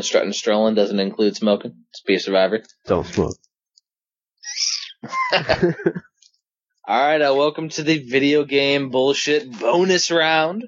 and 0.00 0.06
strutting 0.06 0.28
and 0.28 0.34
strolling 0.34 0.74
doesn't 0.74 0.98
include 0.98 1.36
smoking. 1.36 1.74
It's 1.90 2.00
be 2.00 2.14
a 2.14 2.20
survivor. 2.20 2.62
Don't 2.86 3.06
smoke. 3.06 3.36
All 6.86 6.88
right, 6.88 7.20
uh, 7.20 7.34
welcome 7.34 7.68
to 7.70 7.82
the 7.82 7.98
video 7.98 8.44
game 8.44 8.88
bullshit 8.88 9.58
bonus 9.58 10.10
round. 10.10 10.64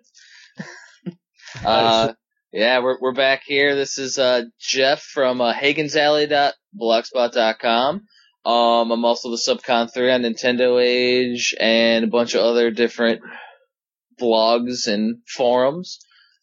uh, 1.65 2.13
yeah, 2.53 2.81
we're 2.81 2.99
we're 3.01 3.15
back 3.15 3.45
here. 3.47 3.75
This 3.75 3.97
is 3.97 4.19
uh, 4.19 4.43
Jeff 4.61 5.01
from 5.01 5.41
uh, 5.41 5.55
HagensAlley.blogspot.com. 5.55 8.07
Um, 8.45 8.91
I'm 8.91 9.05
also 9.07 9.31
the 9.31 9.37
Subcon 9.37 9.91
3 9.91 10.13
on 10.13 10.21
Nintendo 10.23 10.79
Age 10.79 11.55
and 11.59 12.05
a 12.05 12.09
bunch 12.09 12.35
of 12.35 12.43
other 12.43 12.71
different 12.71 13.23
blogs 14.21 14.89
and 14.89 15.23
forums. 15.27 16.01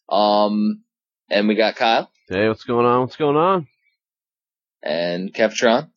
Um, 0.08 0.82
and 1.28 1.46
we 1.46 1.54
got 1.54 1.76
Kyle 1.76 2.10
Hey, 2.30 2.46
what's 2.46 2.62
going 2.62 2.86
on? 2.86 3.00
What's 3.00 3.16
going 3.16 3.36
on? 3.36 3.66
and 4.84 5.34
Kevtron. 5.34 5.90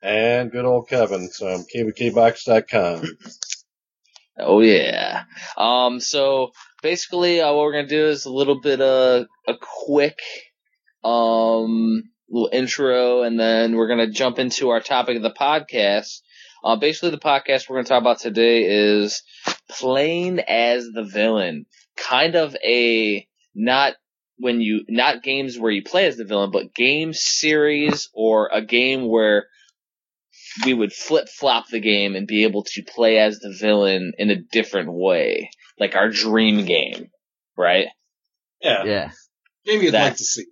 And 0.00 0.52
good 0.52 0.64
old 0.64 0.88
Kevin 0.88 1.28
from 1.28 1.64
KBKBox.com. 1.64 3.02
Oh 4.38 4.60
yeah. 4.60 5.24
Um. 5.56 5.98
So 5.98 6.52
basically, 6.80 7.40
uh, 7.40 7.52
what 7.52 7.62
we're 7.64 7.72
gonna 7.72 7.88
do 7.88 8.06
is 8.06 8.24
a 8.24 8.32
little 8.32 8.60
bit 8.60 8.80
of 8.80 9.26
a 9.48 9.54
quick, 9.60 10.20
um, 11.02 12.04
little 12.28 12.50
intro, 12.52 13.22
and 13.22 13.38
then 13.38 13.74
we're 13.74 13.88
gonna 13.88 14.10
jump 14.10 14.38
into 14.38 14.70
our 14.70 14.80
topic 14.80 15.16
of 15.16 15.22
the 15.24 15.30
podcast. 15.30 16.20
Uh, 16.62 16.76
basically, 16.76 17.10
the 17.10 17.18
podcast 17.18 17.68
we're 17.68 17.78
gonna 17.78 17.88
talk 17.88 18.00
about 18.00 18.20
today 18.20 18.64
is 18.64 19.24
playing 19.68 20.38
as 20.38 20.86
the 20.92 21.02
villain. 21.02 21.66
Kind 21.96 22.36
of 22.36 22.56
a 22.64 23.26
not 23.56 23.94
when 24.38 24.60
you 24.60 24.84
not 24.88 25.22
games 25.22 25.58
where 25.58 25.70
you 25.70 25.82
play 25.82 26.06
as 26.06 26.16
the 26.16 26.24
villain, 26.24 26.50
but 26.50 26.74
game 26.74 27.12
series 27.12 28.08
or 28.12 28.50
a 28.52 28.62
game 28.62 29.08
where 29.08 29.46
we 30.64 30.74
would 30.74 30.92
flip 30.92 31.28
flop 31.28 31.68
the 31.68 31.80
game 31.80 32.16
and 32.16 32.26
be 32.26 32.44
able 32.44 32.64
to 32.64 32.82
play 32.82 33.18
as 33.18 33.38
the 33.38 33.54
villain 33.58 34.12
in 34.18 34.30
a 34.30 34.36
different 34.36 34.92
way, 34.92 35.50
like 35.78 35.96
our 35.96 36.08
dream 36.08 36.64
game, 36.64 37.10
right? 37.56 37.88
Yeah. 38.60 38.84
Yeah. 38.84 39.10
Game 39.64 39.82
you'd 39.82 39.94
like 39.94 40.16
to 40.16 40.24
see. 40.24 40.46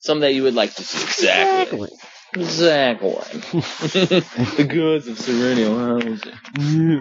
Something 0.00 0.22
that 0.22 0.34
you 0.34 0.42
would 0.42 0.54
like 0.54 0.74
to 0.74 0.84
see. 0.84 1.02
Exactly. 1.02 1.90
Exactly. 2.34 3.10
the 3.52 4.66
goods 4.68 5.06
of 5.08 5.18
Serenio 5.18 6.02
housing. 6.02 7.00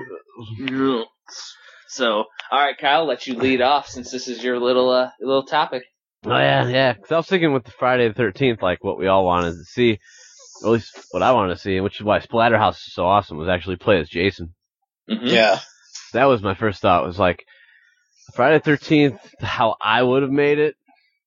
So, 1.87 2.25
all 2.51 2.59
right, 2.59 2.77
Kyle, 2.77 3.05
let 3.05 3.27
you 3.27 3.35
lead 3.35 3.61
off 3.61 3.87
since 3.87 4.11
this 4.11 4.27
is 4.27 4.43
your 4.43 4.59
little 4.59 4.89
uh, 4.89 5.09
little 5.19 5.45
topic. 5.45 5.83
Oh 6.25 6.37
yeah, 6.37 6.67
yeah. 6.67 6.93
Because 6.93 7.11
I 7.11 7.17
was 7.17 7.27
thinking 7.27 7.53
with 7.53 7.65
the 7.65 7.71
Friday 7.71 8.07
the 8.07 8.13
Thirteenth, 8.13 8.61
like 8.61 8.83
what 8.83 8.97
we 8.97 9.07
all 9.07 9.25
wanted 9.25 9.51
to 9.53 9.63
see, 9.65 9.99
or 10.63 10.69
at 10.69 10.73
least 10.73 10.97
what 11.11 11.23
I 11.23 11.31
wanted 11.31 11.55
to 11.55 11.59
see, 11.59 11.79
which 11.81 11.99
is 11.99 12.05
why 12.05 12.19
Splatterhouse 12.19 12.77
is 12.77 12.93
so 12.93 13.05
awesome, 13.05 13.37
was 13.37 13.49
actually 13.49 13.75
play 13.75 13.99
as 13.99 14.09
Jason. 14.09 14.53
Mhm. 15.09 15.19
Yeah. 15.23 15.59
That 16.13 16.25
was 16.25 16.41
my 16.41 16.53
first 16.53 16.81
thought. 16.81 17.05
Was 17.05 17.19
like 17.19 17.43
Friday 18.33 18.57
the 18.57 18.63
Thirteenth. 18.63 19.19
How 19.39 19.75
I 19.81 20.01
would 20.01 20.21
have 20.21 20.31
made 20.31 20.59
it 20.59 20.75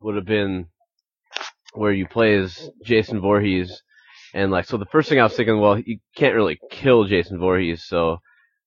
would 0.01 0.17
have 0.17 0.25
been 0.25 0.67
where 1.75 1.93
you 1.93 2.07
play 2.07 2.37
as 2.37 2.71
Jason 2.85 3.21
Voorhees, 3.21 3.83
and 4.33 4.51
like 4.51 4.65
so. 4.65 4.79
The 4.79 4.87
first 4.87 5.09
thing 5.09 5.21
I 5.21 5.25
was 5.25 5.37
thinking, 5.37 5.61
well, 5.61 5.79
you 5.79 5.99
can't 6.15 6.35
really 6.35 6.59
kill 6.71 7.05
Jason 7.05 7.39
Voorhees, 7.39 7.85
so 7.85 8.19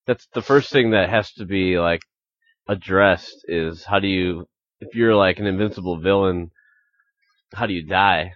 that's 0.06 0.28
the 0.34 0.41
first 0.41 0.72
thing 0.72 0.91
that 0.91 1.09
has 1.09 1.31
to 1.34 1.46
be 1.46 1.79
like 1.79 2.01
addressed 2.67 3.46
is 3.47 3.84
how 3.84 4.00
do 4.00 4.07
you 4.07 4.46
if 4.79 4.95
you're 4.95 5.16
like 5.16 5.40
an 5.40 5.45
invincible 5.45 5.97
villain, 6.00 6.51
how 7.53 7.66
do 7.66 7.73
you 7.73 7.84
die? 7.85 8.34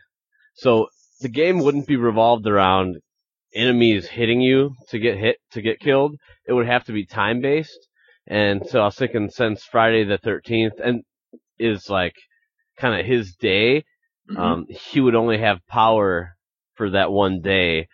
So 0.56 0.88
the 1.22 1.30
game 1.30 1.60
wouldn't 1.60 1.88
be 1.88 1.96
revolved 1.96 2.48
around 2.48 2.98
enemies 3.54 4.08
hitting 4.08 4.42
you 4.42 4.76
to 4.90 5.00
get 5.00 5.18
hit 5.18 5.38
to 5.52 5.62
get 5.62 5.80
killed. 5.80 6.16
It 6.48 6.54
would 6.54 6.68
have 6.68 6.86
to 6.86 6.92
be 6.92 7.06
time 7.06 7.42
based. 7.42 7.88
And 8.28 8.66
so 8.68 8.82
I 8.82 8.86
was 8.86 8.96
thinking 8.96 9.30
since 9.30 9.64
Friday 9.64 10.04
the 10.04 10.18
13th 10.18 10.80
and 10.84 11.04
is 11.60 11.90
like 11.90 12.16
kind 12.78 13.00
of 13.00 13.06
his 13.06 13.36
day, 13.36 13.84
Mhm. 14.30 14.38
um, 14.38 14.66
he 14.70 15.02
would 15.02 15.16
only 15.16 15.38
have 15.38 15.66
power 15.68 16.36
for 16.76 16.92
that 16.92 17.12
one 17.12 17.42
day 17.42 17.88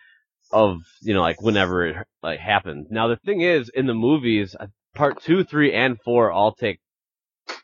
of, 0.52 0.78
you 1.02 1.12
know, 1.14 1.20
like 1.20 1.40
whenever 1.42 1.86
it 1.86 1.96
like 2.22 2.40
happened. 2.40 2.86
Now 2.90 3.08
the 3.08 3.16
thing 3.16 3.40
is, 3.40 3.68
in 3.68 3.86
the 3.86 3.94
movies, 3.94 4.56
part 4.94 5.20
two, 5.22 5.44
three, 5.44 5.72
and 5.72 6.00
four 6.00 6.30
all 6.30 6.52
take, 6.52 6.78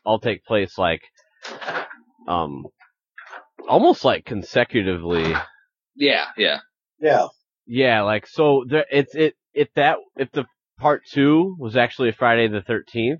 all 0.07 0.19
take 0.19 0.45
place 0.45 0.77
like, 0.77 1.01
um, 2.27 2.65
almost 3.67 4.05
like 4.05 4.25
consecutively. 4.25 5.33
yeah, 5.95 6.27
yeah. 6.37 6.59
Yeah. 6.99 7.27
Yeah, 7.67 8.01
like 8.03 8.25
so 8.27 8.63
there 8.67 8.85
it's 8.89 9.13
it 9.13 9.35
if 9.53 9.67
that 9.75 9.97
if 10.15 10.31
the 10.31 10.45
part 10.79 11.03
2 11.11 11.57
was 11.59 11.75
actually 11.75 12.11
Friday 12.13 12.47
the 12.47 12.61
13th, 12.61 13.19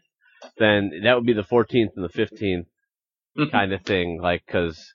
then 0.58 0.92
that 1.04 1.16
would 1.16 1.26
be 1.26 1.34
the 1.34 1.44
14th 1.44 1.90
and 1.96 2.06
the 2.06 2.10
15th 2.10 2.66
Mhm. 3.38 3.52
kind 3.52 3.74
of 3.74 3.82
thing 3.84 4.20
like 4.22 4.44
cuz 4.48 4.94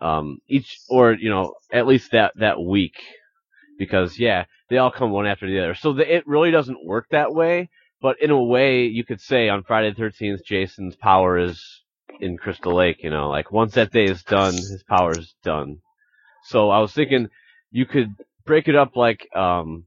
um 0.00 0.38
each 0.48 0.78
or 0.88 1.14
you 1.14 1.30
know 1.30 1.54
at 1.72 1.86
least 1.86 2.12
that 2.12 2.32
that 2.36 2.60
week 2.60 2.96
because 3.78 4.18
yeah, 4.18 4.44
they 4.68 4.78
all 4.78 4.90
come 4.90 5.10
one 5.10 5.26
after 5.26 5.46
the 5.48 5.58
other. 5.60 5.74
So 5.74 5.94
the, 5.94 6.16
it 6.16 6.26
really 6.26 6.50
doesn't 6.50 6.84
work 6.84 7.06
that 7.10 7.32
way, 7.34 7.70
but 8.00 8.20
in 8.20 8.30
a 8.30 8.42
way 8.42 8.86
you 8.86 9.04
could 9.04 9.20
say 9.20 9.48
on 9.48 9.62
Friday 9.64 9.92
the 9.92 10.02
13th 10.02 10.44
Jason's 10.44 10.96
power 10.96 11.38
is 11.38 11.82
in 12.20 12.36
Crystal 12.38 12.74
Lake, 12.74 13.02
you 13.02 13.10
know, 13.10 13.28
like 13.28 13.52
once 13.52 13.74
that 13.74 13.92
day 13.92 14.06
is 14.06 14.22
done, 14.24 14.54
his 14.54 14.82
power 14.84 15.16
is 15.16 15.34
done. 15.42 15.78
So 16.44 16.70
I 16.70 16.80
was 16.80 16.92
thinking 16.92 17.28
you 17.70 17.86
could 17.86 18.10
break 18.46 18.68
it 18.68 18.76
up 18.76 18.96
like 18.96 19.28
um 19.34 19.84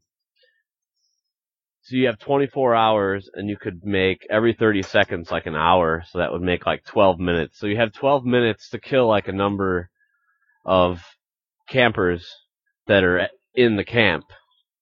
so 1.84 1.96
you 1.96 2.08
have 2.08 2.20
24 2.20 2.76
hours 2.76 3.30
and 3.34 3.50
you 3.50 3.58
could 3.58 3.86
make 3.86 4.26
every 4.30 4.54
30 4.54 4.84
seconds 4.84 5.32
like 5.32 5.46
an 5.46 5.56
hour 5.56 6.04
so 6.10 6.20
that 6.20 6.32
would 6.32 6.42
make 6.42 6.66
like 6.66 6.84
12 6.86 7.20
minutes 7.20 7.58
so 7.60 7.68
you 7.68 7.78
have 7.78 7.94
12 7.94 8.26
minutes 8.26 8.70
to 8.70 8.80
kill 8.80 9.08
like 9.08 9.28
a 9.28 9.34
number 9.34 9.90
of 10.66 11.02
campers 11.70 12.30
that 12.88 13.04
are 13.04 13.30
in 13.56 13.76
the 13.78 13.86
camp 13.86 14.26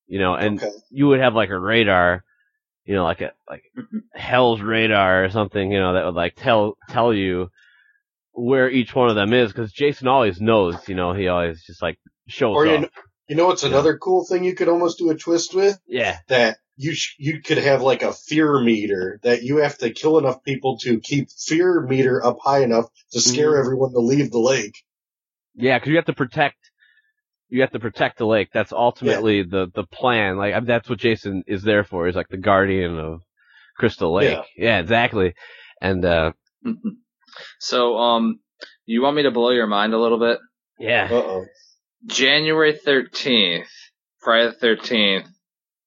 you 0.08 0.20
know 0.20 0.36
and 0.36 0.62
Okay. 0.62 0.72
you 0.90 1.08
would 1.08 1.20
have 1.20 1.36
like 1.36 1.50
a 1.50 1.60
radar 1.60 2.24
you 2.86 2.96
know 2.96 3.04
like 3.04 3.22
a 3.22 3.32
like 3.50 3.64
hell's 4.14 4.62
radar 4.62 5.26
or 5.26 5.30
something 5.30 5.72
you 5.72 5.80
know 5.80 5.94
that 5.94 6.06
would 6.06 6.16
like 6.16 6.36
tell 6.36 6.78
tell 6.90 7.14
you 7.14 7.50
where 8.32 8.70
each 8.70 8.94
one 8.94 9.10
of 9.10 9.16
them 9.16 9.34
is 9.34 9.52
because 9.52 9.72
jason 9.72 10.08
always 10.08 10.40
knows 10.40 10.76
you 10.88 10.96
know 10.96 11.14
he 11.14 11.28
always 11.28 11.64
just 11.66 11.82
like 11.82 11.98
shows 12.28 12.56
Or 12.56 12.66
you 12.66 12.74
up 12.74 12.82
know, 12.82 12.90
you 13.28 13.36
know 13.36 13.48
what's 13.48 13.64
another 13.64 13.98
cool 13.98 14.26
thing 14.26 14.44
you 14.44 14.56
could 14.56 14.70
almost 14.70 15.00
do 15.00 15.10
a 15.10 15.16
twist 15.16 15.54
with? 15.56 15.78
yeah 15.88 16.20
That 16.28 16.58
you 16.78 16.94
sh- 16.94 17.16
you 17.18 17.42
could 17.42 17.58
have 17.58 17.82
like 17.82 18.04
a 18.04 18.14
fear 18.14 18.60
meter 18.62 19.20
that 19.24 19.42
you 19.44 19.58
have 19.58 19.78
to 19.80 19.90
kill 19.92 20.18
enough 20.20 20.44
people 20.44 20.78
to 20.80 21.00
keep 21.00 21.30
fear 21.32 21.82
meter 21.82 22.24
up 22.24 22.38
high 22.44 22.64
enough 22.64 22.86
to 23.14 23.22
scare 23.22 23.54
Mhm. 23.54 23.60
everyone 23.60 23.92
to 23.94 24.00
leave 24.00 24.30
the 24.32 24.40
lake. 24.40 24.76
Yeah, 25.56 25.78
because 25.80 25.90
you 25.90 25.96
have 25.96 26.06
to 26.06 26.14
protect. 26.14 26.58
You 27.56 27.62
have 27.62 27.72
to 27.72 27.80
protect 27.80 28.18
the 28.18 28.26
lake. 28.28 28.50
That's 28.54 28.74
ultimately 28.74 29.44
the 29.44 29.72
the 29.74 29.86
plan. 29.86 30.38
Like 30.38 30.54
I 30.54 30.60
mean, 30.60 30.68
that's 30.68 30.90
what 30.90 31.00
Jason 31.00 31.44
is 31.48 31.64
there 31.64 31.86
for. 31.86 32.06
He's 32.06 32.16
like 32.16 32.28
the 32.28 32.36
guardian 32.38 33.00
of 33.00 33.22
Crystal 33.78 34.14
Lake. 34.14 34.38
Yeah, 34.58 34.80
exactly. 34.80 35.36
And 35.82 36.04
uh 36.04 36.34
Mhm. 36.66 36.98
So, 37.60 37.98
um, 37.98 38.40
you 38.86 39.02
want 39.02 39.16
me 39.16 39.24
to 39.24 39.32
blow 39.32 39.52
your 39.52 39.68
mind 39.68 39.94
a 39.94 39.98
little 40.00 40.20
bit? 40.20 40.40
yeah, 40.80 41.08
Uh 41.10 41.16
oh. 41.16 41.46
January 42.06 42.74
13th, 42.74 43.68
Friday 44.22 44.52
the 44.60 44.68
13th, 44.68 45.28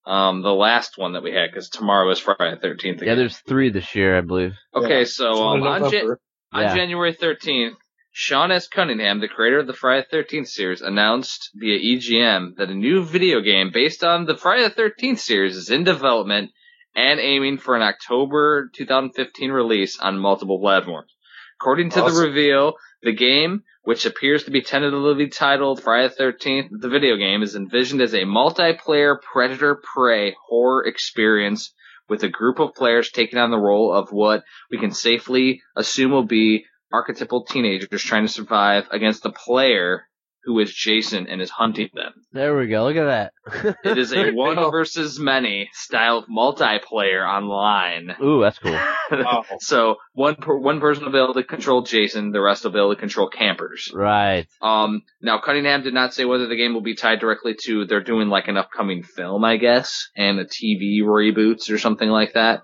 um, 0.07 0.43
the 0.43 0.53
last 0.55 0.97
one 0.97 1.13
that 1.13 1.23
we 1.23 1.33
had, 1.33 1.51
because 1.51 1.69
tomorrow 1.69 2.11
is 2.11 2.19
Friday 2.19 2.57
the 2.61 2.67
13th 2.69 3.03
yeah. 3.03 3.15
There's 3.15 3.39
three 3.39 3.71
this 3.71 3.95
year, 3.95 4.17
I 4.17 4.23
believe. 4.23 4.53
okay, 4.75 5.01
Yeah. 5.01 5.05
so, 5.05 5.35
So 5.35 5.43
um, 5.43 5.63
on, 5.63 5.81
Jan- 5.83 5.93
November- 5.93 6.21
on 6.53 6.77
January 6.77 7.13
13th, 7.15 7.77
Sean 8.21 8.51
S. 8.51 8.67
Cunningham, 8.67 9.21
the 9.21 9.29
creator 9.29 9.61
of 9.61 9.69
the 9.69 9.73
Friday 9.73 10.05
the 10.11 10.17
13th 10.17 10.49
series, 10.49 10.81
announced 10.81 11.51
via 11.55 11.79
EGM 11.79 12.57
that 12.57 12.69
a 12.69 12.75
new 12.75 13.05
video 13.05 13.41
game 13.41 13.71
based 13.73 14.03
on 14.03 14.25
the 14.25 14.37
Friday 14.37 14.65
the 14.65 14.75
13th 14.75 15.21
series 15.21 15.55
is 15.55 15.71
in 15.71 15.85
development 15.85 16.51
and 16.97 17.21
aiming 17.21 17.59
for 17.59 17.77
an 17.77 17.83
October 17.83 18.73
2015 18.75 19.53
release 19.53 20.01
on 20.01 20.19
multiple 20.19 20.59
platforms. 20.59 21.15
According 21.61 21.91
to 21.91 22.01
the 22.01 22.11
reveal, 22.11 22.73
the 23.05 23.13
game, 23.13 23.63
which 23.85 24.05
appears 24.05 24.43
to 24.43 24.51
be 24.51 24.63
tentatively 24.63 25.29
titled 25.29 25.81
Friday 25.81 26.13
the 26.19 26.25
13th, 26.25 26.71
the 26.73 26.89
video 26.89 27.15
game 27.15 27.45
is 27.45 27.55
envisioned 27.55 28.01
as 28.01 28.15
a 28.15 28.25
multiplayer 28.25 29.15
predator 29.23 29.77
prey 29.77 30.35
horror 30.49 30.85
experience 30.85 31.73
with 32.09 32.25
a 32.25 32.29
group 32.29 32.59
of 32.59 32.75
players 32.75 33.13
taking 33.13 33.39
on 33.39 33.53
the 33.53 33.57
role 33.57 33.95
of 33.95 34.09
what 34.11 34.43
we 34.73 34.79
can 34.79 34.91
safely 34.91 35.63
assume 35.77 36.11
will 36.11 36.25
be 36.25 36.65
archetypal 36.93 37.45
teenagers 37.45 38.03
trying 38.03 38.27
to 38.27 38.33
survive 38.33 38.87
against 38.91 39.23
the 39.23 39.31
player 39.31 40.05
who 40.45 40.59
is 40.61 40.73
Jason 40.73 41.27
and 41.27 41.43
is 41.43 41.51
hunting 41.51 41.91
them. 41.93 42.13
There 42.33 42.57
we 42.57 42.69
go. 42.69 42.85
Look 42.85 42.97
at 42.97 43.05
that. 43.05 43.77
It 43.85 43.99
is 43.99 44.15
a 44.15 44.31
one 44.33 44.57
versus 44.71 45.19
many 45.19 45.69
style 45.75 46.19
of 46.19 46.25
multiplayer 46.27 47.29
online. 47.29 48.17
Ooh, 48.23 48.41
that's 48.41 48.59
cool. 48.59 48.73
Wow. 49.11 49.45
so 49.61 49.97
one 50.15 50.37
per, 50.37 50.57
one 50.57 50.81
person 50.81 51.05
will 51.05 51.13
be 51.13 51.19
able 51.19 51.35
to 51.35 51.43
control 51.45 51.83
Jason, 51.83 52.31
the 52.31 52.41
rest 52.41 52.65
will 52.65 52.71
be 52.71 52.79
able 52.79 52.95
to 52.95 53.01
control 53.01 53.29
campers. 53.29 53.91
Right. 53.93 54.47
Um, 54.63 55.03
now 55.21 55.39
Cunningham 55.45 55.83
did 55.83 55.93
not 55.93 56.15
say 56.15 56.25
whether 56.25 56.47
the 56.47 56.57
game 56.57 56.73
will 56.73 56.81
be 56.81 56.95
tied 56.95 57.21
directly 57.21 57.55
to 57.65 57.85
they're 57.85 58.03
doing 58.03 58.29
like 58.29 58.49
an 58.49 58.57
upcoming 58.57 59.03
film, 59.03 59.45
I 59.45 59.59
guess, 59.59 60.09
and 60.17 60.39
a 60.39 60.47
TV 60.47 61.03
reboots 61.03 61.71
or 61.71 61.77
something 61.79 62.09
like 62.09 62.35
that. 62.35 62.63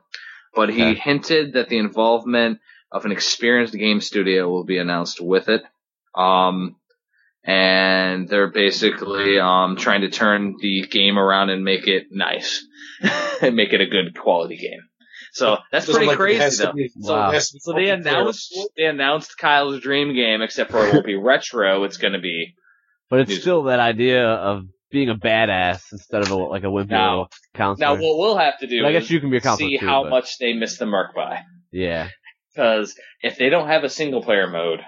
But 0.54 0.70
he 0.70 0.82
Okay. 0.92 1.00
hinted 1.00 1.54
that 1.54 1.68
the 1.68 1.78
involvement 1.78 2.60
of 2.94 3.04
an 3.04 3.12
experienced 3.12 3.74
game 3.74 4.00
studio 4.00 4.48
will 4.48 4.64
be 4.64 4.78
announced 4.78 5.20
with 5.20 5.48
it. 5.50 5.62
Um, 6.14 6.76
and 7.44 8.28
they're 8.28 8.50
basically 8.50 9.38
um 9.38 9.76
trying 9.76 10.00
to 10.02 10.08
turn 10.10 10.54
the 10.60 10.86
game 10.86 11.18
around 11.18 11.50
and 11.50 11.62
make 11.64 11.86
it 11.86 12.06
nice 12.10 12.64
and 13.42 13.54
make 13.56 13.72
it 13.72 13.80
a 13.82 13.86
good 13.86 14.16
quality 14.18 14.56
game. 14.56 14.80
So 15.32 15.58
that's 15.72 15.90
pretty 15.90 16.06
like 16.06 16.16
crazy 16.16 16.64
though. 16.64 16.72
be- 16.72 16.90
Wow. 16.96 17.32
to 17.32 17.36
be 17.38 17.40
So 17.60 17.72
they 17.72 17.90
announced 17.90 18.56
they 18.76 18.84
announced 18.84 19.36
Kyle's 19.36 19.80
dream 19.80 20.14
game, 20.14 20.40
except 20.42 20.70
for 20.70 20.86
it 20.86 20.94
won't 20.94 21.04
be 21.04 21.16
retro. 21.32 21.84
It's 21.84 21.96
going 21.98 22.12
to 22.14 22.20
be 22.20 22.54
But 23.10 23.20
it's 23.20 23.40
still 23.40 23.64
that 23.64 23.80
idea 23.80 24.24
of 24.26 24.62
being 24.92 25.10
a 25.10 25.16
badass 25.16 25.82
instead 25.92 26.22
of 26.22 26.30
a, 26.30 26.36
like 26.36 26.62
a 26.62 26.68
wimpy 26.68 26.90
Now- 26.90 27.28
counselor. 27.54 27.96
now. 27.96 28.02
What 28.02 28.18
we'll 28.18 28.38
have 28.38 28.58
to 28.60 28.66
do 28.68 28.86
I 28.86 28.92
guess 28.92 29.10
you 29.10 29.18
can 29.20 29.30
be 29.30 29.38
a 29.38 29.40
counselor 29.40 29.68
see 29.70 29.78
too, 29.78 29.86
how 29.86 30.04
but- 30.04 30.10
much 30.10 30.38
they 30.38 30.52
missed 30.52 30.78
the 30.78 30.86
mark 30.86 31.14
by. 31.16 31.40
Yeah. 31.72 32.08
Because 32.54 32.94
if 33.20 33.36
they 33.38 33.48
don't 33.48 33.68
have 33.68 33.84
a 33.84 33.88
single 33.90 34.22
player 34.22 34.48
mode, 34.48 34.80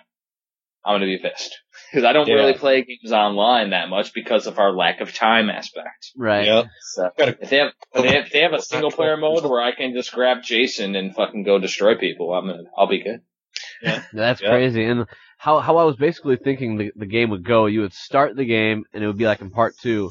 I'm 0.84 1.00
going 1.00 1.10
to 1.10 1.18
be 1.18 1.28
pissed. 1.28 1.56
Because 1.92 2.04
I 2.04 2.12
don't 2.12 2.26
Yeah. 2.26 2.34
really 2.34 2.54
play 2.54 2.82
games 2.82 3.12
online 3.12 3.70
that 3.70 3.88
much 3.88 4.12
because 4.12 4.46
of 4.48 4.58
our 4.58 4.72
lack 4.72 5.00
of 5.00 5.14
time 5.14 5.48
aspect. 5.50 6.10
Right. 6.16 6.46
Yeah. 6.46 6.64
So 6.80 7.10
if 7.16 7.48
they 7.48 7.58
have 7.58 7.72
if 7.94 8.02
they 8.02 8.08
have, 8.08 8.26
if 8.26 8.32
they 8.32 8.40
have 8.40 8.52
a 8.54 8.60
single 8.60 8.90
player 8.90 9.16
mode 9.16 9.44
where 9.44 9.62
I 9.62 9.72
can 9.72 9.92
just 9.94 10.12
grab 10.12 10.38
Jason 10.42 10.96
and 10.96 11.14
fucking 11.14 11.44
go 11.44 11.58
destroy 11.60 11.96
people, 11.96 12.32
I'm 12.34 12.46
gonna, 12.48 12.64
I'll 12.76 12.88
be 12.88 13.02
good. 13.04 13.20
Yeah. 13.80 14.02
That's 14.12 14.40
Yeah. 14.42 14.50
crazy. 14.50 14.84
And 14.84 15.06
how 15.38 15.60
how 15.60 15.76
I 15.76 15.84
was 15.84 15.96
basically 15.96 16.36
thinking 16.36 16.76
the 16.76 16.92
the 16.96 17.06
game 17.06 17.30
would 17.30 17.44
go, 17.44 17.66
you 17.66 17.82
would 17.82 17.94
start 17.94 18.34
the 18.34 18.44
game 18.44 18.84
and 18.92 19.04
it 19.04 19.06
would 19.06 19.18
be 19.18 19.26
like 19.26 19.40
in 19.40 19.50
part 19.50 19.76
two, 19.78 20.10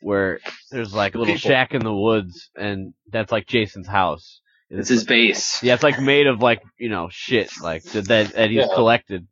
where 0.00 0.40
there's 0.72 0.92
like 0.92 1.14
a 1.14 1.18
little 1.18 1.34
People. 1.34 1.48
shack 1.48 1.74
in 1.74 1.84
the 1.84 1.94
woods 1.94 2.50
and 2.56 2.92
that's 3.12 3.30
like 3.30 3.46
Jason's 3.46 3.86
house. 3.88 4.40
And 4.70 4.80
It's 4.80 4.88
his 4.88 5.04
base. 5.04 5.62
Yeah, 5.62 5.74
it's 5.74 5.82
like 5.82 6.00
made 6.00 6.26
of 6.26 6.40
like 6.40 6.62
you 6.78 6.88
know 6.88 7.08
shit 7.10 7.50
like 7.60 7.82
that 7.84 8.06
that, 8.06 8.50
he's 8.50 8.60
Yeah. 8.60 8.74
collected. 8.74 9.26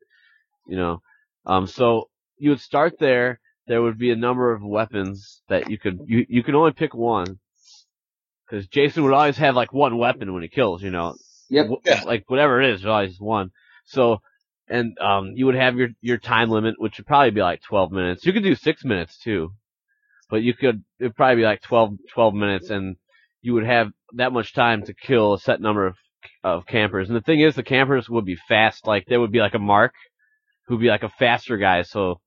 You 0.67 0.77
know, 0.77 1.03
um. 1.47 1.67
So 1.67 2.09
you 2.39 2.51
would 2.51 2.61
start 2.61 2.99
there. 2.99 3.41
There 3.67 3.81
would 3.83 3.99
be 3.99 4.11
a 4.11 4.17
number 4.17 4.53
of 4.53 4.63
weapons 4.63 5.43
that 5.49 5.71
you 5.71 5.79
could 5.79 6.01
you 6.07 6.27
you 6.29 6.43
can 6.43 6.55
only 6.55 6.73
pick 6.73 6.95
one. 6.95 7.39
Because 8.49 8.67
Jason 8.69 9.05
would 9.05 9.15
always 9.15 9.39
have 9.39 9.55
like 9.57 9.73
one 9.73 9.97
weapon 9.97 10.33
when 10.33 10.43
he 10.43 10.49
kills. 10.49 10.83
You 10.83 10.91
know. 10.91 11.17
Yep. 11.49 11.67
Yeah. 11.85 12.03
Like 12.05 12.25
whatever 12.29 12.61
it 12.61 12.71
is, 12.75 12.83
there's 12.83 12.91
always 12.91 13.21
one. 13.21 13.51
So. 13.85 14.19
And 14.69 14.97
um, 15.01 15.33
you 15.35 15.47
would 15.47 15.57
have 15.57 15.77
your 15.77 15.89
your 16.01 16.17
time 16.19 16.49
limit, 16.49 16.77
which 16.79 16.97
would 16.97 17.07
probably 17.07 17.31
be 17.33 17.43
like 17.43 17.61
12 17.63 17.91
minutes. 17.93 18.25
You 18.25 18.33
could 18.33 18.45
do 18.45 18.55
six 18.55 18.85
minutes 18.85 19.19
too, 19.19 19.53
but 20.31 20.43
you 20.43 20.55
could 20.55 20.83
it'd 21.01 21.17
probably 21.17 21.43
be 21.43 21.43
like 21.43 21.61
12 21.63 21.95
12 22.15 22.33
minutes, 22.33 22.71
and 22.71 22.97
you 23.43 23.55
would 23.55 23.67
have 23.67 23.89
that 24.15 24.33
much 24.33 24.55
time 24.55 24.83
to 24.85 24.95
kill 24.95 25.35
a 25.35 25.39
set 25.39 25.61
number 25.61 25.87
of 25.87 25.97
of 26.45 26.67
campers. 26.67 27.09
And 27.09 27.17
the 27.17 27.21
thing 27.23 27.41
is, 27.41 27.55
the 27.57 27.63
campers 27.63 28.09
would 28.09 28.25
be 28.25 28.37
fast. 28.49 28.87
Like 28.87 29.07
there 29.07 29.21
would 29.21 29.33
be 29.33 29.41
like 29.41 29.55
a 29.55 29.59
mark 29.59 29.95
who'd 30.67 30.81
be 30.81 30.89
like 30.89 31.03
a 31.03 31.09
faster 31.09 31.57
guy. 31.57 31.83
So 31.83 32.21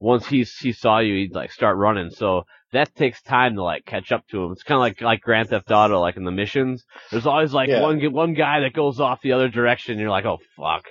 once 0.00 0.26
he 0.26 0.44
he 0.60 0.72
saw 0.72 0.98
you, 0.98 1.14
he'd 1.14 1.34
like 1.34 1.52
start 1.52 1.76
running. 1.76 2.10
So 2.10 2.42
that 2.72 2.94
takes 2.94 3.22
time 3.22 3.54
to 3.54 3.62
like 3.62 3.84
catch 3.86 4.10
up 4.12 4.26
to 4.28 4.42
him. 4.44 4.52
It's 4.52 4.64
kind 4.64 4.76
of 4.76 4.80
like 4.80 5.00
like 5.00 5.20
Grand 5.20 5.48
Theft 5.48 5.70
Auto, 5.70 6.00
like 6.00 6.16
in 6.16 6.24
the 6.24 6.32
missions. 6.32 6.84
There's 7.10 7.26
always 7.26 7.52
like 7.54 7.68
Yeah. 7.68 7.80
one 7.82 8.00
one 8.12 8.34
guy 8.34 8.60
that 8.60 8.72
goes 8.72 9.00
off 9.00 9.22
the 9.22 9.32
other 9.32 9.48
direction. 9.48 9.92
And 9.92 10.00
you're 10.00 10.10
like, 10.10 10.24
oh 10.26 10.38
fuck, 10.56 10.84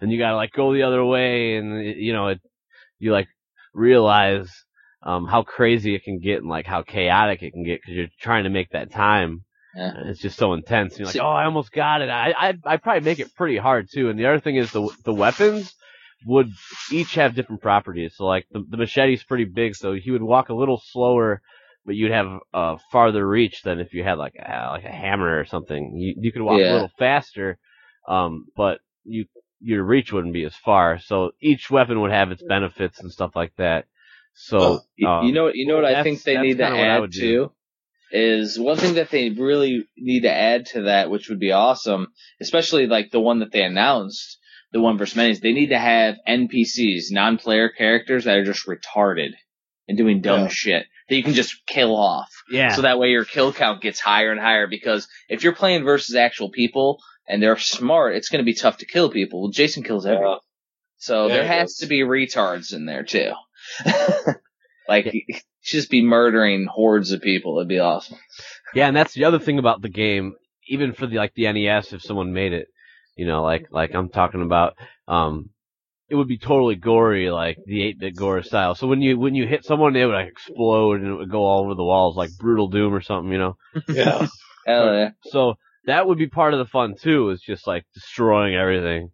and 0.00 0.10
you 0.10 0.18
gotta 0.18 0.36
like 0.36 0.52
go 0.52 0.74
the 0.74 0.82
other 0.82 1.04
way, 1.04 1.56
and 1.56 1.84
you 1.84 2.12
know 2.12 2.28
it. 2.28 2.40
You 2.98 3.12
like 3.12 3.28
realize 3.72 4.50
um 5.02 5.26
how 5.26 5.42
crazy 5.42 5.94
it 5.94 6.04
can 6.04 6.18
get 6.18 6.38
and 6.38 6.48
like 6.48 6.66
how 6.66 6.82
chaotic 6.82 7.42
it 7.42 7.52
can 7.52 7.64
get 7.64 7.80
because 7.80 7.94
you're 7.94 8.08
trying 8.20 8.44
to 8.44 8.50
make 8.50 8.70
that 8.70 8.90
time. 8.92 9.44
Yeah. 9.74 9.92
It's 10.06 10.20
just 10.20 10.36
so 10.36 10.52
intense. 10.52 10.98
You're 10.98 11.06
like, 11.06 11.16
oh, 11.20 11.26
I 11.26 11.44
almost 11.44 11.72
got 11.72 12.02
it. 12.02 12.10
I 12.10 12.32
I 12.36 12.54
I 12.64 12.76
probably 12.76 13.02
make 13.02 13.20
it 13.20 13.34
pretty 13.34 13.56
hard 13.56 13.88
too. 13.92 14.08
And 14.10 14.18
the 14.18 14.26
other 14.26 14.40
thing 14.40 14.56
is 14.56 14.72
the 14.72 14.88
the 15.04 15.14
weapons 15.14 15.74
would 16.26 16.50
each 16.90 17.14
have 17.14 17.34
different 17.34 17.62
properties. 17.62 18.14
So 18.16 18.24
like 18.24 18.46
the 18.50 18.64
the 18.68 18.76
machete's 18.76 19.22
pretty 19.22 19.44
big, 19.44 19.74
so 19.76 19.92
he 19.94 20.10
would 20.10 20.22
walk 20.22 20.48
a 20.48 20.54
little 20.54 20.82
slower, 20.84 21.40
but 21.86 21.94
you'd 21.94 22.12
have 22.12 22.26
a 22.52 22.78
farther 22.90 23.26
reach 23.26 23.62
than 23.62 23.78
if 23.80 23.94
you 23.94 24.02
had 24.02 24.18
like 24.18 24.34
a, 24.38 24.68
like 24.72 24.84
a 24.84 24.90
hammer 24.92 25.38
or 25.38 25.44
something. 25.46 25.96
You 25.96 26.14
you 26.18 26.32
could 26.32 26.42
walk 26.42 26.60
Yeah. 26.60 26.70
a 26.70 26.74
little 26.74 26.90
faster, 26.98 27.58
um, 28.08 28.46
but 28.56 28.80
you 29.04 29.26
your 29.60 29.84
reach 29.84 30.12
wouldn't 30.12 30.34
be 30.34 30.44
as 30.44 30.56
far. 30.56 30.98
So 30.98 31.30
each 31.40 31.70
weapon 31.70 32.00
would 32.00 32.10
have 32.10 32.30
its 32.32 32.42
benefits 32.42 33.00
and 33.00 33.10
stuff 33.12 33.36
like 33.36 33.54
that. 33.56 33.84
So 34.34 34.80
You, 34.96 35.08
um, 35.08 35.26
you 35.26 35.32
know, 35.32 35.50
you 35.52 35.66
know 35.66 35.76
what 35.76 35.84
I 35.84 36.02
think 36.02 36.22
they 36.22 36.36
need 36.38 36.58
to 36.58 36.64
kinda 36.64 36.76
what 36.78 36.84
I 36.88 36.94
add 36.96 37.00
would 37.00 37.10
do. 37.10 37.20
to 37.46 37.52
is 38.12 38.58
one 38.58 38.76
thing 38.76 38.94
that 38.94 39.10
they 39.10 39.30
really 39.30 39.86
need 39.96 40.22
to 40.22 40.32
add 40.32 40.66
to 40.66 40.82
that, 40.82 41.10
which 41.10 41.28
would 41.28 41.38
be 41.38 41.52
awesome, 41.52 42.08
especially 42.40 42.86
like 42.86 43.10
the 43.10 43.20
one 43.20 43.38
that 43.40 43.52
they 43.52 43.62
announced, 43.62 44.38
the 44.72 44.80
one 44.80 44.98
versus 44.98 45.16
many. 45.16 45.30
is 45.30 45.40
They 45.40 45.52
need 45.52 45.68
to 45.68 45.78
have 45.78 46.16
NPCs, 46.26 47.10
non-player 47.10 47.68
characters 47.68 48.24
that 48.24 48.36
are 48.36 48.44
just 48.44 48.66
retarded 48.66 49.30
and 49.86 49.96
doing 49.96 50.20
dumb 50.22 50.42
Yeah. 50.42 50.48
shit 50.48 50.86
that 51.08 51.14
you 51.16 51.22
can 51.22 51.34
just 51.34 51.64
kill 51.66 51.94
off. 51.96 52.30
yeah, 52.50 52.74
So 52.74 52.82
that 52.82 52.98
way 52.98 53.10
your 53.10 53.24
kill 53.24 53.52
count 53.52 53.80
gets 53.82 54.00
higher 54.00 54.30
and 54.32 54.40
higher 54.40 54.66
because 54.66 55.06
if 55.28 55.42
you're 55.44 55.54
playing 55.54 55.84
versus 55.84 56.14
actual 56.16 56.50
people 56.50 57.00
and 57.28 57.40
they're 57.42 57.58
smart, 57.58 58.16
it's 58.16 58.28
going 58.28 58.40
to 58.40 58.44
be 58.44 58.54
tough 58.54 58.78
to 58.78 58.86
kill 58.86 59.10
people. 59.10 59.42
Well, 59.42 59.50
Jason 59.50 59.82
kills 59.84 60.06
everyone. 60.06 60.38
So 60.98 61.26
Yeah, 61.28 61.34
there 61.34 61.46
has 61.46 61.70
does. 61.70 61.76
to 61.78 61.86
be 61.86 62.00
retards 62.00 62.72
in 62.74 62.86
there 62.86 63.02
too. 63.04 63.32
like 64.88 65.12
you 65.12 65.22
should 65.60 65.78
just 65.78 65.90
be 65.90 66.02
murdering 66.02 66.66
hordes 66.66 67.12
of 67.12 67.20
people. 67.20 67.58
It'd 67.58 67.68
be 67.68 67.78
awesome. 67.78 68.18
Yeah, 68.74 68.88
and 68.88 68.96
that's 68.96 69.14
the 69.14 69.24
other 69.24 69.38
thing 69.38 69.58
about 69.58 69.82
the 69.82 69.88
game. 69.88 70.34
Even 70.68 70.92
for 70.92 71.06
the 71.06 71.16
like 71.16 71.34
the 71.34 71.50
NES, 71.52 71.92
if 71.92 72.02
someone 72.02 72.32
made 72.32 72.52
it, 72.52 72.68
you 73.16 73.26
know, 73.26 73.42
like 73.42 73.66
like 73.70 73.94
I'm 73.94 74.08
talking 74.08 74.42
about, 74.42 74.74
um, 75.08 75.50
it 76.08 76.16
would 76.16 76.28
be 76.28 76.38
totally 76.38 76.74
gory, 76.74 77.30
like 77.30 77.58
the 77.64 77.80
8-bit 77.94 78.16
gore 78.16 78.42
style. 78.42 78.74
So 78.74 78.88
when 78.88 79.00
you 79.00 79.18
when 79.18 79.34
you 79.34 79.46
hit 79.46 79.64
someone, 79.64 79.92
they 79.92 80.04
would 80.04 80.14
like 80.14 80.28
explode 80.28 81.00
and 81.00 81.08
it 81.08 81.14
would 81.14 81.30
go 81.30 81.44
all 81.44 81.64
over 81.64 81.74
the 81.74 81.84
walls, 81.84 82.16
like 82.16 82.30
Brutal 82.38 82.68
Doom 82.68 82.92
or 82.92 83.00
something, 83.00 83.32
you 83.32 83.38
know. 83.38 83.56
Yeah. 83.88 84.26
Hell 84.66 84.94
yeah. 84.94 85.10
So 85.30 85.54
that 85.86 86.06
would 86.06 86.18
be 86.18 86.26
part 86.26 86.52
of 86.52 86.58
the 86.58 86.66
fun 86.66 86.94
too, 87.00 87.30
is 87.30 87.40
just 87.40 87.66
like 87.66 87.86
destroying 87.94 88.54
everything. 88.54 89.10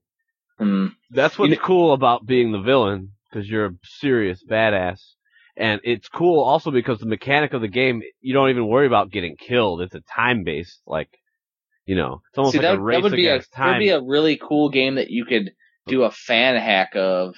Hmm. 0.59 0.89
That's 1.11 1.39
what's 1.39 1.51
You 1.51 1.59
cool 1.59 1.93
about 1.93 2.27
being 2.27 2.51
the 2.51 2.61
villain, 2.61 3.13
because 3.37 3.51
you're 3.51 3.67
a 3.67 3.75
serious 3.85 4.43
badass. 4.49 5.01
And 5.59 5.81
it's 5.85 6.09
cool 6.09 6.43
also 6.43 6.71
because 6.71 6.99
the 6.99 7.07
mechanic 7.07 7.53
of 7.53 7.61
the 7.61 7.69
game, 7.69 8.03
you 8.21 8.35
don't 8.35 8.51
even 8.51 8.67
worry 8.69 8.87
about 8.87 9.11
getting 9.11 9.37
killed. 9.37 9.81
It's 9.83 9.95
a 9.95 10.01
time 10.15 10.43
based, 10.45 10.81
like, 10.87 11.09
you 11.87 11.97
know, 11.97 12.21
it's 12.31 12.39
almost 12.39 12.53
See, 12.53 12.59
like 12.59 12.67
that, 12.67 12.75
a 12.75 12.81
race 12.81 12.97
that 12.97 13.03
would 13.03 13.17
be 13.17 13.29
a 13.29 13.39
that 13.39 13.67
would 13.67 13.79
be 13.79 13.91
a 13.91 14.03
really 14.03 14.37
cool 14.37 14.71
game 14.71 14.97
that 14.97 15.11
you 15.11 15.25
could 15.25 15.53
do 15.87 16.03
a 16.03 16.11
fan 16.11 16.57
hack 16.57 16.91
of, 16.95 17.35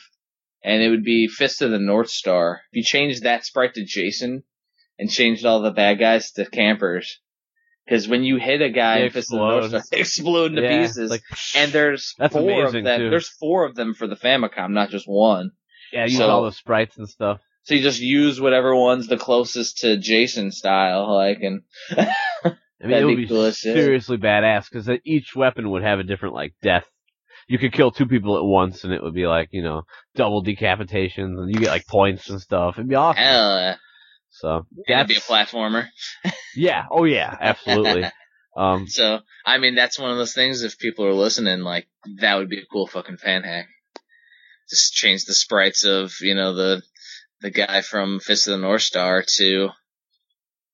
and 0.65 0.83
it 0.83 0.89
would 0.89 1.05
be 1.05 1.29
Fist 1.29 1.63
of 1.63 1.71
the 1.71 1.79
North 1.79 2.11
Star. 2.11 2.63
If 2.73 2.77
you 2.79 2.83
changed 2.83 3.23
that 3.23 3.45
sprite 3.45 3.75
to 3.75 3.85
Jason 3.85 4.43
and 4.99 5.11
changed 5.11 5.45
all 5.45 5.61
the 5.61 5.71
bad 5.71 6.01
guys 6.01 6.33
to 6.33 6.47
campers, 6.47 7.21
because 7.85 8.09
when 8.09 8.25
you 8.25 8.39
hit 8.39 8.63
a 8.63 8.71
guy 8.71 9.01
They 9.01 9.07
in 9.07 9.11
Fist 9.13 9.33
of 9.33 9.39
the 9.41 9.47
North. 9.47 9.69
Star, 9.69 9.83
they 9.93 10.01
explode 10.01 10.53
into 10.53 10.63
Yeah, 10.63 10.83
pieces. 10.83 11.11
like, 11.11 11.23
and 11.55 11.71
there's 11.71 12.15
That's 12.19 12.35
four 12.35 12.65
of 12.65 12.73
them. 12.73 12.85
too. 12.85 13.11
There's 13.11 13.29
four 13.29 13.65
of 13.65 13.77
them 13.77 13.95
for 13.95 14.09
the 14.09 14.17
Famicom, 14.17 14.71
not 14.71 14.91
just 14.91 15.07
one. 15.07 15.53
Yeah, 15.93 16.05
use 16.05 16.17
so- 16.19 16.29
all 16.29 16.45
the 16.45 16.53
sprites 16.53 16.97
and 16.99 17.09
stuff. 17.09 17.41
So 17.65 17.75
you 17.75 17.83
just 17.83 18.01
use 18.01 18.41
whatever 18.41 18.75
one's 18.75 19.09
the 19.09 19.19
closest 19.19 19.79
to 19.79 19.99
Jason 19.99 20.53
style, 20.53 21.15
like, 21.15 21.41
and 21.43 21.61
I 21.91 22.05
mean, 22.47 22.57
That'd 22.81 23.03
it 23.03 23.05
would 23.05 23.17
be 23.17 23.27
be 23.27 23.37
as 23.45 23.59
shit. 23.59 23.75
seriously 23.75 24.17
badass 24.17 24.71
because 24.71 24.89
each 25.05 25.37
weapon 25.37 25.69
would 25.71 25.83
have 25.83 25.99
a 25.99 26.03
different 26.03 26.35
like 26.35 26.55
death. 26.63 26.87
You 27.47 27.59
could 27.59 27.75
kill 27.75 27.91
two 27.91 28.07
people 28.07 28.39
at 28.39 28.45
once, 28.45 28.85
and 28.85 28.93
it 28.95 29.03
would 29.03 29.13
be 29.13 29.27
like 29.27 29.49
you 29.53 29.63
know 29.63 29.83
double 30.15 30.43
decapitations, 30.43 31.39
and 31.39 31.53
you 31.53 31.61
get 31.61 31.69
like 31.69 31.87
points 31.87 32.31
and 32.31 32.41
stuff. 32.41 32.77
It'd 32.79 32.89
be 32.89 32.95
awesome. 32.95 33.23
So 34.31 34.67
that'd 34.87 35.09
be 35.09 35.17
a 35.17 35.21
platformer. 35.21 35.89
yeah, 36.57 36.85
oh 36.91 37.05
yeah, 37.05 37.37
absolutely. 37.39 38.05
um, 38.57 38.87
So, 38.87 39.19
I 39.45 39.59
mean, 39.59 39.75
that's 39.75 39.99
one 39.99 40.11
of 40.11 40.17
those 40.17 40.33
things. 40.35 40.63
If 40.63 40.79
people 40.79 41.05
are 41.05 41.13
listening, 41.13 41.61
like 41.61 41.87
that 42.21 42.37
would 42.37 42.49
be 42.49 42.61
a 42.61 42.67
cool 42.71 42.87
fucking 42.87 43.19
fan 43.19 43.43
hack. 43.43 43.67
Just 44.71 44.93
change 44.93 45.25
the 45.25 45.35
sprites 45.35 45.85
of 45.85 46.13
you 46.21 46.35
know 46.35 46.55
the 46.55 46.83
the 47.41 47.51
guy 47.51 47.81
from 47.81 48.21
Fist 48.21 48.47
of 48.47 48.53
the 48.53 48.59
North 48.59 48.83
Star 48.83 49.25
to 49.37 49.71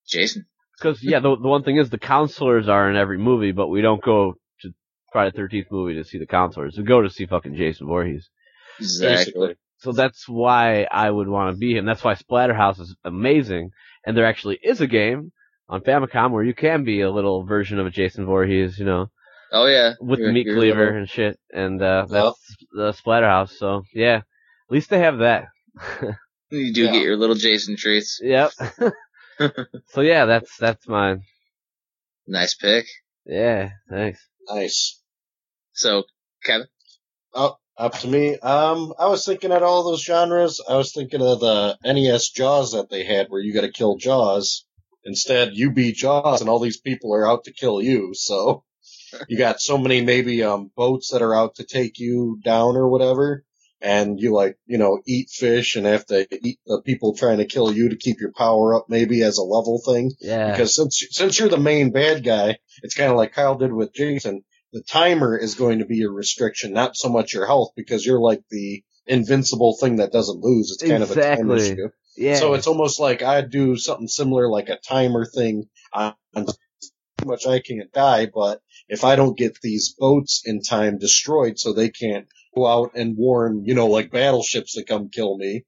Jason. 0.09 0.47
Because 0.79 1.03
yeah, 1.03 1.21
the 1.21 1.37
the 1.37 1.49
one 1.49 1.63
thing 1.63 1.77
is 1.77 1.91
the 1.91 1.99
counselors 1.99 2.69
are 2.69 2.91
in 2.91 2.97
every 2.97 3.19
movie, 3.19 3.53
but 3.53 3.69
we 3.69 3.83
don't 3.83 4.03
go 4.03 4.35
to 4.63 4.75
Friday 5.13 5.31
the 5.31 5.37
Thirteenth 5.37 5.69
movie 5.71 5.95
to 5.95 6.05
see 6.05 6.19
the 6.19 6.27
counselors. 6.27 6.77
We 6.77 6.85
go 6.85 7.03
to 7.03 7.11
see 7.11 7.27
fucking 7.27 7.57
Jason 7.57 7.87
Voorhees. 7.87 8.29
Exactly. 8.81 9.55
So 9.79 9.93
that's 9.93 10.29
why 10.29 10.87
I 10.91 11.11
would 11.11 11.29
want 11.29 11.55
to 11.55 11.59
be 11.59 11.77
him. 11.77 11.85
That's 11.85 12.03
why 12.03 12.15
Splatterhouse 12.15 12.81
is 12.81 12.97
amazing. 13.05 13.71
And 14.07 14.17
there 14.17 14.27
actually 14.27 14.59
is 14.63 14.81
a 14.81 14.87
game 14.87 15.33
on 15.69 15.83
Famicom 15.83 16.31
where 16.31 16.45
you 16.45 16.55
can 16.55 16.85
be 16.85 17.03
a 17.03 17.11
little 17.11 17.45
version 17.45 17.79
of 17.79 17.87
a 17.87 17.91
Jason 17.91 18.27
Voorhees, 18.27 18.79
you 18.79 18.85
know, 18.85 19.11
Oh 19.57 19.67
yeah, 19.67 19.93
with 20.01 20.19
the 20.19 20.33
meat 20.33 20.45
cleaver 20.47 20.85
little- 20.87 20.99
and 20.99 21.09
shit. 21.09 21.39
And 21.53 21.81
uh, 21.81 22.07
that's 22.11 22.57
the 22.73 22.93
Splatterhouse. 22.93 23.51
So 23.53 23.85
yeah, 23.95 24.17
at 24.17 24.25
least 24.71 24.91
they 24.91 24.99
have 25.01 25.19
that. 25.19 25.47
You 26.51 26.73
do 26.73 26.85
Yeah. 26.85 26.93
get 26.93 27.03
your 27.03 27.17
little 27.17 27.35
Jason 27.35 27.75
treats. 27.77 28.21
yep. 28.23 28.53
so 29.89 30.01
yeah, 30.03 30.27
that's 30.27 30.57
that's 30.59 30.87
mine. 30.87 31.23
Nice 32.29 32.55
pick. 32.55 32.87
Yeah, 33.27 33.71
thanks. 33.91 34.21
Nice. 34.49 35.01
So 35.73 36.05
Kevin, 36.45 36.69
Oh, 37.35 37.57
up 37.77 37.95
to 38.01 38.09
me. 38.09 38.39
Um, 38.39 38.93
I 38.99 39.09
was 39.09 39.25
thinking 39.25 39.51
at 39.51 39.63
all 39.65 39.83
those 39.83 40.03
genres. 40.05 40.61
I 40.69 40.77
was 40.77 40.93
thinking 40.93 41.23
of 41.23 41.41
the 41.41 41.77
NES 41.85 42.31
Jaws 42.31 42.73
that 42.73 42.89
they 42.91 43.05
had, 43.05 43.27
where 43.31 43.41
you 43.41 43.53
got 43.53 43.63
to 43.63 43.73
kill 43.73 43.97
Jaws. 43.97 44.65
Instead, 45.05 45.51
you 45.55 45.73
beat 45.73 45.97
Jaws, 45.97 46.41
and 46.41 46.49
all 46.49 46.61
these 46.61 46.79
people 46.81 47.13
are 47.15 47.27
out 47.29 47.45
to 47.45 47.53
kill 47.53 47.83
you. 47.83 48.11
So 48.15 48.63
you 49.29 49.39
got 49.39 49.61
so 49.61 49.79
many 49.79 50.03
maybe 50.03 50.43
um 50.43 50.71
boats 50.77 51.11
that 51.13 51.23
are 51.23 51.35
out 51.35 51.57
to 51.57 51.65
take 51.65 51.99
you 51.99 52.39
down 52.45 52.77
or 52.77 52.89
whatever, 52.89 53.45
and 53.81 54.19
you 54.21 54.33
like 54.33 54.57
you 54.67 54.79
know 54.79 55.01
eat 55.07 55.31
fish 55.31 55.77
and 55.77 55.87
have 55.87 56.07
to 56.07 56.27
eat 56.47 56.59
the 56.67 56.83
people 56.83 57.15
trying 57.17 57.39
to 57.39 57.47
kill 57.47 57.73
you 57.73 57.89
to 57.91 57.97
keep 57.97 58.21
your 58.21 58.33
power 58.33 58.75
up, 58.75 58.87
maybe 58.89 59.23
as 59.23 59.39
a 59.39 59.43
level 59.43 59.81
thing. 59.85 60.13
Yeah. 60.21 60.51
Because 60.51 60.75
since 60.75 61.03
since 61.11 61.39
you're 61.39 61.49
the 61.49 61.59
main 61.59 61.91
bad 61.93 62.25
guy, 62.25 62.59
it's 62.83 62.95
kind 62.95 63.11
of 63.11 63.17
like 63.17 63.33
Kyle 63.33 63.57
did 63.57 63.73
with 63.73 63.95
Jason. 63.95 64.45
The 64.73 64.83
timer 64.83 65.37
is 65.39 65.55
going 65.55 65.79
to 65.79 65.85
be 65.85 65.99
your 65.99 66.13
restriction, 66.13 66.73
not 66.73 66.97
so 66.97 67.09
much 67.09 67.33
your 67.33 67.47
health, 67.47 67.71
because 67.77 68.05
you're 68.05 68.21
like 68.21 68.43
the 68.51 68.83
invincible 69.07 69.77
thing 69.81 69.97
that 69.97 70.11
doesn't 70.11 70.41
lose. 70.41 70.73
It's 70.73 70.91
kind 70.91 71.03
of 71.03 71.11
a 71.11 71.15
time 71.15 71.49
Exactly. 71.51 71.71
issue. 71.71 71.89
yeah. 72.17 72.37
So 72.37 72.55
it's 72.55 72.67
almost 72.67 72.99
like 72.99 73.23
I'd 73.23 73.51
do 73.51 73.77
something 73.77 74.09
similar, 74.09 74.49
like 74.49 74.71
a 74.71 74.79
timer 74.79 75.27
thing 75.27 75.67
on 75.93 76.15
much 77.25 77.47
I 77.47 77.61
can't 77.61 77.93
die, 77.93 78.27
but 78.27 78.61
if 78.89 79.05
I 79.05 79.17
don't 79.17 79.39
get 79.39 79.61
these 79.61 79.95
boats 79.99 80.43
in 80.45 80.63
time 80.63 80.99
destroyed 80.99 81.59
so 81.59 81.73
they 81.73 81.89
can't 81.89 82.27
go 82.55 82.67
out 82.67 82.93
and 82.95 83.17
warn, 83.17 83.65
you 83.65 83.75
know, 83.75 83.87
like 83.87 84.11
battleships 84.11 84.75
to 84.75 84.85
come 84.85 85.09
kill 85.09 85.37
me, 85.37 85.65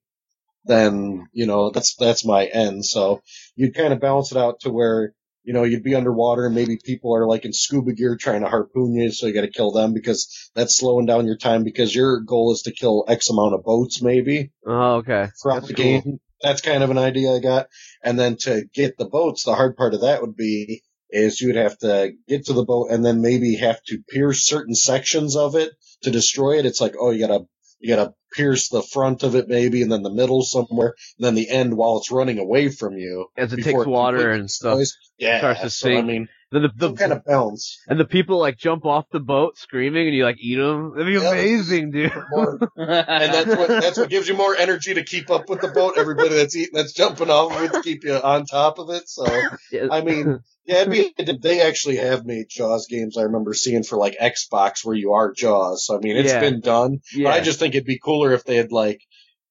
then, 0.64 1.28
you 1.32 1.46
know, 1.46 1.70
that's, 1.70 1.94
that's 1.96 2.24
my 2.24 2.44
end. 2.44 2.84
So 2.84 3.22
you'd 3.54 3.74
kind 3.74 3.92
of 3.92 4.00
balance 4.00 4.32
it 4.32 4.38
out 4.38 4.60
to 4.60 4.70
where, 4.70 5.14
you 5.44 5.52
know, 5.52 5.62
you'd 5.62 5.84
be 5.84 5.94
underwater 5.94 6.46
and 6.46 6.54
maybe 6.54 6.76
people 6.82 7.14
are 7.14 7.26
like 7.26 7.44
in 7.44 7.52
scuba 7.52 7.92
gear 7.92 8.16
trying 8.16 8.42
to 8.42 8.48
harpoon 8.48 8.94
you, 8.94 9.10
so 9.12 9.26
you 9.26 9.32
gotta 9.32 9.48
kill 9.48 9.70
them 9.70 9.94
because 9.94 10.50
that's 10.54 10.76
slowing 10.76 11.06
down 11.06 11.26
your 11.26 11.36
time 11.36 11.62
because 11.62 11.94
your 11.94 12.20
goal 12.20 12.52
is 12.52 12.62
to 12.62 12.72
kill 12.72 13.04
X 13.06 13.30
amount 13.30 13.54
of 13.54 13.64
boats 13.64 14.02
maybe 14.02 14.50
oh, 14.66 14.96
okay. 14.96 15.28
throughout 15.40 15.60
That's 15.60 15.68
the 15.68 15.74
cool. 15.74 15.84
game. 15.84 16.20
That's 16.42 16.60
kind 16.60 16.82
of 16.82 16.90
an 16.90 16.98
idea 16.98 17.32
I 17.32 17.38
got. 17.38 17.68
And 18.02 18.18
then 18.18 18.36
to 18.40 18.64
get 18.74 18.98
the 18.98 19.06
boats, 19.06 19.44
the 19.44 19.54
hard 19.54 19.76
part 19.76 19.94
of 19.94 20.02
that 20.02 20.20
would 20.20 20.36
be 20.36 20.82
is 21.10 21.40
you 21.40 21.48
would 21.48 21.56
have 21.56 21.78
to 21.78 22.12
get 22.28 22.46
to 22.46 22.52
the 22.52 22.64
boat 22.64 22.90
and 22.90 23.04
then 23.04 23.20
maybe 23.20 23.56
have 23.56 23.82
to 23.84 24.02
pierce 24.08 24.46
certain 24.46 24.74
sections 24.74 25.36
of 25.36 25.54
it 25.54 25.72
to 26.02 26.10
destroy 26.10 26.58
it. 26.58 26.66
It's 26.66 26.80
like, 26.80 26.94
oh, 26.98 27.10
you 27.10 27.26
gotta, 27.26 27.44
you 27.78 27.94
gotta 27.94 28.14
pierce 28.32 28.68
the 28.68 28.82
front 28.82 29.22
of 29.22 29.34
it 29.34 29.48
maybe 29.48 29.82
and 29.82 29.90
then 29.90 30.02
the 30.02 30.12
middle 30.12 30.42
somewhere 30.42 30.94
and 31.18 31.26
then 31.26 31.34
the 31.34 31.48
end 31.48 31.76
while 31.76 31.98
it's 31.98 32.10
running 32.10 32.38
away 32.38 32.68
from 32.68 32.98
you. 32.98 33.26
As 33.36 33.52
it 33.52 33.62
takes 33.62 33.86
water 33.86 34.30
and 34.30 34.50
stuff. 34.50 34.80
Yeah. 35.18 35.38
starts 35.38 35.60
to 35.60 35.70
so, 35.70 35.96
I 35.96 36.02
mean, 36.02 36.28
Then 36.52 36.62
the, 36.62 36.68
the 36.76 36.86
some 36.88 36.96
kind 36.96 37.12
of 37.12 37.24
balance. 37.24 37.76
and 37.88 37.98
the 37.98 38.04
people 38.04 38.38
like 38.38 38.56
jump 38.56 38.84
off 38.84 39.06
the 39.10 39.18
boat 39.18 39.58
screaming, 39.58 40.06
and 40.06 40.14
you 40.16 40.24
like 40.24 40.36
eat 40.38 40.54
them. 40.56 40.92
That'd 40.92 41.06
be 41.06 41.14
Yeah. 41.20 41.30
amazing, 41.32 41.90
dude. 41.90 42.12
More, 42.30 42.58
and 42.76 43.34
that's 43.34 43.48
what 43.48 43.68
that's 43.68 43.98
what 43.98 44.10
gives 44.10 44.28
you 44.28 44.34
more 44.36 44.54
energy 44.56 44.94
to 44.94 45.02
keep 45.04 45.28
up 45.30 45.48
with 45.50 45.60
the 45.60 45.68
boat. 45.68 45.94
Everybody 45.96 46.36
that's 46.36 46.54
eating, 46.54 46.70
that's 46.74 46.92
jumping 46.92 47.30
off 47.30 47.52
of 47.52 47.62
it 47.62 47.72
to 47.72 47.82
keep 47.82 48.04
you 48.04 48.14
on 48.14 48.46
top 48.46 48.78
of 48.78 48.90
it. 48.90 49.08
So 49.08 49.26
Yeah. 49.72 49.88
I 49.90 50.02
mean, 50.02 50.38
yeah, 50.66 50.82
it'd 50.82 50.92
be, 50.92 51.38
they 51.42 51.62
actually 51.62 51.96
have 51.96 52.24
made 52.24 52.46
Jaws 52.48 52.86
games. 52.88 53.18
I 53.18 53.22
remember 53.22 53.52
seeing 53.52 53.82
for 53.82 53.96
like 53.98 54.16
Xbox 54.20 54.84
where 54.84 54.94
you 54.96 55.12
are 55.14 55.32
Jaws. 55.32 55.84
So 55.84 55.96
I 55.96 56.00
mean, 56.00 56.16
it's 56.16 56.32
Yeah. 56.32 56.40
been 56.40 56.60
done. 56.60 57.00
yeah. 57.12 57.24
But 57.24 57.34
I 57.34 57.40
just 57.40 57.58
think 57.58 57.74
it'd 57.74 57.86
be 57.86 57.98
cooler 57.98 58.32
if 58.32 58.44
they 58.44 58.54
had 58.56 58.70
like 58.70 59.00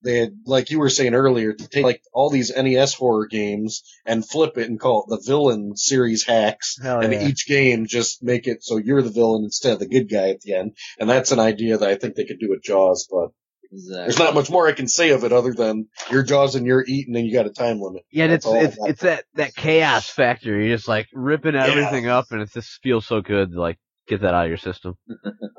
they 0.06 0.20
had 0.20 0.38
like 0.46 0.70
you 0.70 0.80
were 0.80 0.90
saying 0.90 1.16
earlier 1.16 1.52
to 1.52 1.68
take 1.68 1.84
like 1.84 2.02
all 2.14 2.30
these 2.30 2.56
NES 2.56 2.94
horror 2.94 3.26
games 3.26 3.84
and 4.06 4.28
flip 4.28 4.58
it 4.58 4.70
and 4.70 4.80
call 4.80 5.04
it 5.04 5.10
the 5.10 5.24
villain 5.26 5.76
series 5.76 6.24
hacks. 6.26 6.78
Hell 6.82 7.02
and 7.02 7.12
yeah. 7.12 7.28
each 7.28 7.48
game 7.48 7.88
just 7.88 8.24
make 8.24 8.48
it 8.48 8.64
so 8.64 8.78
you're 8.78 9.02
the 9.02 9.10
villain 9.10 9.44
instead 9.44 9.74
of 9.74 9.80
the 9.80 9.88
good 9.88 10.10
guy 10.10 10.30
at 10.30 10.42
the 10.42 10.54
end. 10.54 10.78
And 11.00 11.10
that's 11.10 11.32
an 11.32 11.40
idea 11.40 11.78
that 11.78 11.90
I 11.90 11.96
think 11.96 12.16
they 12.16 12.26
could 12.26 12.40
do 12.40 12.50
with 12.50 12.64
Jaws, 12.64 13.08
but 13.12 13.32
there's 13.72 14.20
not 14.20 14.36
much 14.36 14.50
more 14.50 14.68
I 14.68 14.74
can 14.74 14.88
say 14.88 15.10
of 15.10 15.24
it 15.24 15.34
other 15.34 15.54
than 15.54 15.88
you're 16.10 16.24
Jaws 16.24 16.56
and 16.56 16.66
you're 16.66 16.86
eating 16.88 17.16
and 17.16 17.26
you 17.26 17.34
got 17.34 17.48
a 17.48 17.52
time 17.52 17.82
limit. 17.82 18.04
Yeah, 18.12 18.26
and 18.26 18.34
it's 18.34 18.46
it's 18.46 18.78
it's 18.80 19.02
that 19.02 19.26
that 19.34 19.56
chaos 19.56 20.10
factor. 20.10 20.58
You're 20.58 20.76
just 20.76 20.88
like 20.88 21.08
ripping 21.14 21.56
everything 21.56 22.08
up, 22.08 22.28
and 22.32 22.42
it 22.42 22.54
just 22.54 22.82
feels 22.82 23.06
so 23.06 23.22
good 23.22 23.54
like 23.54 23.78
get 24.08 24.22
that 24.22 24.34
out 24.34 24.46
of 24.46 24.50
your 24.50 24.58
system. 24.58 24.98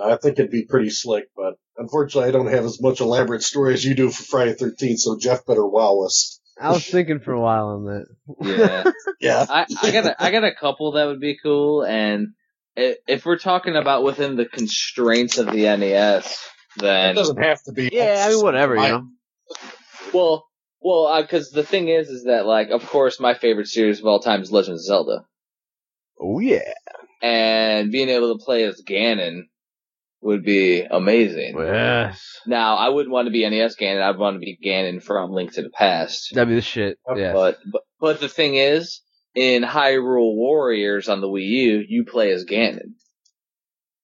I 0.02 0.16
think 0.16 0.38
it'd 0.38 0.50
be 0.50 0.64
pretty 0.64 0.90
slick, 0.90 1.24
but 1.36 1.54
unfortunately, 1.76 2.28
I 2.28 2.32
don't 2.32 2.52
have 2.52 2.64
as 2.64 2.80
much 2.80 3.00
elaborate 3.00 3.42
story 3.42 3.74
as 3.74 3.84
you 3.84 3.94
do 3.94 4.10
for 4.10 4.22
Friday 4.22 4.54
Thirteenth. 4.54 5.00
So 5.00 5.18
Jeff 5.18 5.46
better 5.46 5.66
wow 5.66 6.02
us. 6.04 6.40
I 6.60 6.70
was 6.70 6.86
thinking 6.86 7.20
for 7.20 7.32
a 7.32 7.40
while 7.40 7.68
on 7.68 7.84
that. 7.84 8.06
yeah. 8.40 8.90
Yeah, 9.18 9.46
I, 9.48 9.64
I 9.82 9.90
got 9.92 10.06
a, 10.06 10.22
I 10.22 10.30
got 10.30 10.44
a 10.44 10.54
couple 10.54 10.92
that 10.92 11.06
would 11.06 11.20
be 11.20 11.38
cool, 11.42 11.82
and 11.82 12.34
if 12.76 13.24
we're 13.24 13.38
talking 13.38 13.76
about 13.76 14.04
within 14.04 14.36
the 14.36 14.44
constraints 14.44 15.38
of 15.38 15.46
the 15.46 15.62
NES, 15.76 16.38
then 16.76 17.10
it 17.10 17.14
doesn't 17.14 17.42
have 17.42 17.62
to 17.64 17.72
be. 17.72 17.88
Yeah, 17.90 18.24
I 18.26 18.30
mean 18.30 18.42
whatever, 18.42 18.76
you 18.76 18.82
know. 18.82 19.06
well, 20.12 20.46
well, 20.80 21.06
uh, 21.06 21.22
because 21.22 21.50
the 21.50 21.64
thing 21.64 21.88
is, 21.88 22.08
is 22.08 22.24
that 22.24 22.44
like, 22.44 22.68
of 22.68 22.86
course, 22.86 23.18
my 23.18 23.32
favorite 23.34 23.68
series 23.68 24.00
of 24.00 24.06
all 24.06 24.20
time 24.20 24.42
is 24.42 24.52
Legend 24.52 24.74
of 24.74 24.82
Zelda, 24.82 25.24
Oh 26.18 26.38
yeah. 26.38 26.72
And 27.22 27.90
being 27.90 28.08
able 28.08 28.36
to 28.36 28.44
play 28.44 28.64
as 28.64 28.82
Ganon 28.82 29.42
would 30.20 30.44
be 30.44 30.82
amazing. 30.82 31.56
Yes. 31.58 32.40
Now, 32.46 32.76
I 32.76 32.88
wouldn't 32.88 33.12
want 33.12 33.26
to 33.26 33.32
be 33.32 33.48
NES 33.48 33.76
Ganon. 33.76 34.02
I'd 34.02 34.18
want 34.18 34.34
to 34.34 34.40
be 34.40 34.58
Ganon 34.62 35.02
from 35.02 35.30
Link 35.30 35.52
to 35.54 35.62
the 35.62 35.70
Past. 35.70 36.34
That'd 36.34 36.48
be 36.48 36.56
the 36.56 36.62
shit. 36.62 36.98
Yeah. 37.14 37.32
But, 37.32 37.58
but 37.70 37.82
but 37.98 38.20
the 38.20 38.28
thing 38.28 38.56
is, 38.56 39.02
in 39.34 39.62
Hyrule 39.62 40.34
Warriors 40.34 41.08
on 41.08 41.20
the 41.20 41.28
Wii 41.28 41.46
U, 41.46 41.84
you 41.88 42.04
play 42.04 42.32
as 42.32 42.44
Ganon, 42.44 42.94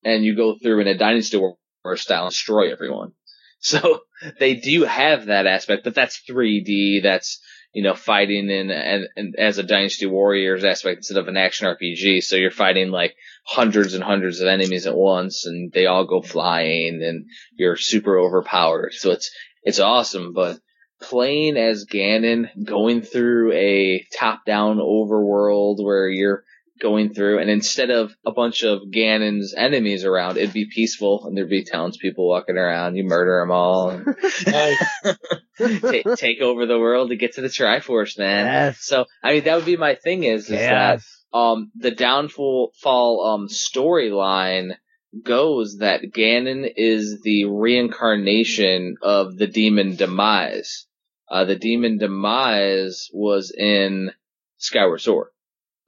and 0.03 0.23
you 0.23 0.35
go 0.35 0.55
through 0.55 0.81
in 0.81 0.87
a 0.87 0.97
Dynasty 0.97 1.37
Warrior 1.37 1.97
style 1.97 2.25
and 2.25 2.31
destroy 2.31 2.71
everyone. 2.71 3.11
So 3.65 4.01
they 4.41 4.55
do 4.55 4.83
have 4.83 5.27
that 5.27 5.47
aspect, 5.47 5.85
but 5.85 5.95
that's 5.95 6.21
3D. 6.29 7.01
That's 7.01 7.39
you 7.73 7.83
know 7.83 7.95
fighting 7.95 8.49
in 8.49 8.71
and, 8.71 9.07
and 9.15 9.35
as 9.37 9.57
a 9.57 9.63
Dynasty 9.63 10.05
Warriors 10.05 10.63
aspect 10.63 10.97
instead 10.97 11.17
of 11.17 11.27
an 11.27 11.37
action 11.37 11.67
RPG. 11.67 12.23
So 12.23 12.35
you're 12.35 12.51
fighting 12.51 12.91
like 12.91 13.15
hundreds 13.45 13.93
and 13.95 14.03
hundreds 14.03 14.39
of 14.39 14.47
enemies 14.47 14.87
at 14.87 14.95
once, 14.95 15.45
and 15.45 15.71
they 15.71 15.87
all 15.87 16.05
go 16.05 16.21
flying, 16.21 17.03
and 17.03 17.25
you're 17.55 17.75
super 17.75 18.17
overpowered. 18.17 18.93
So 18.93 19.11
it's 19.11 19.31
it's 19.63 19.79
awesome, 19.79 20.33
but 20.33 20.59
playing 21.01 21.57
as 21.57 21.85
Ganon, 21.85 22.49
going 22.63 23.01
through 23.01 23.51
a 23.53 24.05
top-down 24.17 24.77
overworld 24.77 25.83
where 25.83 26.07
you're 26.07 26.43
going 26.83 27.13
through, 27.13 27.39
and 27.39 27.49
instead 27.49 27.89
of 27.89 28.13
a 28.25 28.31
bunch 28.31 28.63
of 28.63 28.81
Ganon's 28.81 29.55
enemies 29.55 30.03
around, 30.03 30.37
it'd 30.37 30.53
be 30.53 30.65
peaceful, 30.65 31.25
and 31.25 31.35
there'd 31.35 31.49
be 31.49 31.63
townspeople 31.63 32.27
walking 32.27 32.57
around. 32.57 32.95
You 32.95 33.05
murder 33.05 33.39
them 33.39 33.51
all, 33.51 33.89
and 33.89 34.05
ta- 35.57 36.15
take 36.15 36.41
over 36.41 36.65
the 36.65 36.77
world 36.77 37.09
to 37.09 37.15
get 37.15 37.35
to 37.35 37.41
the 37.41 37.47
Triforce, 37.47 38.19
man. 38.19 38.45
Yes. 38.45 38.79
So, 38.81 39.05
I 39.23 39.33
mean, 39.33 39.45
that 39.45 39.55
would 39.55 39.65
be 39.65 39.77
my 39.77 39.95
thing. 39.95 40.23
Is 40.23 40.43
is 40.43 40.59
that 40.59 41.01
um 41.33 41.71
the 41.75 41.91
downfall 41.91 42.73
fall 42.81 43.25
um 43.33 43.47
storyline 43.47 44.73
goes 45.23 45.77
that 45.77 46.01
Ganon 46.01 46.69
is 46.75 47.21
the 47.21 47.45
reincarnation 47.45 48.97
of 49.01 49.37
the 49.37 49.47
demon 49.47 49.95
Demise. 49.95 50.85
Uh, 51.29 51.45
the 51.45 51.55
demon 51.55 51.97
Demise 51.97 53.09
was 53.13 53.51
in 53.51 54.11
Skyward 54.57 55.01
Sword. 55.01 55.27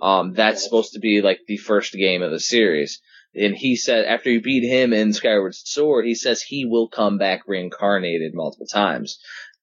Um, 0.01 0.33
that's 0.33 0.63
supposed 0.63 0.93
to 0.93 0.99
be 0.99 1.21
like 1.21 1.39
the 1.47 1.57
first 1.57 1.93
game 1.93 2.21
of 2.21 2.31
the 2.31 2.39
series. 2.39 3.01
And 3.33 3.55
he 3.55 3.75
said 3.75 4.05
after 4.05 4.29
you 4.29 4.41
beat 4.41 4.67
him 4.67 4.93
in 4.93 5.13
Skyward 5.13 5.55
Sword, 5.55 6.05
he 6.05 6.15
says 6.15 6.41
he 6.41 6.65
will 6.65 6.87
come 6.87 7.17
back 7.17 7.41
reincarnated 7.47 8.33
multiple 8.33 8.67
times. 8.67 9.19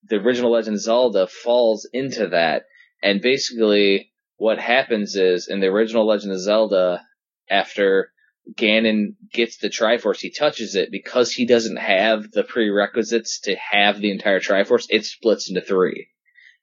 The 0.09 0.17
original 0.17 0.53
Legend 0.53 0.77
of 0.77 0.83
Zelda 0.83 1.27
falls 1.27 1.89
into 1.93 2.29
that, 2.29 2.65
and 3.03 3.21
basically 3.21 4.13
what 4.37 4.59
happens 4.59 5.15
is 5.17 5.49
in 5.49 5.61
the 5.61 5.69
original 5.69 6.07
Legend 6.07 6.33
of 6.33 6.41
Zelda, 6.41 7.03
after 7.49 8.11
Ganon 8.55 9.15
gets 9.33 9.59
the 9.59 9.69
Triforce, 9.69 10.19
he 10.19 10.33
touches 10.33 10.75
it 10.75 10.91
because 10.91 11.33
he 11.33 11.47
doesn't 11.47 11.77
have 11.77 12.31
the 12.33 12.43
prerequisites 12.43 13.41
to 13.43 13.55
have 13.55 14.01
the 14.01 14.11
entire 14.11 14.41
Triforce. 14.41 14.87
It 14.91 15.05
splits 15.05 15.49
into 15.49 15.61
three, 15.61 16.09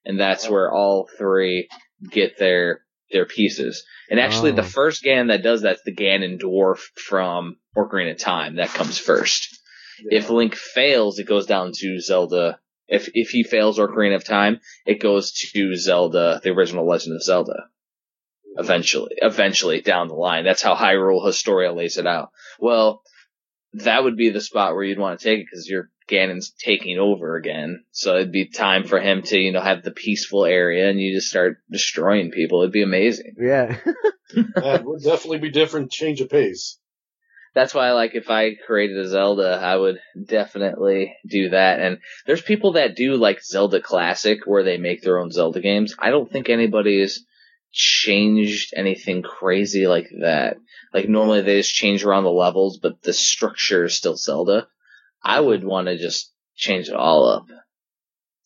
and 0.04 0.20
that's 0.20 0.50
where 0.50 0.72
all 0.72 1.08
three 1.18 1.70
get 2.12 2.38
their 2.38 2.82
their 3.12 3.26
pieces. 3.26 3.84
And 4.10 4.20
actually, 4.20 4.52
Oh. 4.52 4.56
the 4.56 4.64
first 4.64 5.04
Ganon 5.04 5.28
that 5.28 5.44
does 5.44 5.62
that's 5.62 5.82
the 5.84 5.96
Ganondorf 5.96 6.80
from 6.96 7.58
Ocarina 7.78 8.12
of 8.12 8.18
Time 8.20 8.56
that 8.56 8.70
comes 8.70 8.98
first. 8.98 9.60
If 10.06 10.30
Link 10.30 10.56
fails, 10.56 11.20
it 11.20 11.26
goes 11.26 11.46
down 11.46 11.72
to 11.76 12.00
Zelda 12.00 12.60
If 12.88 13.10
if 13.14 13.30
he 13.30 13.44
fails 13.44 13.78
Ocarina 13.78 14.16
of 14.16 14.24
Time, 14.24 14.62
it 14.86 15.00
goes 15.00 15.32
to 15.54 15.76
Zelda, 15.76 16.40
the 16.44 16.50
original 16.50 16.88
Legend 16.88 17.16
of 17.16 17.22
Zelda. 17.24 17.70
Eventually, 18.58 19.16
eventually 19.22 19.82
down 19.82 20.08
the 20.08 20.16
line. 20.16 20.44
That's 20.44 20.62
how 20.64 20.76
Hyrule 20.76 21.26
Historia 21.26 21.72
lays 21.72 21.98
it 21.98 22.08
out. 22.08 22.32
Well, 22.60 23.04
that 23.74 24.04
would 24.04 24.18
be 24.18 24.30
the 24.30 24.42
spot 24.42 24.74
where 24.74 24.84
you'd 24.84 25.00
want 25.00 25.20
to 25.20 25.24
take 25.24 25.40
it 25.40 25.46
because 25.50 25.68
you're 25.68 25.90
Ganon's 26.10 26.52
taking 26.52 26.98
over 26.98 27.36
again. 27.36 27.84
So 27.92 28.16
it'd 28.16 28.32
be 28.32 28.50
time 28.50 28.84
for 28.84 29.00
him 29.00 29.22
to, 29.24 29.38
you 29.40 29.52
know, 29.52 29.62
have 29.62 29.84
the 29.84 29.92
peaceful 29.92 30.46
area 30.46 30.90
and 30.90 31.00
you 31.00 31.16
just 31.16 31.30
start 31.30 31.60
destroying 31.70 32.32
people. 32.32 32.62
It'd 32.62 32.72
be 32.72 32.84
amazing. 32.84 33.36
Yeah. 33.40 33.78
That 34.32 34.84
would 34.86 35.02
definitely 35.02 35.40
be 35.40 35.50
different 35.50 35.92
change 35.92 36.22
of 36.22 36.30
pace. 36.30 36.78
That's 37.56 37.74
why, 37.74 37.94
like, 37.94 38.14
if 38.14 38.30
I 38.30 38.54
created 38.54 38.98
a 38.98 39.08
Zelda, 39.08 39.60
I 39.60 39.76
would 39.76 40.00
definitely 40.24 41.16
do 41.26 41.50
that. 41.50 41.80
And 41.80 41.98
there's 42.28 42.42
people 42.44 42.74
that 42.74 42.96
do, 42.96 43.16
like, 43.16 43.44
Zelda 43.44 43.82
Classic 43.82 44.42
where 44.46 44.64
they 44.64 44.78
make 44.78 45.02
their 45.02 45.18
own 45.18 45.32
Zelda 45.32 45.62
games. 45.62 45.96
I 45.98 46.12
don't 46.12 46.32
think 46.32 46.48
anybody's 46.48 47.26
changed 47.72 48.74
anything 48.76 49.22
crazy 49.22 49.88
like 49.88 50.08
that. 50.22 50.58
Like, 50.94 51.08
normally 51.08 51.42
they 51.42 51.58
just 51.58 51.74
change 51.74 52.04
around 52.04 52.24
the 52.24 52.32
levels, 52.32 52.80
but 52.82 53.02
the 53.04 53.14
structure 53.14 53.86
is 53.86 53.96
still 53.96 54.16
Zelda. 54.16 54.68
I 55.24 55.40
would 55.40 55.64
want 55.64 55.88
to 55.88 55.98
just 55.98 56.34
change 56.56 56.88
it 56.90 56.96
all 56.96 57.28
up. 57.30 57.46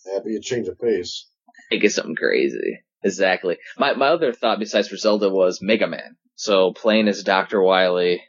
That'd 0.05 0.25
be 0.25 0.35
a 0.35 0.41
change 0.41 0.67
of 0.67 0.79
pace. 0.79 1.27
Make 1.71 1.83
it 1.83 1.91
something 1.91 2.15
crazy. 2.15 2.81
Exactly. 3.03 3.57
My 3.77 3.93
my 3.93 4.07
other 4.09 4.33
thought 4.33 4.59
besides 4.59 4.87
for 4.87 4.97
Zelda 4.97 5.29
was 5.29 5.59
Mega 5.61 5.87
Man. 5.87 6.15
So 6.35 6.71
playing 6.73 7.07
as 7.07 7.23
Dr. 7.23 7.61
Wily, 7.61 8.21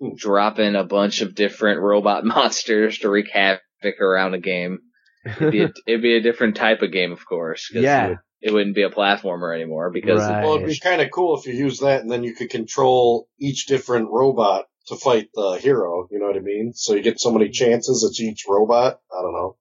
Hmm. 0.00 0.10
dropping 0.16 0.76
a 0.76 0.84
bunch 0.84 1.22
of 1.22 1.34
different 1.34 1.80
robot 1.80 2.24
monsters 2.24 2.98
to 2.98 3.10
wreak 3.10 3.30
havoc 3.32 4.00
around 4.00 4.34
a 4.34 4.38
game. 4.40 4.78
It'd 5.24 5.50
be 5.52 5.62
a, 5.62 5.72
it'd 5.86 6.02
be 6.02 6.16
a 6.16 6.20
different 6.22 6.56
type 6.56 6.82
of 6.82 6.92
game, 6.92 7.10
of 7.12 7.26
course. 7.26 7.70
Yeah. 7.74 8.14
It, 8.40 8.50
it 8.50 8.52
wouldn't 8.52 8.74
be 8.74 8.82
a 8.82 8.90
platformer 8.90 9.54
anymore 9.54 9.90
because 9.90 10.20
Right. 10.20 10.42
Well, 10.42 10.54
it'd 10.56 10.66
be 10.66 10.78
kind 10.78 11.00
of 11.00 11.10
cool 11.10 11.38
if 11.38 11.46
you 11.46 11.54
use 11.54 11.80
that 11.80 12.00
and 12.02 12.10
then 12.10 12.24
you 12.24 12.34
could 12.34 12.50
control 12.50 13.28
each 13.38 13.66
different 13.66 14.08
robot 14.10 14.66
to 14.86 14.96
fight 14.96 15.28
the 15.34 15.58
hero. 15.60 16.06
You 16.10 16.18
know 16.18 16.26
what 16.26 16.36
I 16.36 16.40
mean? 16.40 16.72
So 16.74 16.94
you 16.94 17.02
get 17.02 17.20
so 17.20 17.30
many 17.30 17.50
chances. 17.50 18.04
It's 18.08 18.20
each 18.20 18.44
robot. 18.48 19.00
I 19.12 19.22
don't 19.22 19.32
know. 19.34 19.56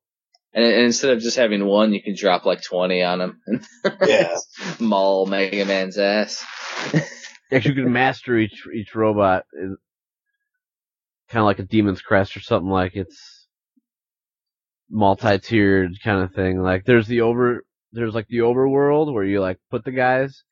and, 0.53 0.63
and 0.63 0.84
instead 0.84 1.12
of 1.12 1.19
just 1.22 1.38
having 1.38 1.65
one, 1.65 1.93
you 1.93 2.01
can 2.01 2.15
drop 2.15 2.46
like 2.46 2.62
twenty 2.63 3.03
on 3.03 3.19
them 3.19 3.41
Yeah. 4.07 4.36
maul 4.79 5.25
Mega 5.25 5.65
Man's 5.65 5.98
ass. 5.98 6.43
Actually, 7.51 7.75
you 7.75 7.84
can 7.84 7.93
master 7.93 8.38
each 8.38 8.63
each 8.74 8.93
robot. 8.96 9.46
Kind 11.29 11.41
of 11.41 11.46
like 11.46 11.60
a 11.60 11.63
Demon's 11.63 12.01
Crest 12.01 12.38
or 12.38 12.41
something 12.41 12.69
like 12.69 12.96
it's 12.96 13.48
multi-tiered 14.89 15.91
kind 16.03 16.24
of 16.24 16.34
thing. 16.34 16.62
Like 16.62 16.86
there's 16.86 17.07
the 17.07 17.22
over, 17.22 17.65
there's 17.91 18.14
like 18.14 18.27
the 18.27 18.38
overworld 18.40 19.14
where 19.14 19.24
you 19.24 19.40
like 19.42 19.57
put 19.72 19.83
the 19.85 19.92
guys, 19.92 20.44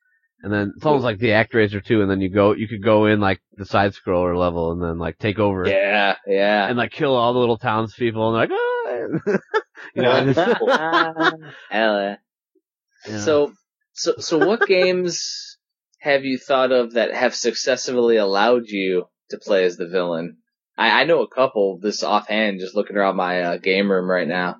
and 0.42 0.52
then 0.52 0.72
it's 0.76 0.84
almost 0.86 1.04
like 1.04 1.18
the 1.18 1.28
ActRaiser 1.30 1.84
too. 1.84 2.02
And 2.02 2.10
then 2.10 2.20
you 2.20 2.28
go, 2.28 2.52
you 2.52 2.68
could 2.68 2.82
go 2.82 3.06
in 3.06 3.20
like 3.20 3.40
the 3.56 3.64
side 3.66 3.92
scroller 3.92 4.36
level 4.36 4.72
and 4.72 4.82
then 4.82 4.98
like 4.98 5.18
take 5.18 5.38
over 5.38 5.66
Yeah, 5.68 6.16
yeah. 6.26 6.66
and 6.68 6.76
like 6.78 6.92
kill 6.92 7.14
all 7.14 7.32
the 7.32 7.38
little 7.38 7.58
townspeople 7.58 8.28
and 8.28 8.36
like, 8.36 8.50
oh, 8.52 9.08
you 9.94 10.02
know, 10.02 10.10
Yeah, 10.12 10.18
and 10.18 10.30
it's- 10.30 10.58
cool. 10.58 10.68
Yeah. 11.70 12.16
yeah. 13.08 13.18
So, 13.20 13.52
so, 13.92 14.14
so 14.18 14.38
what 14.46 14.60
games 14.68 15.58
have 16.00 16.24
you 16.24 16.38
thought 16.38 16.72
of 16.72 16.94
that 16.94 17.12
have 17.14 17.34
successfully 17.34 18.16
allowed 18.16 18.66
you 18.66 19.06
to 19.30 19.38
play 19.38 19.64
as 19.64 19.76
the 19.76 19.88
villain? 19.88 20.38
I, 20.78 21.02
I 21.02 21.04
know 21.04 21.22
a 21.22 21.28
couple 21.28 21.78
this 21.80 22.02
offhand, 22.02 22.60
just 22.60 22.74
looking 22.76 22.96
around 22.96 23.16
my 23.16 23.40
uh, 23.42 23.56
game 23.58 23.90
room 23.90 24.08
right 24.10 24.28
now. 24.28 24.56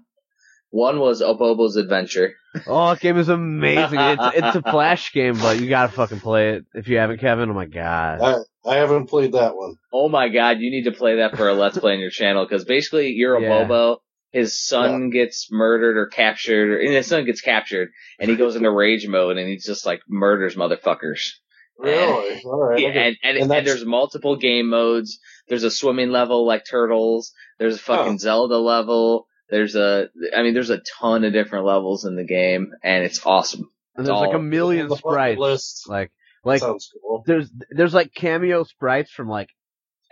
One 0.70 0.98
was 0.98 1.20
Abobo's 1.22 1.76
Adventure. 1.76 2.32
Oh, 2.66 2.90
that 2.90 3.00
game 3.00 3.18
is 3.18 3.28
amazing. 3.28 3.98
It's 4.00 4.22
it's 4.36 4.56
a 4.56 4.62
flash 4.62 5.12
game, 5.12 5.38
but 5.38 5.60
you 5.60 5.68
gotta 5.68 5.92
fucking 5.92 6.20
play 6.20 6.54
it 6.54 6.64
if 6.74 6.88
you 6.88 6.98
haven't, 6.98 7.18
Kevin. 7.20 7.50
Oh 7.50 7.54
my 7.54 7.66
god. 7.66 8.20
I, 8.22 8.70
I 8.70 8.76
haven't 8.76 9.06
played 9.06 9.32
that 9.32 9.56
one. 9.56 9.76
Oh 9.92 10.08
my 10.08 10.28
god, 10.28 10.58
you 10.60 10.70
need 10.70 10.84
to 10.84 10.92
play 10.92 11.16
that 11.16 11.36
for 11.36 11.48
a 11.48 11.54
Let's 11.54 11.78
Play 11.78 11.94
on 11.94 12.00
your 12.00 12.10
channel, 12.10 12.44
because 12.44 12.64
basically 12.64 13.10
you're 13.12 13.36
a 13.36 13.42
Yeah. 13.42 13.64
Bobo, 13.64 14.02
his 14.32 14.58
son 14.58 15.10
gets 15.10 15.48
murdered 15.50 15.96
or 15.96 16.06
captured, 16.06 16.70
or 16.70 16.78
and 16.78 16.92
his 16.94 17.06
son 17.06 17.24
gets 17.24 17.40
captured, 17.40 17.90
and 18.18 18.28
he 18.30 18.36
goes 18.36 18.56
into 18.56 18.70
rage 18.70 19.06
mode, 19.06 19.38
and 19.38 19.48
he 19.48 19.56
just 19.56 19.86
like 19.86 20.00
murders 20.08 20.56
motherfuckers. 20.56 21.30
Really? 21.78 22.40
All 22.44 22.58
right. 22.64 22.80
Yeah, 22.80 22.88
okay. 22.88 23.06
and, 23.08 23.16
and, 23.22 23.38
And 23.38 23.52
and, 23.52 23.66
there's 23.66 23.84
multiple 23.84 24.36
game 24.36 24.68
modes. 24.70 25.18
There's 25.48 25.64
a 25.64 25.70
swimming 25.70 26.10
level 26.10 26.46
like 26.46 26.64
turtles. 26.68 27.32
There's 27.58 27.76
a 27.76 27.78
fucking 27.78 28.12
Huh. 28.12 28.18
Zelda 28.18 28.58
level. 28.58 29.26
There's 29.50 29.76
a, 29.76 30.08
I 30.36 30.42
mean, 30.42 30.54
there's 30.54 30.70
a 30.70 30.80
ton 30.98 31.24
of 31.24 31.32
different 31.32 31.66
levels 31.66 32.04
in 32.04 32.16
the 32.16 32.24
game, 32.24 32.72
and 32.82 33.04
it's 33.04 33.24
awesome. 33.24 33.70
and 33.96 34.06
there's 34.06 34.18
like 34.18 34.34
a 34.34 34.38
million 34.40 34.82
On 34.84 34.88
the 34.88 34.94
bucket 34.96 35.10
sprites. 35.12 35.38
List. 35.40 35.88
Like 35.88 36.12
like 36.44 36.60
Sounds 36.60 36.90
cool. 37.02 37.22
there's 37.26 37.50
there's 37.70 37.94
like 37.94 38.12
cameo 38.14 38.64
sprites 38.64 39.10
from 39.10 39.28
like 39.28 39.48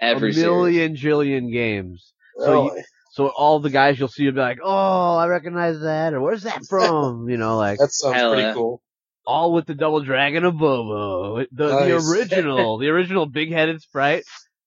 Every 0.01 0.31
a 0.31 0.33
series. 0.33 0.45
million 0.47 0.97
jillion 0.97 1.53
games. 1.53 2.13
So 2.39 2.75
you- 2.75 2.83
So 3.13 3.29
all 3.29 3.61
the 3.61 3.71
guys 3.71 3.97
you'll 3.99 4.09
see 4.09 4.25
will 4.27 4.33
be 4.33 4.41
like, 4.41 4.59
"Oh, 4.63 5.15
I 5.17 5.27
recognize 5.29 5.79
that," 5.81 6.15
or 6.15 6.21
"Where's 6.21 6.43
that 6.43 6.63
from?" 6.69 7.29
You 7.29 7.37
know, 7.37 7.57
like 7.57 7.79
that 7.79 7.93
sounds 7.93 8.17
pretty 8.21 8.43
yeah. 8.43 8.55
cool. 8.55 8.83
all 9.25 9.53
with 9.53 9.67
the 9.67 9.75
double 9.75 10.03
dragon 10.03 10.45
of 10.45 10.59
Bobo, 10.59 11.45
the 11.53 11.67
the 11.69 11.97
original, 11.97 12.79
the 12.79 12.89
original 12.89 13.27
big-headed 13.27 13.81
sprite, 13.83 14.25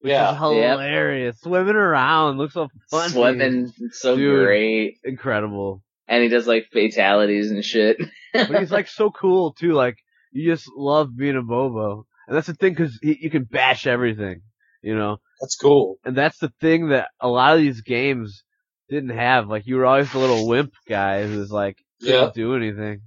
which 0.07 0.13
Yeah. 0.13 0.31
is 0.33 0.37
hilarious, 0.39 1.39
swimming 1.41 1.75
around, 1.75 2.37
looks 2.37 2.53
so 2.53 2.69
fun. 2.89 3.09
Swimming, 3.09 3.71
so 3.91 4.15
Dude. 4.15 4.45
great. 4.45 4.97
incredible. 5.03 5.81
And 6.07 6.23
he 6.23 6.29
does 6.29 6.47
like 6.47 6.67
fatalities 6.71 7.51
and 7.51 7.63
shit. 7.63 7.97
But 8.33 8.59
he's 8.59 8.71
like 8.71 8.87
so 8.87 9.09
cool 9.09 9.53
too. 9.53 9.73
Like 9.73 9.97
you 10.31 10.51
just 10.51 10.69
love 10.75 11.15
being 11.15 11.35
a 11.35 11.41
Bobo, 11.41 12.05
and 12.27 12.35
that's 12.37 12.47
the 12.47 12.53
thing 12.53 12.73
because 12.73 12.99
you 13.01 13.29
can 13.29 13.43
bash 13.45 13.87
everything, 13.87 14.41
you 14.81 14.95
know. 14.95 15.17
That's 15.41 15.55
cool. 15.55 15.97
And 16.05 16.15
that's 16.15 16.37
the 16.39 16.51
thing 16.61 16.89
that 16.89 17.09
a 17.19 17.27
lot 17.27 17.53
of 17.55 17.59
these 17.59 17.81
games 17.81 18.43
didn't 18.89 19.09
have. 19.17 19.47
Like 19.47 19.65
you 19.65 19.75
were 19.77 19.85
always 19.85 20.11
the 20.11 20.19
little 20.19 20.47
wimp 20.47 20.73
guy 20.87 21.25
who's 21.25 21.51
like 21.51 21.77
couldn't 22.01 22.15
Yeah. 22.15 22.31
do 22.33 22.55
anything. 22.55 23.01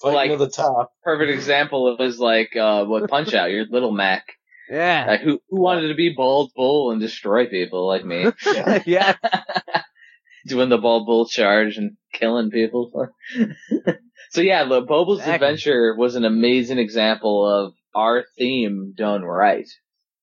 Fighting 0.00 0.16
Like- 0.16 0.30
to 0.32 0.36
the 0.36 0.50
top. 0.50 0.90
Perfect 1.04 1.30
example 1.30 1.96
was 1.98 2.18
like, 2.18 2.56
uh, 2.56 2.84
what 2.84 3.08
Punch 3.08 3.32
Out, 3.34 3.50
your 3.52 3.66
little 3.70 3.92
Mac. 3.92 4.24
Yeah. 4.70 5.04
Like 5.08 5.20
who, 5.20 5.40
who 5.48 5.60
wanted 5.60 5.88
to 5.88 5.94
be 5.94 6.14
Bald 6.16 6.52
Bull 6.54 6.90
and 6.92 7.00
destroy 7.00 7.46
people 7.46 7.86
like 7.86 8.04
me? 8.04 8.26
Yeah. 8.46 8.82
yeah. 8.86 9.16
doing 10.46 10.68
the 10.68 10.78
bald 10.78 11.06
bull 11.06 11.26
charge 11.26 11.76
and 11.76 11.96
killing 12.12 12.50
people. 12.50 12.90
so 14.30 14.40
yeah, 14.40 14.64
the 14.64 14.80
Bobo's 14.80 15.18
Exactly. 15.18 15.34
Adventure 15.46 15.94
was 15.96 16.16
an 16.16 16.24
amazing 16.24 16.78
example 16.78 17.46
of 17.46 17.74
our 17.94 18.24
theme 18.38 18.94
done 18.96 19.22
right. 19.22 19.68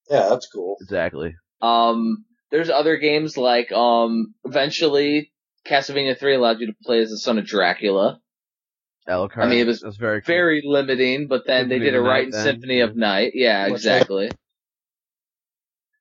Yeah, 0.09 0.27
that's 0.29 0.47
cool. 0.47 0.77
Exactly. 0.81 1.35
Um, 1.61 2.25
there's 2.51 2.69
other 2.69 2.97
games 2.97 3.37
like, 3.37 3.71
um, 3.71 4.33
eventually 4.43 5.31
Castlevania 5.67 6.17
3 6.17 6.35
allowed 6.35 6.59
you 6.59 6.67
to 6.67 6.75
play 6.83 6.99
as 6.99 7.09
the 7.09 7.17
son 7.17 7.37
of 7.37 7.45
Dracula. 7.45 8.19
Alucard. 9.09 9.43
I 9.43 9.47
mean, 9.47 9.59
it 9.59 9.67
was 9.67 9.81
that's 9.81 9.97
very 9.97 10.21
cool. 10.21 10.33
Very 10.33 10.61
limiting, 10.63 11.27
but 11.27 11.45
then 11.45 11.67
they 11.67 11.79
did 11.79 11.95
it 11.95 11.97
of 11.97 12.05
right 12.05 12.27
in. 12.27 12.31
Symphony 12.31 12.81
of 12.81 12.95
Night. 12.95 13.31
Yeah, 13.33 13.67
What's 13.67 13.83
exactly. 13.83 14.29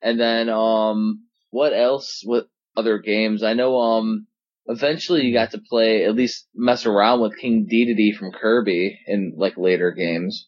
And 0.01 0.21
then, 0.21 0.49
um, 0.49 1.25
what 1.51 1.73
else? 1.73 2.23
What 2.25 2.47
other 2.77 2.99
games? 2.99 3.43
I 3.43 3.55
know, 3.55 3.79
um, 3.79 4.27
eventually 4.67 5.23
you 5.23 5.33
got 5.33 5.53
to 5.53 5.59
play, 5.59 6.05
at 6.05 6.15
least 6.15 6.47
mess 6.55 6.87
around 6.87 7.21
with 7.21 7.39
King 7.39 7.67
Dedede 7.71 8.17
from 8.17 8.31
Kirby 8.31 9.01
in, 9.07 9.33
like, 9.37 9.57
later 9.57 9.91
games. 9.91 10.47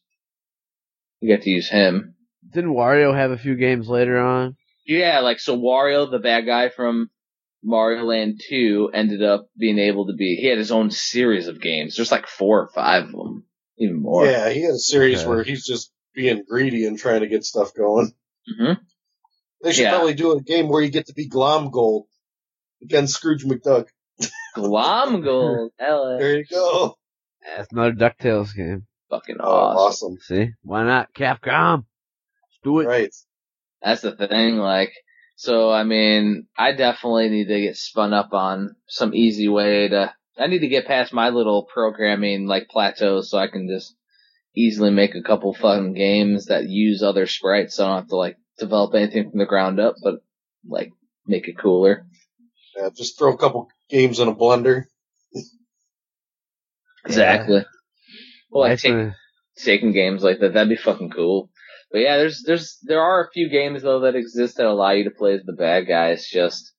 You 1.20 1.34
got 1.34 1.42
to 1.42 1.50
use 1.50 1.68
him. 1.68 2.14
Didn't 2.52 2.74
Wario 2.74 3.14
have 3.14 3.32
a 3.32 3.38
few 3.38 3.56
games 3.56 3.88
later 3.88 4.18
on? 4.18 4.56
Yeah, 4.86 5.20
like, 5.20 5.40
so 5.40 5.58
Wario, 5.58 6.10
the 6.10 6.18
bad 6.18 6.46
guy 6.46 6.68
from 6.68 7.10
Mario 7.62 8.04
Land 8.04 8.40
2, 8.48 8.90
ended 8.94 9.22
up 9.22 9.48
being 9.58 9.78
able 9.78 10.06
to 10.06 10.14
be, 10.14 10.36
he 10.36 10.46
had 10.48 10.58
his 10.58 10.72
own 10.72 10.90
series 10.90 11.46
of 11.48 11.60
games. 11.60 11.96
There's 11.96 12.10
like 12.12 12.26
four 12.26 12.60
or 12.60 12.68
five 12.68 13.04
of 13.04 13.10
them. 13.12 13.44
Even 13.78 14.00
more. 14.02 14.26
Yeah, 14.26 14.50
he 14.50 14.62
had 14.62 14.72
a 14.74 14.78
series 14.78 15.20
Okay. 15.20 15.28
where 15.28 15.42
he's 15.42 15.66
just 15.66 15.90
being 16.14 16.42
greedy 16.48 16.86
and 16.86 16.98
trying 16.98 17.20
to 17.20 17.28
get 17.28 17.44
stuff 17.44 17.72
going. 17.74 18.12
hmm 18.46 18.72
They 19.62 19.72
should 19.72 19.82
Yeah. 19.84 19.96
probably 19.96 20.14
do 20.14 20.32
a 20.32 20.42
game 20.42 20.68
where 20.68 20.82
you 20.82 20.90
get 20.90 21.06
to 21.06 21.14
be 21.14 21.28
Glomgold 21.28 22.04
against 22.82 23.14
Scrooge 23.14 23.44
McDuck. 23.44 23.88
Glomgold. 24.56 25.70
Hell. 25.78 26.18
There 26.18 26.38
you 26.38 26.44
go. 26.50 26.96
That's 27.56 27.72
another 27.72 27.92
DuckTales 27.92 28.54
game. 28.54 28.86
Fucking 29.10 29.36
Oh, 29.40 29.44
awesome. 29.50 30.12
awesome. 30.12 30.18
See? 30.20 30.52
Why 30.62 30.84
not? 30.84 31.12
Capcom. 31.14 31.78
Let's 32.42 32.58
do 32.62 32.80
it. 32.80 32.86
Right. 32.86 33.14
That's 33.82 34.02
the 34.02 34.12
thing. 34.12 34.56
Like, 34.58 34.92
so 35.40 35.70
I 35.70 35.84
mean, 35.84 36.48
I 36.58 36.72
definitely 36.72 37.30
need 37.30 37.48
to 37.48 37.62
get 37.62 37.78
spun 37.78 38.12
up 38.12 38.34
on 38.34 38.76
some 38.86 39.14
easy 39.14 39.48
way 39.48 39.88
to. 39.88 40.12
I 40.38 40.48
need 40.48 40.58
to 40.58 40.68
get 40.68 40.86
past 40.86 41.14
my 41.14 41.30
little 41.30 41.62
programming 41.62 42.46
like 42.46 42.68
plateau 42.68 43.22
so 43.22 43.38
I 43.38 43.48
can 43.48 43.66
just 43.66 43.96
easily 44.54 44.90
make 44.90 45.14
a 45.14 45.22
couple 45.22 45.54
fun 45.54 45.94
games 45.94 46.46
that 46.46 46.68
use 46.68 47.02
other 47.02 47.26
sprites. 47.26 47.76
So 47.76 47.86
I 47.86 47.88
don't 47.88 47.96
have 48.00 48.08
to 48.08 48.16
like 48.16 48.36
develop 48.58 48.94
anything 48.94 49.30
from 49.30 49.38
the 49.38 49.46
ground 49.46 49.80
up, 49.80 49.94
but 50.02 50.16
like 50.68 50.92
make 51.26 51.48
it 51.48 51.56
cooler. 51.58 52.04
Yeah, 52.76 52.90
just 52.94 53.18
throw 53.18 53.32
a 53.32 53.38
couple 53.38 53.70
games 53.88 54.20
in 54.20 54.28
a 54.28 54.34
blender. 54.34 54.84
Exactly. 57.06 57.64
Well, 58.50 58.68
like 58.68 58.72
Nice 58.72 58.82
take, 58.82 59.12
taking 59.56 59.92
games 59.92 60.22
like 60.22 60.40
that, 60.40 60.52
that'd 60.52 60.68
be 60.68 60.76
fucking 60.76 61.12
cool. 61.12 61.48
But 61.90 61.98
yeah, 62.00 62.18
there's 62.18 62.42
there's 62.46 62.78
there 62.82 63.00
are 63.02 63.24
a 63.24 63.30
few 63.32 63.48
games 63.48 63.82
though 63.82 64.00
that 64.00 64.14
exist 64.14 64.56
that 64.56 64.66
allow 64.66 64.90
you 64.90 65.04
to 65.04 65.10
play 65.10 65.34
as 65.34 65.42
the 65.44 65.52
bad 65.52 65.86
guy. 65.88 66.10
It's 66.10 66.28
just 66.30 66.72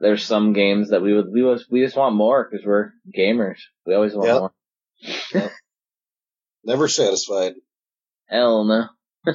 there's 0.00 0.24
some 0.24 0.52
games 0.52 0.90
that 0.90 1.02
we 1.02 1.14
would 1.14 1.26
we 1.32 1.42
was 1.42 1.66
we 1.70 1.82
just 1.82 1.96
want 1.96 2.14
more 2.14 2.48
because 2.50 2.66
we're 2.66 2.90
gamers. 3.16 3.58
We 3.86 3.94
always 3.94 4.14
want 4.14 4.52
Yep. 5.32 5.42
more. 5.42 5.50
Never 6.64 6.88
satisfied. 6.88 7.54
Hell 8.28 8.64
no. 8.64 8.88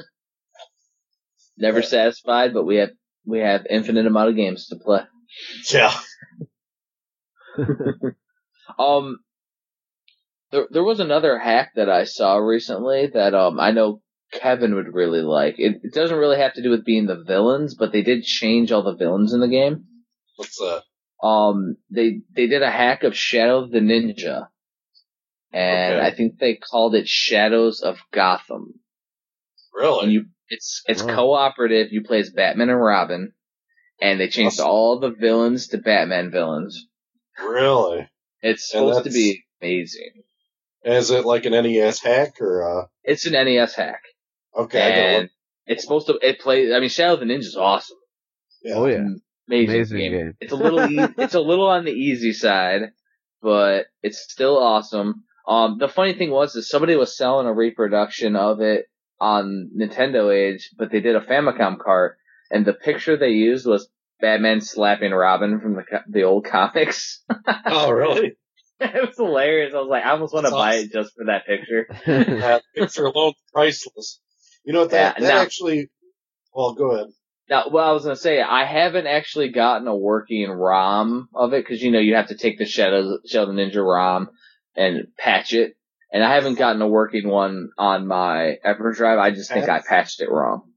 Never 1.58 1.80
Yeah. 1.80 1.86
satisfied, 1.86 2.54
but 2.54 2.64
we 2.64 2.76
have 2.76 2.90
we 3.26 3.40
have 3.40 3.66
infinite 3.68 4.06
amount 4.06 4.30
of 4.30 4.36
games 4.36 4.68
to 4.68 4.76
play. 4.76 5.02
Yeah. 5.72 5.94
Um, 8.78 9.18
there 10.52 10.66
there 10.70 10.84
was 10.84 11.00
another 11.00 11.38
hack 11.38 11.72
that 11.74 11.88
I 11.88 12.04
saw 12.04 12.36
recently 12.36 13.08
that 13.08 13.34
um 13.34 13.58
I 13.58 13.72
know 13.72 14.00
Kevin 14.32 14.74
would 14.74 14.94
really 14.94 15.22
like. 15.22 15.56
It, 15.58 15.80
it 15.82 15.92
doesn't 15.94 16.16
really 16.18 16.38
have 16.38 16.54
to 16.54 16.62
do 16.62 16.70
with 16.70 16.84
being 16.84 17.06
the 17.06 17.22
villains, 17.22 17.74
but 17.74 17.92
they 17.92 18.02
did 18.02 18.22
change 18.24 18.70
all 18.72 18.82
the 18.82 18.94
villains 18.96 19.32
in 19.32 19.40
the 19.40 19.48
game. 19.48 19.84
What's 20.36 20.56
that? 20.58 20.82
Um, 21.22 21.76
they 21.90 22.20
they 22.34 22.46
did 22.46 22.62
a 22.62 22.70
hack 22.70 23.02
of 23.02 23.16
Shadow 23.16 23.64
of 23.64 23.70
the 23.70 23.80
Ninja, 23.80 24.48
and 25.52 25.96
Okay. 25.96 26.06
I 26.06 26.14
think 26.14 26.38
they 26.38 26.54
called 26.56 26.94
it 26.94 27.08
Shadows 27.08 27.82
of 27.82 27.98
Gotham. 28.12 28.74
And 29.74 29.82
Really? 29.82 30.10
you, 30.12 30.26
it's 30.48 30.82
it's 30.86 31.02
Oh. 31.02 31.06
cooperative. 31.14 31.88
You 31.92 32.02
play 32.02 32.20
as 32.20 32.30
Batman 32.30 32.70
and 32.70 32.80
Robin, 32.80 33.32
and 34.00 34.18
they 34.20 34.28
changed 34.28 34.60
Awesome. 34.60 34.70
all 34.70 34.98
the 35.00 35.10
villains 35.10 35.68
to 35.68 35.78
Batman 35.78 36.30
villains. 36.30 36.86
Really? 37.38 38.08
It's 38.42 38.70
supposed 38.70 39.04
to 39.04 39.10
be 39.10 39.44
amazing. 39.60 40.22
Is 40.84 41.10
it 41.10 41.26
like 41.26 41.44
an 41.44 41.52
NES 41.52 42.00
hack 42.00 42.40
or 42.40 42.62
uh? 42.82 42.86
It's 43.04 43.26
an 43.26 43.32
NES 43.34 43.74
hack, 43.74 44.00
Okay, 44.56 45.16
and 45.16 45.30
it's 45.66 45.82
supposed 45.82 46.06
to 46.08 46.18
it 46.22 46.40
play. 46.40 46.72
I 46.74 46.80
mean, 46.80 46.88
Shadow 46.88 47.14
of 47.14 47.20
the 47.20 47.26
Ninja 47.26 47.40
is 47.40 47.56
awesome. 47.56 47.96
Yeah. 48.62 48.74
Oh 48.76 48.86
yeah. 48.86 49.04
Amazing, 49.48 49.74
Amazing 49.74 49.98
game. 49.98 50.12
game. 50.12 50.36
It's 50.40 50.52
a 50.52 50.56
little 50.56 50.84
e- 50.84 51.14
it's 51.18 51.34
a 51.34 51.40
little 51.40 51.68
on 51.68 51.84
the 51.84 51.92
easy 51.92 52.32
side, 52.32 52.92
but 53.42 53.86
it's 54.02 54.18
still 54.30 54.58
awesome. 54.58 55.24
Um, 55.46 55.78
the 55.78 55.88
funny 55.88 56.14
thing 56.14 56.30
was 56.30 56.54
is 56.54 56.68
somebody 56.68 56.94
was 56.96 57.16
selling 57.16 57.46
a 57.46 57.52
reproduction 57.52 58.36
of 58.36 58.60
it 58.60 58.86
on 59.20 59.70
Nintendo 59.76 60.32
Age, 60.34 60.70
but 60.78 60.90
they 60.90 61.00
did 61.00 61.16
a 61.16 61.20
Famicom 61.20 61.78
cart, 61.78 62.18
and 62.50 62.64
the 62.64 62.72
picture 62.74 63.16
they 63.16 63.30
used 63.30 63.66
was 63.66 63.88
Batman 64.20 64.60
slapping 64.60 65.12
Robin 65.12 65.60
from 65.60 65.74
the 65.74 65.82
co- 65.82 66.04
the 66.08 66.24
old 66.24 66.44
comics. 66.44 67.22
Oh, 67.66 67.90
really? 67.90 68.36
it 68.80 69.06
was 69.08 69.16
hilarious. 69.16 69.74
I 69.74 69.78
was 69.78 69.88
like, 69.88 70.04
I 70.04 70.10
almost 70.10 70.32
want 70.34 70.44
to 70.46 70.50
That's 70.50 70.54
buy 70.60 70.74
awesome. 70.74 70.84
it 70.86 70.92
just 70.92 71.14
for 71.16 71.24
that 71.26 71.46
picture. 71.46 71.86
that 72.40 72.62
picture 72.74 73.06
alone 73.06 73.34
priceless. 73.52 74.20
You 74.70 74.74
know 74.74 74.82
what? 74.82 74.90
That 74.92 75.16
Yeah, 75.18 75.26
that 75.26 75.34
no. 75.34 75.40
actually. 75.40 75.90
Well, 76.54 76.74
go 76.74 76.92
ahead. 76.92 77.08
Now, 77.48 77.70
well, 77.72 77.90
I 77.90 77.90
was 77.90 78.04
gonna 78.04 78.14
say 78.14 78.40
I 78.40 78.64
haven't 78.64 79.08
actually 79.08 79.48
gotten 79.48 79.88
a 79.88 79.96
working 79.96 80.48
ROM 80.48 81.28
of 81.34 81.52
it 81.54 81.64
because 81.64 81.82
you 81.82 81.90
know 81.90 81.98
you 81.98 82.14
have 82.14 82.28
to 82.28 82.36
take 82.36 82.56
the 82.56 82.66
Shadow 82.66 83.18
Shadow 83.26 83.50
Ninja 83.50 83.84
ROM 83.84 84.30
and 84.76 85.08
patch 85.18 85.54
it, 85.54 85.74
and 86.12 86.22
I 86.22 86.36
haven't 86.36 86.54
gotten 86.54 86.80
a 86.82 86.86
working 86.86 87.28
one 87.28 87.70
on 87.78 88.06
my 88.06 88.58
EverDrive. 88.64 89.18
I 89.18 89.32
just 89.32 89.52
think 89.52 89.68
I 89.68 89.80
patched 89.80 90.20
it 90.20 90.30
wrong. 90.30 90.70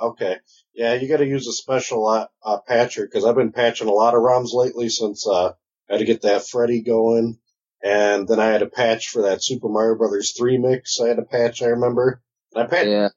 Okay. 0.00 0.38
Yeah, 0.72 0.94
you 0.94 1.06
got 1.06 1.18
to 1.18 1.26
use 1.26 1.46
a 1.46 1.52
special 1.52 2.06
uh, 2.06 2.28
uh, 2.42 2.60
patcher 2.66 3.04
because 3.04 3.26
I've 3.26 3.36
been 3.36 3.52
patching 3.52 3.88
a 3.88 3.92
lot 3.92 4.14
of 4.14 4.22
ROMs 4.22 4.54
lately 4.54 4.88
since 4.88 5.28
uh, 5.28 5.48
I 5.48 5.52
had 5.90 5.98
to 5.98 6.06
get 6.06 6.22
that 6.22 6.48
Freddy 6.48 6.80
going, 6.80 7.38
and 7.84 8.26
then 8.26 8.40
I 8.40 8.46
had 8.46 8.62
a 8.62 8.70
patch 8.70 9.10
for 9.10 9.24
that 9.24 9.44
Super 9.44 9.68
Mario 9.68 9.98
Brothers 9.98 10.32
3 10.38 10.56
mix. 10.56 10.98
I 11.00 11.08
had 11.08 11.18
a 11.18 11.22
patch, 11.22 11.60
I 11.60 11.66
remember. 11.66 12.22
I 12.56 12.84
Yeah, 12.84 13.08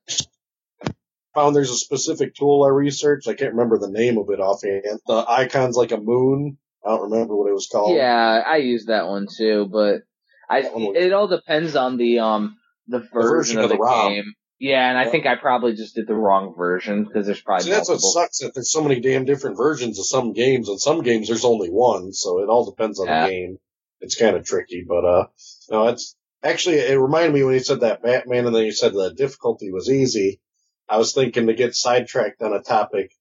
found 1.34 1.56
there's 1.56 1.70
a 1.72 1.76
specific 1.76 2.36
tool 2.36 2.64
I 2.64 2.70
researched. 2.70 3.28
I 3.28 3.34
can't 3.34 3.54
remember 3.54 3.78
the 3.78 3.90
name 3.90 4.18
of 4.18 4.30
it 4.30 4.40
offhand. 4.40 4.84
The 5.08 5.26
icon's 5.28 5.76
like 5.76 5.92
a 5.92 5.98
moon. 5.98 6.58
I 6.86 6.90
don't 6.90 7.12
remember 7.12 7.36
what 7.36 7.50
it 7.50 7.54
was 7.54 7.68
called. 7.72 7.96
yeah, 7.96 8.42
I 8.46 8.58
used 8.58 8.88
that 8.88 9.08
one 9.08 9.28
too, 9.36 9.68
but 9.72 10.02
I 10.50 10.62
was- 10.62 10.96
it 10.96 11.14
all 11.14 11.28
depends 11.28 11.76
on 11.76 11.98
the 11.98 12.20
um 12.20 12.58
the 12.88 13.00
version, 13.00 13.22
version 13.22 13.58
of 13.60 13.64
of 13.66 13.70
the, 13.72 13.78
the 13.78 14.10
game. 14.10 14.34
Yeah, 14.60 14.90
and 14.90 14.98
I 14.98 15.06
Yeah. 15.06 15.12
think 15.12 15.26
I 15.26 15.36
probably 15.36 15.74
just 15.74 15.96
did 15.96 16.08
the 16.08 16.16
wrong 16.16 16.54
version 16.58 17.06
because 17.06 17.26
there's 17.28 17.42
probably 17.42 17.66
See, 17.66 17.70
that's 17.72 17.88
what 17.90 18.00
sucks 18.02 18.40
that 18.40 18.54
there's 18.54 18.72
so 18.72 18.82
many 18.82 19.00
damn 19.00 19.24
different 19.26 19.56
versions 19.58 20.00
of 20.00 20.06
some 20.06 20.34
games, 20.34 20.68
and 20.70 20.80
some 20.80 21.02
games 21.02 21.28
there's 21.28 21.46
only 21.46 21.70
one, 21.70 22.12
so 22.14 22.40
it 22.42 22.50
all 22.50 22.70
depends 22.70 23.00
on 23.00 23.08
Yeah. 23.08 23.26
the 23.26 23.30
game. 23.32 23.58
It's 24.02 24.16
kind 24.16 24.36
of 24.36 24.46
tricky, 24.46 24.86
but 24.88 25.06
uh, 25.06 25.28
no, 25.70 25.88
it's 25.90 26.16
actually 26.44 26.78
it 26.78 27.00
reminded 27.00 27.34
me 27.34 27.44
when 27.44 27.54
you 27.54 27.60
said 27.60 27.82
that 27.82 28.04
Batman, 28.04 28.46
and 28.46 28.56
then 28.56 28.66
you 28.66 28.72
said 28.72 28.94
the 28.94 29.14
difficulty 29.14 29.72
was 29.72 29.90
easy. 29.90 30.40
I 30.88 30.98
was 30.98 31.14
thinking 31.14 31.48
to 31.48 31.54
get 31.54 31.76
sidetracked 31.76 32.42
on 32.42 32.54
a 32.54 32.62
topic. 32.62 33.12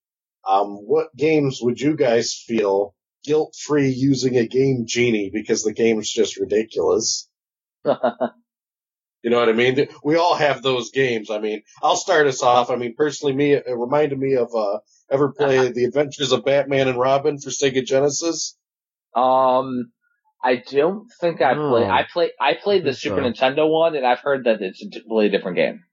Um, 0.48 0.76
what 0.76 1.14
games 1.14 1.58
would 1.60 1.80
you 1.80 1.96
guys 1.96 2.34
feel 2.34 2.94
guilt 3.24 3.54
free 3.54 3.90
using 3.90 4.36
a 4.36 4.46
game 4.46 4.84
genie 4.86 5.30
because 5.32 5.62
the 5.62 5.72
game's 5.74 6.10
just 6.10 6.38
ridiculous? 6.38 7.28
You 9.22 9.30
know 9.30 9.40
what 9.40 9.48
I 9.48 9.52
mean? 9.52 9.88
We 10.04 10.16
all 10.16 10.36
have 10.36 10.62
those 10.62 10.90
games. 10.90 11.30
I 11.30 11.38
mean, 11.38 11.62
I'll 11.82 11.96
start 11.96 12.28
us 12.28 12.42
off. 12.42 12.70
I 12.70 12.76
mean, 12.76 12.94
personally, 12.96 13.34
me, 13.34 13.52
it 13.52 13.64
reminded 13.66 14.18
me 14.18 14.36
of, 14.36 14.54
uh, 14.54 14.78
ever 15.10 15.32
play 15.32 15.68
The 15.72 15.84
Adventures 15.84 16.32
of 16.32 16.44
Batman 16.44 16.88
and 16.88 16.98
Robin 16.98 17.38
for 17.38 17.50
Sega 17.50 17.84
Genesis? 17.84 18.56
Um, 19.14 19.90
I 20.42 20.56
don't 20.70 21.08
think 21.20 21.42
I 21.42 21.54
No. 21.54 21.70
played. 21.70 21.86
Oh. 21.86 21.90
I 21.90 22.06
play. 22.12 22.30
I 22.40 22.54
played 22.54 22.84
the 22.84 22.94
Super 22.94 23.22
so. 23.22 23.22
Nintendo 23.30 23.68
one, 23.68 23.96
and 23.96 24.06
I've 24.06 24.20
heard 24.20 24.44
that 24.44 24.62
it's 24.62 24.82
a 24.82 24.88
completely 24.88 25.30
different 25.30 25.56
game. 25.56 25.84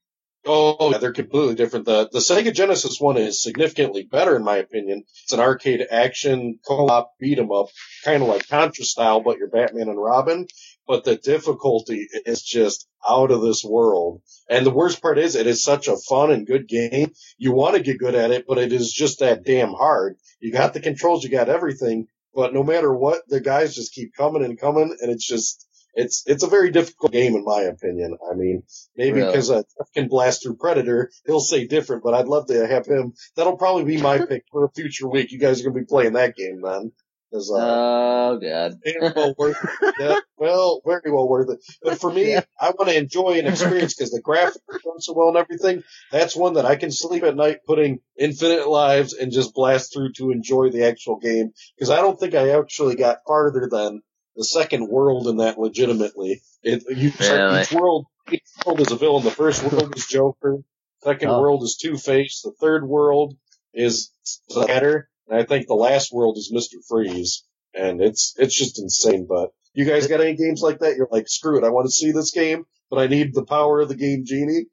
Oh, 0.48 0.92
yeah, 0.92 1.00
they're 1.00 1.12
completely 1.12 1.56
different. 1.56 1.86
The, 1.86 2.08
the 2.12 2.20
Sega 2.20 2.54
Genesis 2.54 3.00
one 3.02 3.18
is 3.18 3.42
significantly 3.42 4.04
better 4.04 4.36
in 4.36 4.44
my 4.44 4.58
opinion. 4.58 5.04
It's 5.24 5.34
an 5.34 5.40
arcade 5.40 5.84
action 5.90 6.60
co-op 6.68 7.14
beat 7.20 7.40
'em 7.40 7.52
up, 7.52 7.70
kind 8.04 8.22
of 8.22 8.30
like 8.30 8.48
Contra 8.48 8.86
style, 8.86 9.22
but 9.22 9.38
you're 9.40 9.50
Batman 9.50 9.90
and 9.90 10.00
Robin. 10.00 10.46
But 10.88 11.04
the 11.04 11.16
difficulty 11.16 12.08
is 12.28 12.44
just 12.44 12.88
out 13.10 13.32
of 13.32 13.42
this 13.42 13.64
world. 13.64 14.22
And 14.48 14.64
the 14.64 14.70
worst 14.72 15.02
part 15.02 15.18
is 15.18 15.34
it 15.36 15.48
is 15.48 15.64
such 15.64 15.88
a 15.88 15.98
fun 15.98 16.32
and 16.32 16.46
good 16.46 16.68
game. 16.68 17.14
You 17.40 17.52
want 17.54 17.76
to 17.76 17.82
get 17.82 17.98
good 17.98 18.14
at 18.14 18.30
it, 18.30 18.46
but 18.48 18.60
it 18.60 18.72
is 18.72 18.94
just 18.94 19.20
that 19.22 19.44
damn 19.44 19.74
hard. 19.74 20.18
You 20.40 20.52
got 20.52 20.76
the 20.76 20.80
controls, 20.80 21.24
you 21.24 21.32
got 21.32 21.50
everything, 21.50 22.06
but 22.36 22.54
no 22.54 22.64
matter 22.64 22.94
what, 22.94 23.22
the 23.28 23.40
guys 23.40 23.76
just 23.76 23.94
keep 23.94 24.14
coming 24.16 24.44
and 24.44 24.60
coming 24.60 24.96
and 25.02 25.12
it's 25.12 25.26
just, 25.26 25.68
it's, 25.94 26.24
it's 26.26 26.44
a 26.44 26.48
very 26.48 26.72
difficult 26.72 27.14
game 27.14 27.36
in 27.36 27.46
my 27.46 27.62
opinion. 27.62 28.18
I 28.30 28.36
mean, 28.36 28.64
maybe 28.98 29.22
because 29.22 29.50
uh, 29.50 29.64
Jeff 29.78 29.92
can 29.94 30.08
blast 30.10 30.44
through 30.44 30.58
Predator, 30.58 31.10
he'll 31.26 31.40
say 31.40 31.66
different, 31.66 32.04
but 32.04 32.14
I'd 32.14 32.28
love 32.28 32.48
to 32.48 32.68
have 32.68 32.86
him. 32.86 33.14
That'll 33.38 33.58
probably 33.58 33.86
be 33.86 34.02
my 34.02 34.26
pick 34.30 34.44
for 34.52 34.66
a 34.66 34.72
future 34.72 35.08
week. 35.08 35.32
You 35.32 35.40
guys 35.40 35.62
are 35.62 35.64
going 35.64 35.76
to 35.76 35.80
be 35.82 35.86
playing 35.86 36.14
that 36.14 36.36
game 36.36 36.62
then. 36.62 36.92
'Cause, 37.36 37.52
uh, 37.52 37.58
Oh 37.58 38.40
god. 38.42 38.80
well 39.16 39.36
worth 39.38 39.58
it. 39.62 39.94
Yeah, 40.00 40.16
well, 40.38 40.82
very 40.86 41.12
well 41.12 41.28
worth 41.28 41.50
it. 41.50 41.60
But 41.84 42.00
for 42.00 42.12
me, 42.12 42.36
I 42.36 42.70
want 42.72 42.90
to 42.90 42.98
enjoy 42.98 43.40
an 43.40 43.46
experience 43.48 43.94
because 43.94 44.12
the 44.12 44.22
graphics 44.22 44.58
are 44.70 44.80
done 44.84 45.00
so 45.02 45.14
well 45.14 45.30
and 45.30 45.38
everything. 45.38 45.84
That's 46.12 46.36
one 46.36 46.54
that 46.54 46.66
I 46.66 46.76
can 46.78 46.92
sleep 46.92 47.24
at 47.24 47.36
night 47.36 47.60
putting 47.68 48.00
infinite 48.18 48.68
lives 48.70 49.14
and 49.14 49.32
just 49.34 49.54
blast 49.54 49.94
through 49.94 50.14
to 50.14 50.32
enjoy 50.32 50.70
the 50.70 50.86
actual 50.86 51.18
game. 51.18 51.52
Because 51.78 51.90
I 51.90 51.98
don't 51.98 52.18
think 52.20 52.36
I 52.36 52.58
actually 52.58 52.96
got 52.96 53.20
farther 53.28 53.68
than 53.70 54.02
the 54.38 54.44
second 54.46 54.88
world 54.90 55.28
in 55.28 55.38
that 55.38 55.58
legitimately. 55.60 56.42
It, 56.64 56.84
you 56.90 57.12
Really? 57.20 57.62
each 57.62 57.72
world, 57.72 58.06
each 58.32 58.44
world 58.66 58.80
is 58.82 58.92
a 58.92 58.96
villain. 58.98 59.24
The 59.26 59.32
first 59.32 59.62
world 59.64 59.96
is 59.98 60.06
Joker. 60.08 60.60
Second 61.04 61.30
Oh. 61.30 61.40
world 61.42 61.64
is 61.64 61.76
Two 61.78 61.98
Face. 61.98 62.42
The 62.44 62.52
third 62.52 62.88
world 62.88 63.36
is 63.74 64.10
Scatter. 64.24 65.10
And 65.28 65.40
I 65.40 65.44
think 65.44 65.68
the 65.68 65.74
last 65.74 66.12
world 66.14 66.38
is 66.38 66.52
Mr. 66.54 66.78
Freeze. 66.88 67.44
And 67.74 68.02
it's, 68.02 68.34
it's 68.38 68.58
just 68.58 68.80
insane. 68.80 69.26
But 69.28 69.50
you 69.74 69.86
guys 69.86 70.08
got 70.08 70.22
any 70.22 70.36
games 70.36 70.62
like 70.62 70.80
that? 70.80 70.96
You're 70.96 71.08
like, 71.12 71.28
screw 71.28 71.58
it. 71.58 71.64
I 71.66 71.70
want 71.70 71.88
to 71.88 71.92
see 71.92 72.12
this 72.12 72.32
game, 72.32 72.66
but 72.90 72.98
I 73.00 73.08
need 73.08 73.34
the 73.34 73.46
power 73.46 73.82
of 73.82 73.90
the 73.90 73.96
game 73.96 74.24
genie. 74.26 74.66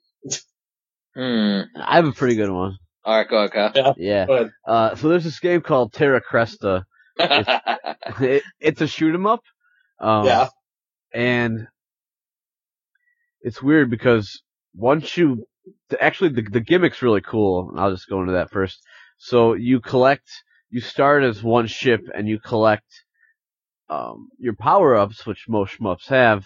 Hmm. 1.14 1.60
I 1.76 1.96
have 1.96 2.06
a 2.06 2.12
pretty 2.12 2.36
good 2.36 2.50
one. 2.50 2.78
All 3.04 3.16
right, 3.16 3.28
go 3.28 3.36
ahead, 3.44 3.74
Kyle. 3.74 3.94
Yeah. 3.98 4.26
But 4.26 4.50
Uh, 4.66 4.94
so 4.94 5.08
there's 5.08 5.24
this 5.24 5.40
game 5.40 5.60
called 5.60 5.92
Terra 5.92 6.20
Cresta. 6.22 6.84
It, 8.20 8.42
it's 8.60 8.80
a 8.80 8.86
shoot 8.86 9.14
'em 9.14 9.26
up. 9.26 9.42
Um, 10.00 10.26
yeah, 10.26 10.48
and 11.14 11.68
it's 13.42 13.62
weird 13.62 13.90
because 13.90 14.42
once 14.74 15.16
you 15.16 15.46
actually 16.00 16.30
the 16.30 16.42
the 16.42 16.60
gimmick's 16.60 17.00
really 17.00 17.20
cool. 17.20 17.72
I'll 17.76 17.92
just 17.92 18.08
go 18.08 18.20
into 18.20 18.32
that 18.32 18.50
first. 18.50 18.82
So 19.24 19.54
you 19.54 19.80
collect, 19.80 20.28
you 20.70 20.80
start 20.80 21.22
as 21.22 21.44
one 21.44 21.68
ship 21.68 22.00
and 22.12 22.28
you 22.28 22.40
collect 22.40 22.90
um, 23.88 24.28
your 24.38 24.54
power 24.56 24.96
ups, 24.96 25.24
which 25.24 25.48
most 25.48 25.78
shmups 25.78 26.08
have. 26.08 26.44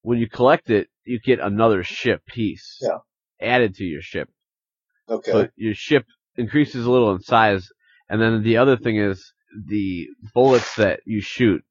When 0.00 0.18
you 0.18 0.28
collect 0.28 0.70
it, 0.70 0.88
you 1.04 1.20
get 1.20 1.38
another 1.40 1.82
ship 1.84 2.24
piece 2.26 2.78
Yeah. 2.80 2.98
added 3.40 3.74
to 3.76 3.84
your 3.84 4.00
ship. 4.00 4.30
okay. 5.08 5.32
So 5.32 5.48
your 5.56 5.74
ship 5.74 6.06
increases 6.36 6.86
a 6.86 6.90
little 6.90 7.12
in 7.14 7.20
size, 7.20 7.68
and 8.08 8.20
then 8.22 8.42
the 8.42 8.56
other 8.56 8.78
thing 8.78 8.96
is 8.96 9.32
the 9.66 10.08
bullets 10.34 10.76
that 10.76 11.00
you 11.04 11.20
shoot. 11.20 11.62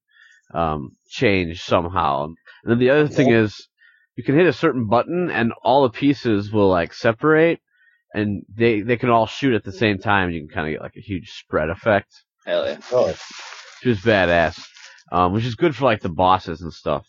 um, 0.53 0.95
change 1.09 1.63
somehow. 1.63 2.25
And 2.25 2.37
then 2.65 2.79
the 2.79 2.91
other 2.91 3.07
thing 3.07 3.29
is 3.31 3.67
you 4.15 4.23
can 4.23 4.35
hit 4.35 4.47
a 4.47 4.53
certain 4.53 4.87
button 4.87 5.31
and 5.31 5.53
all 5.63 5.83
the 5.83 5.89
pieces 5.89 6.51
will 6.51 6.69
like 6.69 6.93
separate 6.93 7.59
and 8.13 8.43
they 8.53 8.81
they 8.81 8.97
can 8.97 9.09
all 9.09 9.25
shoot 9.25 9.53
at 9.53 9.63
the 9.63 9.71
same 9.71 9.97
time. 9.97 10.29
You 10.29 10.41
can 10.41 10.49
kind 10.49 10.67
of 10.67 10.73
get 10.73 10.81
like 10.81 10.95
a 10.97 11.01
huge 11.01 11.31
spread 11.31 11.69
effect, 11.69 12.23
Hell 12.45 12.65
yeah. 12.65 12.77
Oh, 12.91 13.07
which 13.07 13.17
is 13.85 13.99
badass. 14.01 14.59
Um, 15.11 15.33
which 15.33 15.45
is 15.45 15.55
good 15.55 15.75
for 15.75 15.85
like 15.85 16.01
the 16.01 16.09
bosses 16.09 16.61
and 16.61 16.73
stuff. 16.73 17.05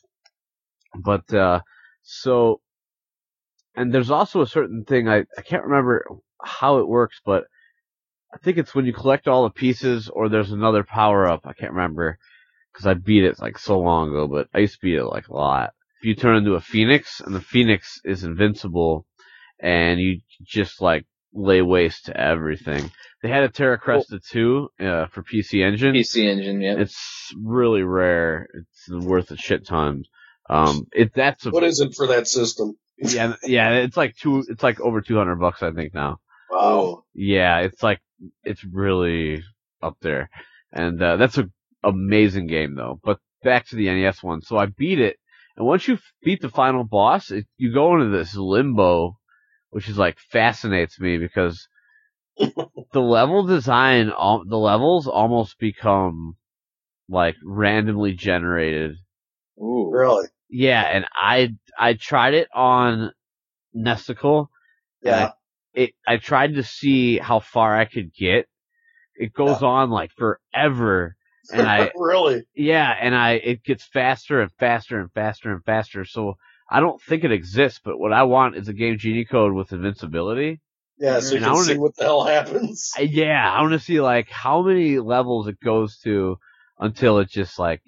But 0.95 1.33
uh, 1.33 1.61
so, 2.03 2.61
and 3.75 3.93
there's 3.93 4.11
also 4.11 4.41
a 4.41 4.47
certain 4.47 4.85
thing 4.85 5.09
I 5.09 5.25
I 5.39 5.43
can't 5.43 5.65
remember 5.65 6.07
how 6.43 6.79
it 6.79 6.89
works, 6.89 7.21
but 7.25 7.45
I 8.33 8.39
think 8.39 8.59
it's 8.59 8.75
when 8.75 8.87
you 8.87 8.93
collect 8.93 9.29
all 9.29 9.45
the 9.45 9.51
pieces 9.51 10.09
or 10.09 10.29
there's 10.29 10.53
another 10.53 10.85
power 10.85 11.27
up. 11.27 11.43
I 11.45 11.53
can't 11.53 11.73
remember 11.73 12.19
because 12.73 12.87
I 12.87 12.95
beat 12.95 13.25
it 13.25 13.39
like 13.41 13.59
so 13.59 13.79
long 13.79 14.09
ago, 14.11 14.27
but 14.27 14.49
I 14.55 14.59
used 14.59 14.75
to 14.75 14.81
beat 14.83 14.97
it 14.97 15.05
like 15.05 15.29
a 15.29 15.35
lot. 15.35 15.71
If 16.01 16.09
you 16.09 16.15
turn 16.15 16.37
into 16.37 16.55
a 16.55 16.61
phoenix 16.61 17.21
and 17.21 17.35
the 17.35 17.41
phoenix 17.41 18.01
is 18.05 18.25
invincible 18.25 19.07
and 19.65 19.99
you 19.99 20.21
just 20.43 20.83
like 20.83 21.07
lay 21.33 21.63
waste 21.63 22.07
to 22.07 22.17
everything. 22.17 22.93
They 23.23 23.31
had 23.31 23.45
a 23.45 23.49
Terra 23.49 23.81
Cresta 23.81 24.23
2 24.31 24.69
uh, 24.79 25.07
for 25.07 25.23
PC 25.23 25.65
Engine. 25.65 25.95
PC 25.95 26.29
Engine, 26.29 26.61
yeah. 26.61 26.75
It's 26.77 27.33
really 27.43 27.83
rare. 27.83 28.47
It's 28.53 29.05
worth 29.05 29.31
a 29.31 29.37
shit 29.37 29.67
ton. 29.67 30.05
Um, 30.49 30.87
it 30.93 31.15
that's 31.15 31.47
a 31.47 31.51
what 31.51 31.65
isn't 31.65 31.95
for 31.95 32.09
that 32.09 32.29
system? 32.29 32.77
yeah 32.99 33.35
yeah. 33.43 33.71
It's 33.77 33.97
like 33.97 34.15
two. 34.17 34.45
It's 34.47 34.63
like 34.63 34.79
over 34.79 35.01
two 35.01 35.17
hundred 35.17 35.37
bucks 35.37 35.63
I 35.63 35.73
think 35.73 35.95
now. 35.95 36.19
Wow. 36.51 37.05
Yeah, 37.15 37.61
it's 37.61 37.83
like 37.83 38.01
it's 38.45 38.63
really 38.63 39.43
up 39.83 39.97
there, 40.03 40.29
and 40.71 41.03
uh, 41.03 41.17
that's 41.17 41.39
a 41.39 41.49
amazing 41.83 42.47
game 42.47 42.75
though. 42.75 43.01
But 43.03 43.21
back 43.43 43.67
to 43.69 43.77
the 43.77 43.87
NES 43.87 44.23
one. 44.23 44.43
So 44.43 44.59
I 44.59 44.67
beat 44.67 45.01
it, 45.01 45.17
and 45.57 45.67
once 45.67 45.89
you 45.89 45.99
beat 46.23 46.43
the 46.43 46.51
final 46.51 46.85
boss, 46.85 47.31
it, 47.31 47.47
you 47.57 47.73
go 47.73 47.95
into 47.95 48.15
this 48.15 48.37
limbo, 48.37 49.17
which 49.75 49.89
is 49.89 49.99
like 49.99 50.17
fascinates 50.21 51.01
me 51.01 51.19
because 51.19 51.67
the 52.93 53.01
level 53.01 53.43
design, 53.45 54.09
all, 54.11 54.45
the 54.47 54.57
levels 54.57 55.09
almost 55.09 55.59
become 55.59 56.37
like 57.09 57.35
randomly 57.45 58.13
generated. 58.13 58.93
Ooh. 59.61 59.91
Really? 59.93 60.29
Yeah, 60.49 60.81
and 60.83 61.07
I 61.13 61.57
I 61.77 61.95
tried 61.95 62.35
it 62.35 62.47
on 62.55 63.11
Nesticle. 63.77 64.47
and 65.05 65.17
I 65.17 65.21
Yeah. 65.23 65.33
it 65.73 65.95
I 66.07 66.19
tried 66.19 66.55
to 66.55 66.63
see 66.63 67.19
how 67.19 67.41
far 67.41 67.77
I 67.77 67.85
could 67.85 68.15
get. 68.15 68.47
It 69.17 69.33
goes 69.33 69.61
on 69.61 69.91
like 69.91 70.13
forever, 70.13 71.17
and 71.53 71.67
I 71.67 71.91
really? 71.97 72.45
yeah, 72.55 72.95
and 73.01 73.13
I 73.13 73.33
it 73.33 73.65
gets 73.65 73.85
faster 73.85 74.41
and 74.41 74.53
faster 74.53 75.01
and 75.01 75.11
faster 75.13 75.51
and 75.51 75.65
faster. 75.65 76.05
So 76.05 76.37
I 76.71 76.81
don't 76.81 77.01
think 77.03 77.25
it 77.25 77.33
exists, 77.33 77.81
but 77.85 77.99
what 77.99 78.13
I 78.13 78.23
want 78.25 78.57
is 78.57 78.69
a 78.69 78.73
Game 78.73 78.99
Genie 78.99 79.25
code 79.25 79.53
with 79.53 79.73
invincibility. 79.73 80.61
Yeah, 80.99 81.21
so 81.21 81.33
you 81.33 81.37
And 81.39 81.45
I 81.45 81.49
can 81.49 81.55
wanna- 81.55 81.67
see 81.67 81.79
what 81.79 81.97
the 81.97 82.05
hell 82.05 82.25
happens. 82.25 82.93
Yeah, 82.99 83.53
I 83.53 83.61
want 83.63 83.73
to 83.73 83.81
see 83.81 84.01
like 84.01 84.31
how 84.31 84.63
many 84.63 84.99
levels 84.99 85.49
it 85.49 85.59
goes 85.61 85.99
to 86.05 86.39
until 86.79 87.19
it 87.19 87.29
just 87.31 87.59
like 87.59 87.83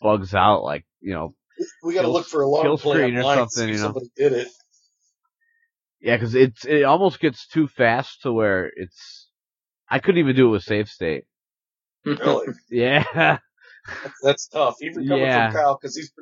bugs 0.00 0.34
out. 0.34 0.62
Like 0.62 0.84
you 1.00 1.14
know, 1.14 1.34
We 1.82 1.94
got 1.94 2.02
to 2.02 2.10
look 2.10 2.26
for 2.26 2.42
a 2.42 2.48
long 2.48 2.76
screen 2.76 3.16
or 3.16 3.22
something, 3.22 3.68
you 3.68 3.74
know. 3.76 3.82
Somebody 3.84 4.10
did 4.16 4.32
it. 4.34 4.48
yeah, 6.00 6.16
because 6.16 6.34
it's 6.34 6.64
it 6.64 6.82
almost 6.84 7.20
gets 7.20 7.46
too 7.48 7.66
fast 7.68 8.22
to 8.22 8.32
where 8.32 8.70
it's. 8.76 9.28
I 9.88 9.98
couldn't 10.00 10.18
even 10.18 10.36
do 10.36 10.48
it 10.48 10.50
with 10.50 10.62
save 10.64 10.88
state. 10.88 11.24
Really? 12.04 12.48
Yeah, 12.70 13.38
That's 14.22 14.48
tough. 14.48 14.76
Even 14.82 15.06
coming 15.08 15.24
Yeah. 15.24 15.50
from 15.52 15.60
Kyle, 15.60 15.78
because 15.80 15.96
he's 15.96 16.12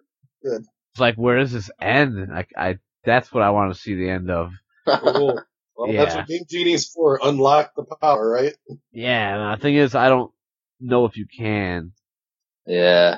it's 0.94 1.00
like 1.00 1.16
where 1.16 1.38
does 1.38 1.52
this 1.52 1.70
end? 1.80 2.28
Like 2.30 2.50
I, 2.56 2.78
that's 3.04 3.32
what 3.32 3.42
I 3.42 3.50
want 3.50 3.74
to 3.74 3.78
see 3.80 3.94
the 3.96 4.08
end 4.08 4.30
of. 4.30 4.52
cool. 4.86 5.40
Well, 5.76 5.92
that's 5.92 6.14
what 6.14 6.28
Game 6.28 6.44
Genie's 6.48 6.86
for. 6.94 7.18
Unlock 7.20 7.72
the 7.74 7.82
power, 8.00 8.30
right? 8.30 8.54
Yeah, 8.92 9.50
and 9.50 9.58
the 9.58 9.60
thing 9.60 9.74
is, 9.74 9.96
I 9.96 10.08
don't 10.08 10.30
know 10.78 11.04
if 11.04 11.16
you 11.16 11.26
can 11.26 11.90
yeah. 12.64 13.16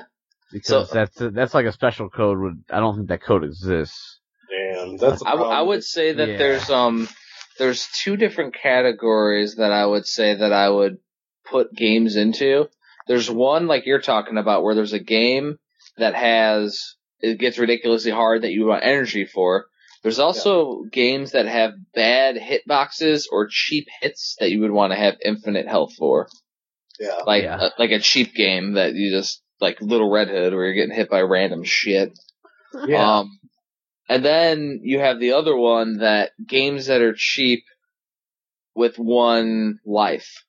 because 0.51 0.89
So- 0.89 0.93
that's 0.95 1.17
that's 1.35 1.53
like 1.53 1.67
a 1.67 1.71
special 1.71 2.09
code. 2.09 2.39
Would 2.39 2.63
I 2.71 2.79
don't 2.79 2.95
think 2.95 3.09
that 3.09 3.21
code 3.21 3.43
exists. 3.43 4.19
Damn, 4.49 4.97
that's. 4.97 5.21
a 5.21 5.27
I, 5.27 5.31
w- 5.33 5.45
I 5.45 5.53
problem. 5.57 5.67
would 5.67 5.83
say 5.83 6.13
that 6.13 6.29
Yeah. 6.29 6.37
there's 6.37 6.67
um 6.71 7.07
there's 7.59 7.87
two 8.03 8.17
different 8.17 8.55
categories 8.55 9.57
that 9.57 9.71
I 9.71 9.85
would 9.85 10.07
say 10.07 10.33
that 10.33 10.51
I 10.51 10.67
would 10.67 10.97
put 11.45 11.71
games 11.75 12.15
into. 12.15 12.69
There's 13.07 13.29
one 13.29 13.67
like 13.67 13.85
you're 13.85 14.01
talking 14.01 14.39
about 14.39 14.63
where 14.63 14.73
there's 14.73 14.93
a 14.93 14.99
game 14.99 15.59
that 15.97 16.15
has 16.15 16.95
it 17.19 17.39
gets 17.39 17.57
ridiculously 17.57 18.11
hard 18.11 18.43
that 18.43 18.51
you 18.51 18.65
want 18.67 18.83
energy 18.83 19.25
for. 19.25 19.65
There's 20.03 20.19
also 20.19 20.83
games 20.91 21.31
that 21.31 21.47
have 21.47 21.71
bad 21.93 22.35
hitboxes 22.35 23.25
or 23.31 23.47
cheap 23.49 23.87
hits 24.01 24.35
that 24.39 24.51
you 24.51 24.61
would 24.61 24.71
want 24.71 24.91
to 24.93 24.97
have 24.97 25.15
infinite 25.23 25.67
health 25.67 25.93
for. 25.97 26.27
Yeah. 26.99 27.15
Like 27.25 27.43
Yeah. 27.43 27.55
uh, 27.57 27.69
like 27.79 27.91
a 27.91 27.99
cheap 27.99 28.33
game 28.33 28.73
that 28.73 28.93
you 28.93 29.11
just 29.11 29.41
like 29.59 29.81
Little 29.81 30.09
Red 30.09 30.29
Hood 30.29 30.53
where 30.53 30.65
you're 30.65 30.73
getting 30.75 30.95
hit 30.95 31.09
by 31.09 31.21
random 31.21 31.63
shit. 31.63 32.17
Yeah. 32.87 33.19
Um, 33.19 33.39
and 34.07 34.23
then 34.23 34.79
you 34.83 34.99
have 34.99 35.19
the 35.19 35.33
other 35.33 35.55
one 35.55 35.97
that 35.97 36.31
games 36.45 36.85
that 36.85 37.01
are 37.01 37.15
cheap 37.17 37.63
with 38.75 38.97
one 38.97 39.79
life. 39.85 40.43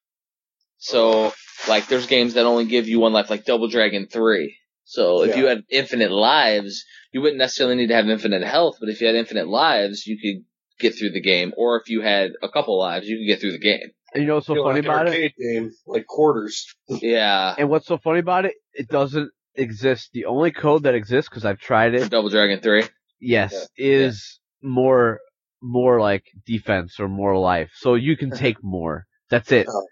So, 0.76 1.32
like, 1.68 1.88
there's 1.88 2.06
games 2.06 2.34
that 2.34 2.44
only 2.46 2.66
give 2.66 2.86
you 2.86 3.00
one 3.00 3.12
life, 3.12 3.30
like 3.30 3.44
Double 3.44 3.68
Dragon 3.68 4.06
3. 4.06 4.56
So, 4.90 5.22
if 5.22 5.30
Yeah. 5.30 5.36
you 5.36 5.46
had 5.46 5.64
infinite 5.68 6.10
lives, 6.10 6.84
you 7.12 7.20
wouldn't 7.20 7.36
necessarily 7.38 7.76
need 7.76 7.88
to 7.88 7.94
have 7.94 8.08
infinite 8.08 8.42
health, 8.42 8.78
but 8.80 8.88
if 8.88 9.00
you 9.02 9.06
had 9.06 9.16
infinite 9.16 9.46
lives, 9.46 10.06
you 10.06 10.16
could 10.18 10.44
get 10.80 10.98
through 10.98 11.10
the 11.10 11.20
game. 11.20 11.52
Or 11.58 11.78
if 11.78 11.90
you 11.90 12.00
had 12.00 12.30
a 12.42 12.48
couple 12.48 12.78
lives, 12.78 13.06
you 13.06 13.18
could 13.18 13.26
get 13.26 13.40
through 13.40 13.52
the 13.52 13.58
game. 13.58 13.90
And 14.14 14.22
you 14.22 14.28
know 14.28 14.36
what's 14.36 14.46
so 14.46 14.54
funny 14.54 14.80
like 14.80 14.84
an 14.84 14.84
about 14.86 15.08
it? 15.08 15.32
game, 15.38 15.72
like 15.86 16.06
quarters. 16.06 16.64
Yeah. 16.88 17.54
And 17.58 17.68
what's 17.68 17.86
so 17.86 17.98
funny 17.98 18.20
about 18.20 18.46
it? 18.46 18.54
It 18.72 18.88
doesn't 18.88 19.30
exist. 19.54 20.08
The 20.14 20.24
only 20.24 20.52
code 20.52 20.84
that 20.84 20.94
exists 20.94 21.28
because 21.28 21.44
I've 21.44 21.58
tried 21.60 21.92
For 21.92 22.04
it. 22.06 22.10
Double 22.10 22.30
Dragon 22.30 22.60
3. 22.60 22.84
Yes, 23.20 23.68
is 23.76 24.40
more 24.62 25.18
more 25.60 26.00
like 26.00 26.24
defense 26.46 26.98
or 27.00 27.08
more 27.08 27.36
life. 27.36 27.70
So 27.74 27.94
you 27.94 28.16
can 28.16 28.30
take 28.44 28.56
more. 28.62 29.04
That's 29.28 29.52
it. 29.52 29.66
Oh, 29.68 29.86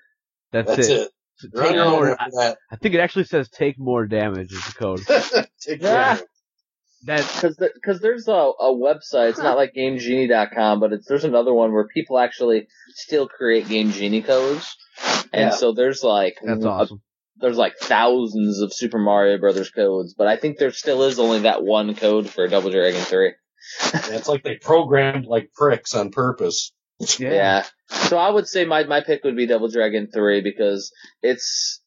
That's, 0.53 0.69
That's 0.69 0.89
it. 0.89 1.01
it. 1.03 1.11
So 1.39 1.49
take 1.63 1.73
your 1.75 1.85
own 1.85 1.91
more. 1.93 2.21
I, 2.21 2.25
after 2.27 2.57
I 2.71 2.77
think 2.77 2.95
it 2.95 3.01
actually 3.01 3.25
says 3.25 3.49
take 3.49 3.79
more 3.79 4.07
damage 4.07 4.53
is 4.53 4.65
the 4.67 4.73
code. 4.73 4.99
that. 5.09 5.49
Take 5.61 5.83
Yeah. 5.83 6.17
care. 6.17 6.27
That 7.05 7.19
Because 7.35 7.57
because 7.75 8.01
there's 8.01 8.27
a, 8.27 8.33
a 8.33 8.73
website. 8.75 9.31
It's 9.31 9.39
not 9.39 9.57
like 9.57 9.75
GameGenie.com, 9.77 10.81
but 10.81 10.93
it's 10.93 11.07
there's 11.07 11.25
another 11.25 11.53
one 11.53 11.73
where 11.73 11.87
people 11.87 12.19
actually 12.19 12.67
still 12.95 13.29
create 13.29 13.69
Game 13.69 13.93
Genie 13.93 14.23
codes, 14.23 14.77
and 15.33 15.51
Yeah. 15.51 15.57
so 15.57 15.73
there's 15.73 16.03
like 16.03 16.37
that's 16.43 16.65
a- 16.65 16.69
awesome. 16.69 17.03
there's 17.37 17.59
like 17.59 17.75
thousands 17.79 18.61
of 18.61 18.73
Super 18.73 18.99
Mario 18.99 19.39
Brothers 19.39 19.71
codes, 19.71 20.15
but 20.17 20.27
I 20.27 20.37
think 20.37 20.59
there 20.59 20.73
still 20.73 21.03
is 21.05 21.19
only 21.21 21.41
that 21.41 21.63
one 21.63 21.95
code 21.95 22.29
for 22.29 22.49
Double 22.49 22.71
Dragon 22.71 23.01
Three. 23.03 23.35
Yeah, 23.93 24.01
it's 24.17 24.29
like 24.29 24.43
they 24.43 24.57
programmed 24.57 25.27
like 25.27 25.53
pricks 25.55 25.95
on 25.95 26.11
purpose. 26.11 26.73
Yeah. 27.19 27.67
So 27.89 28.19
I 28.19 28.31
would 28.31 28.49
say 28.49 28.65
my 28.65 28.85
my 28.85 29.01
pick 29.01 29.25
would 29.25 29.37
be 29.37 29.47
Double 29.47 29.69
Dragon 29.69 30.09
Three 30.13 30.41
because 30.41 30.93
it's 31.23 31.81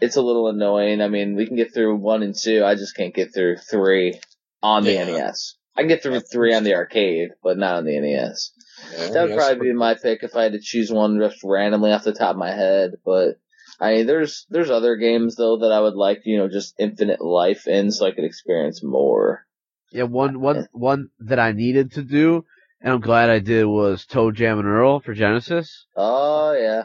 it's 0.00 0.16
a 0.16 0.22
little 0.22 0.48
annoying. 0.48 1.00
I 1.00 1.08
mean, 1.08 1.36
we 1.36 1.46
can 1.46 1.56
get 1.56 1.72
through 1.74 1.96
one 1.96 2.22
and 2.22 2.34
two. 2.34 2.64
I 2.64 2.74
just 2.74 2.96
can't 2.96 3.14
get 3.14 3.32
through 3.34 3.56
three 3.58 4.20
on 4.62 4.84
the 4.84 4.92
Yeah. 4.92 5.04
NES. 5.04 5.56
I 5.76 5.82
can 5.82 5.88
get 5.88 6.02
through 6.02 6.20
three 6.20 6.54
on 6.54 6.64
the 6.64 6.74
arcade, 6.74 7.30
but 7.42 7.56
not 7.56 7.76
on 7.76 7.84
the 7.84 7.98
NES. 7.98 8.52
Yeah, 8.92 9.10
That 9.12 9.20
would 9.22 9.30
yes, 9.30 9.36
probably 9.36 9.68
be 9.68 9.72
my 9.74 9.94
pick 9.94 10.22
if 10.22 10.34
I 10.34 10.42
had 10.44 10.52
to 10.52 10.60
choose 10.60 10.90
one 10.90 11.18
just 11.20 11.38
randomly 11.44 11.92
off 11.92 12.04
the 12.04 12.12
top 12.12 12.32
of 12.32 12.36
my 12.38 12.50
head. 12.50 12.92
But 13.04 13.38
I 13.78 13.94
mean, 13.94 14.06
there's 14.06 14.46
there's 14.50 14.70
other 14.70 14.96
games 14.96 15.36
though 15.36 15.58
that 15.58 15.72
I 15.72 15.80
would 15.80 15.94
like, 15.94 16.22
you 16.24 16.38
know, 16.38 16.48
just 16.48 16.74
infinite 16.78 17.20
life 17.20 17.66
in, 17.66 17.92
so 17.92 18.06
I 18.06 18.10
could 18.12 18.24
experience 18.24 18.82
more. 18.82 19.46
Yeah, 19.92 20.04
one 20.04 20.40
one 20.40 20.68
one 20.72 21.10
that 21.20 21.38
I 21.38 21.52
needed 21.52 21.92
to 21.92 22.02
do, 22.02 22.44
and 22.80 22.94
I'm 22.94 23.00
glad 23.00 23.30
I 23.30 23.38
did 23.38 23.64
was 23.66 24.06
ToeJam 24.06 24.58
and 24.58 24.66
Earl 24.66 25.00
for 25.00 25.14
Genesis. 25.14 25.86
Oh 25.96 26.52
yeah, 26.52 26.84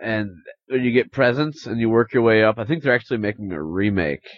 And 0.00 0.30
when 0.66 0.82
you 0.82 0.90
get 0.90 1.12
presents 1.12 1.66
and 1.66 1.80
you 1.80 1.88
work 1.88 2.12
your 2.12 2.22
way 2.22 2.42
up, 2.42 2.58
I 2.58 2.64
think 2.64 2.82
they're 2.82 2.94
actually 2.94 3.18
making 3.18 3.52
a 3.52 3.62
remake. 3.62 4.28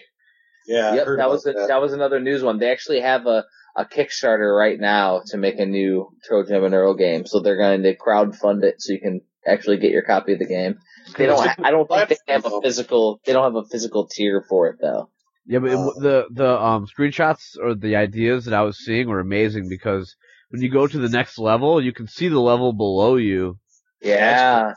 Yeah, 0.67 0.95
yep. 0.95 1.07
That 1.17 1.29
was 1.29 1.45
a, 1.45 1.53
that. 1.53 1.67
that 1.67 1.81
was 1.81 1.93
another 1.93 2.19
news 2.19 2.43
one. 2.43 2.59
They 2.59 2.71
actually 2.71 3.01
have 3.01 3.25
a 3.27 3.45
a 3.75 3.85
Kickstarter 3.85 4.57
right 4.57 4.79
now 4.79 5.21
to 5.27 5.37
make 5.37 5.59
a 5.59 5.65
new 5.65 6.09
ToeJam 6.29 6.65
and 6.65 6.73
Earl 6.73 6.95
game, 6.95 7.25
so 7.25 7.39
they're 7.39 7.57
going 7.57 7.83
to 7.83 7.95
crowdfund 7.95 8.63
it 8.63 8.75
so 8.81 8.93
you 8.93 8.99
can 9.01 9.21
actually 9.45 9.77
get 9.77 9.91
your 9.91 10.01
copy 10.01 10.33
of 10.33 10.39
the 10.39 10.45
game. 10.45 10.77
They 11.17 11.25
don't. 11.25 11.47
I 11.63 11.71
don't 11.71 11.87
think 11.87 12.19
they 12.25 12.33
have 12.33 12.45
a 12.45 12.61
physical. 12.61 13.19
They 13.25 13.33
don't 13.33 13.43
have 13.43 13.63
a 13.63 13.67
physical 13.67 14.07
tier 14.07 14.43
for 14.47 14.67
it 14.69 14.77
though. 14.81 15.09
Yeah, 15.45 15.59
but 15.59 15.71
it, 15.71 15.77
Uh, 15.77 15.91
the 15.99 16.25
the 16.31 16.59
um 16.59 16.87
screenshots 16.87 17.57
or 17.61 17.75
the 17.75 17.95
ideas 17.95 18.45
that 18.45 18.53
I 18.53 18.63
was 18.63 18.83
seeing 18.83 19.07
were 19.07 19.19
amazing 19.19 19.69
because 19.69 20.15
when 20.49 20.61
you 20.61 20.71
go 20.71 20.87
to 20.87 20.97
the 20.97 21.09
next 21.09 21.37
level, 21.37 21.83
you 21.83 21.93
can 21.93 22.07
see 22.07 22.27
the 22.27 22.39
level 22.39 22.73
below 22.73 23.17
you. 23.17 23.59
Yeah. 24.01 24.73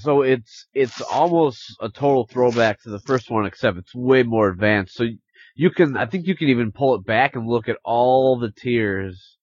So 0.00 0.22
it's 0.22 0.66
it's 0.74 1.00
almost 1.00 1.76
a 1.80 1.88
total 1.88 2.26
throwback 2.26 2.82
to 2.82 2.90
the 2.90 3.00
first 3.00 3.30
one, 3.30 3.46
except 3.46 3.78
it's 3.78 3.94
way 3.94 4.22
more 4.22 4.48
advanced. 4.48 4.94
So 4.94 5.06
you 5.54 5.70
can, 5.70 5.96
I 5.96 6.06
think 6.06 6.26
you 6.26 6.36
can 6.36 6.48
even 6.48 6.72
pull 6.72 6.94
it 6.94 7.04
back 7.04 7.34
and 7.36 7.46
look 7.46 7.68
at 7.68 7.78
all 7.84 8.38
the 8.38 8.50
tiers, 8.52 9.36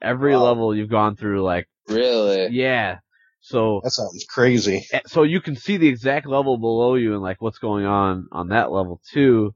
every 0.00 0.34
Wow. 0.34 0.44
level 0.44 0.74
you've 0.76 0.90
gone 0.90 1.16
through. 1.16 1.42
Like, 1.42 1.68
Really. 1.88 2.48
yeah. 2.52 2.98
So 3.40 3.80
That 3.82 3.90
sounds 3.90 4.24
crazy. 4.28 4.86
Eh, 4.92 5.00
so 5.06 5.22
you 5.22 5.40
can 5.40 5.56
see 5.56 5.76
the 5.76 5.88
exact 5.88 6.26
level 6.26 6.58
below 6.58 6.94
you 6.94 7.14
and 7.14 7.22
like 7.22 7.40
what's 7.42 7.58
going 7.58 7.84
on 7.86 8.28
on 8.32 8.48
that 8.48 8.70
level 8.70 9.00
too, 9.12 9.54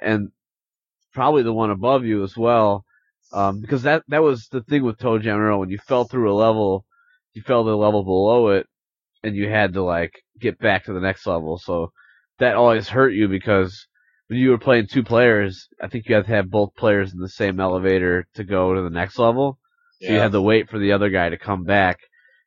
and 0.00 0.30
probably 1.12 1.42
the 1.42 1.52
one 1.52 1.70
above 1.70 2.04
you 2.04 2.22
as 2.22 2.36
well, 2.36 2.84
um, 3.32 3.60
because 3.60 3.82
that 3.82 4.02
that 4.08 4.22
was 4.22 4.48
the 4.48 4.62
thing 4.62 4.84
with 4.84 4.98
ToeJam 4.98 5.32
and 5.34 5.40
Earl 5.42 5.60
when 5.60 5.70
you 5.70 5.78
fell 5.78 6.04
through 6.04 6.32
a 6.32 6.34
level, 6.34 6.84
you 7.34 7.42
fell 7.42 7.64
to 7.64 7.70
the 7.70 7.76
level 7.76 8.04
below 8.04 8.48
it, 8.50 8.66
and 9.22 9.36
you 9.36 9.48
had 9.48 9.74
to 9.74 9.82
like 9.82 10.22
get 10.38 10.58
back 10.58 10.84
to 10.84 10.92
the 10.92 11.00
next 11.00 11.26
level. 11.26 11.58
So 11.58 11.92
that 12.38 12.56
always 12.56 12.88
hurt 12.88 13.12
you 13.12 13.28
because 13.28 13.86
when 14.28 14.38
you 14.38 14.50
were 14.50 14.58
playing 14.58 14.86
two 14.86 15.02
players, 15.02 15.68
I 15.82 15.88
think 15.88 16.08
you 16.08 16.14
had 16.14 16.26
to 16.26 16.32
have 16.32 16.50
both 16.50 16.74
players 16.76 17.12
in 17.12 17.20
the 17.20 17.28
same 17.28 17.60
elevator 17.60 18.26
to 18.34 18.44
go 18.44 18.74
to 18.74 18.82
the 18.82 18.90
next 18.90 19.18
level. 19.18 19.58
So 20.00 20.12
you 20.12 20.18
had 20.18 20.32
to 20.32 20.40
wait 20.40 20.70
for 20.70 20.78
the 20.78 20.92
other 20.92 21.10
guy 21.10 21.28
to 21.28 21.36
come 21.36 21.64
back 21.64 21.98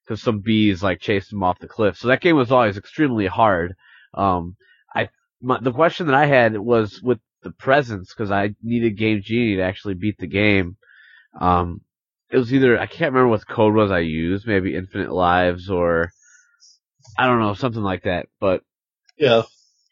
because 0.03 0.21
some 0.21 0.39
bees 0.39 0.81
like 0.81 0.99
chased 0.99 1.31
him 1.31 1.43
off 1.43 1.59
the 1.59 1.67
cliff. 1.67 1.97
So 1.97 2.07
that 2.07 2.21
game 2.21 2.36
was 2.36 2.51
always 2.51 2.77
extremely 2.77 3.27
hard. 3.27 3.75
Um, 4.13 4.55
I 4.95 5.09
my, 5.41 5.59
the 5.59 5.71
question 5.71 6.07
that 6.07 6.15
I 6.15 6.25
had 6.25 6.57
was 6.57 7.01
with 7.03 7.19
the 7.43 7.51
presents 7.51 8.13
because 8.13 8.31
I 8.31 8.55
needed 8.63 8.97
Game 8.97 9.21
Genie 9.23 9.57
to 9.57 9.62
actually 9.62 9.93
beat 9.95 10.17
the 10.17 10.27
game. 10.27 10.77
Um, 11.39 11.81
it 12.31 12.38
was 12.38 12.53
either 12.53 12.79
I 12.79 12.88
can't 12.88 13.13
remember 13.13 13.29
what 13.29 13.47
code 13.47 13.75
was 13.75 13.91
I 13.91 13.99
used, 13.99 14.47
maybe 14.47 14.75
Infinite 14.75 15.12
Lives 15.12 15.69
or 15.69 16.12
I 17.17 17.28
don't 17.28 17.39
know 17.39 17.54
something 17.54 17.82
like 17.82 18.04
that. 18.04 18.28
But 18.39 18.63
yeah. 19.17 19.43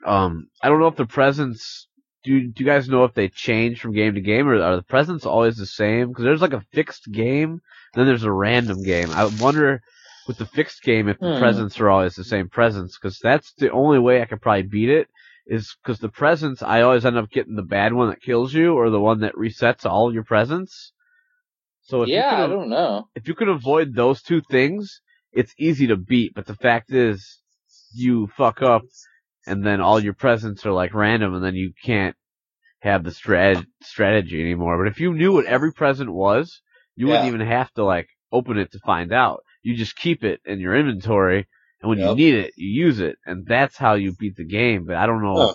um, 0.05 0.49
I 0.61 0.69
don't 0.69 0.79
know 0.79 0.87
if 0.87 0.95
the 0.95 1.05
presents. 1.05 1.87
Do 2.23 2.39
do 2.39 2.63
you 2.63 2.69
guys 2.69 2.87
know 2.87 3.03
if 3.03 3.15
they 3.15 3.29
change 3.29 3.81
from 3.81 3.93
game 3.93 4.13
to 4.13 4.21
game, 4.21 4.47
or 4.47 4.61
are 4.61 4.75
the 4.75 4.83
presents 4.83 5.25
always 5.25 5.57
the 5.57 5.65
same? 5.65 6.09
Because 6.09 6.23
there's 6.23 6.41
like 6.41 6.53
a 6.53 6.65
fixed 6.71 7.11
game, 7.11 7.61
then 7.95 8.05
there's 8.05 8.23
a 8.23 8.31
random 8.31 8.83
game. 8.83 9.09
I 9.11 9.25
wonder 9.25 9.81
with 10.27 10.37
the 10.37 10.45
fixed 10.45 10.83
game 10.83 11.09
if 11.09 11.19
the 11.19 11.29
Hmm. 11.29 11.39
presents 11.39 11.79
are 11.79 11.89
always 11.89 12.13
the 12.13 12.23
same 12.23 12.47
presents, 12.47 12.97
because 12.97 13.17
that's 13.19 13.53
the 13.53 13.71
only 13.71 13.97
way 13.97 14.21
I 14.21 14.25
could 14.25 14.41
probably 14.41 14.63
beat 14.63 14.89
it. 14.89 15.07
Is 15.47 15.75
because 15.81 15.97
the 15.99 16.09
presents 16.09 16.61
I 16.61 16.81
always 16.81 17.05
end 17.05 17.17
up 17.17 17.31
getting 17.31 17.55
the 17.55 17.63
bad 17.63 17.93
one 17.93 18.09
that 18.09 18.21
kills 18.21 18.53
you, 18.53 18.75
or 18.75 18.91
the 18.91 18.99
one 18.99 19.21
that 19.21 19.33
resets 19.33 19.85
all 19.89 20.13
your 20.13 20.23
presents. 20.23 20.93
So 21.81 22.03
if 22.03 22.09
you 22.09 22.13
Yeah, 22.13 22.29
could 22.29 22.39
I 22.39 22.47
don't 22.47 22.69
know. 22.69 23.09
if 23.15 23.27
you 23.27 23.33
can 23.33 23.49
avoid 23.49 23.95
those 23.95 24.21
two 24.21 24.41
things, 24.41 25.01
it's 25.33 25.53
easy 25.57 25.87
to 25.87 25.95
beat. 25.95 26.33
But 26.35 26.45
the 26.45 26.55
fact 26.55 26.91
is, 26.91 27.39
you 27.93 28.27
fuck 28.27 28.61
up, 28.61 28.83
and 29.47 29.65
then 29.65 29.81
all 29.81 29.99
your 29.99 30.13
presents 30.13 30.65
are 30.65 30.71
like 30.71 30.93
random, 30.93 31.35
and 31.35 31.43
then 31.43 31.55
you 31.55 31.73
can't 31.83 32.15
have 32.81 33.03
the 33.03 33.11
strat- 33.11 33.65
strategy 33.81 34.41
anymore. 34.41 34.77
But 34.77 34.91
if 34.91 34.99
you 34.99 35.13
knew 35.13 35.33
what 35.33 35.45
every 35.45 35.71
present 35.73 36.11
was, 36.11 36.61
you 36.95 37.07
wouldn't 37.07 37.27
even 37.27 37.41
have 37.41 37.71
to 37.73 37.83
like 37.83 38.09
open 38.31 38.57
it 38.57 38.71
to 38.73 38.79
find 38.79 39.11
out. 39.13 39.43
You 39.63 39.75
just 39.75 39.95
keep 39.95 40.23
it 40.23 40.41
in 40.45 40.59
your 40.59 40.75
inventory, 40.75 41.47
and 41.81 41.89
when 41.89 41.99
you 41.99 42.09
need 42.15 42.35
it, 42.35 42.53
you 42.57 42.85
use 42.85 42.99
it, 42.99 43.17
and 43.25 43.45
that's 43.45 43.77
how 43.77 43.93
you 43.95 44.13
beat 44.13 44.35
the 44.35 44.45
game. 44.45 44.85
But 44.85 44.95
I 44.97 45.05
don't 45.05 45.21
know. 45.23 45.37
Huh. 45.47 45.53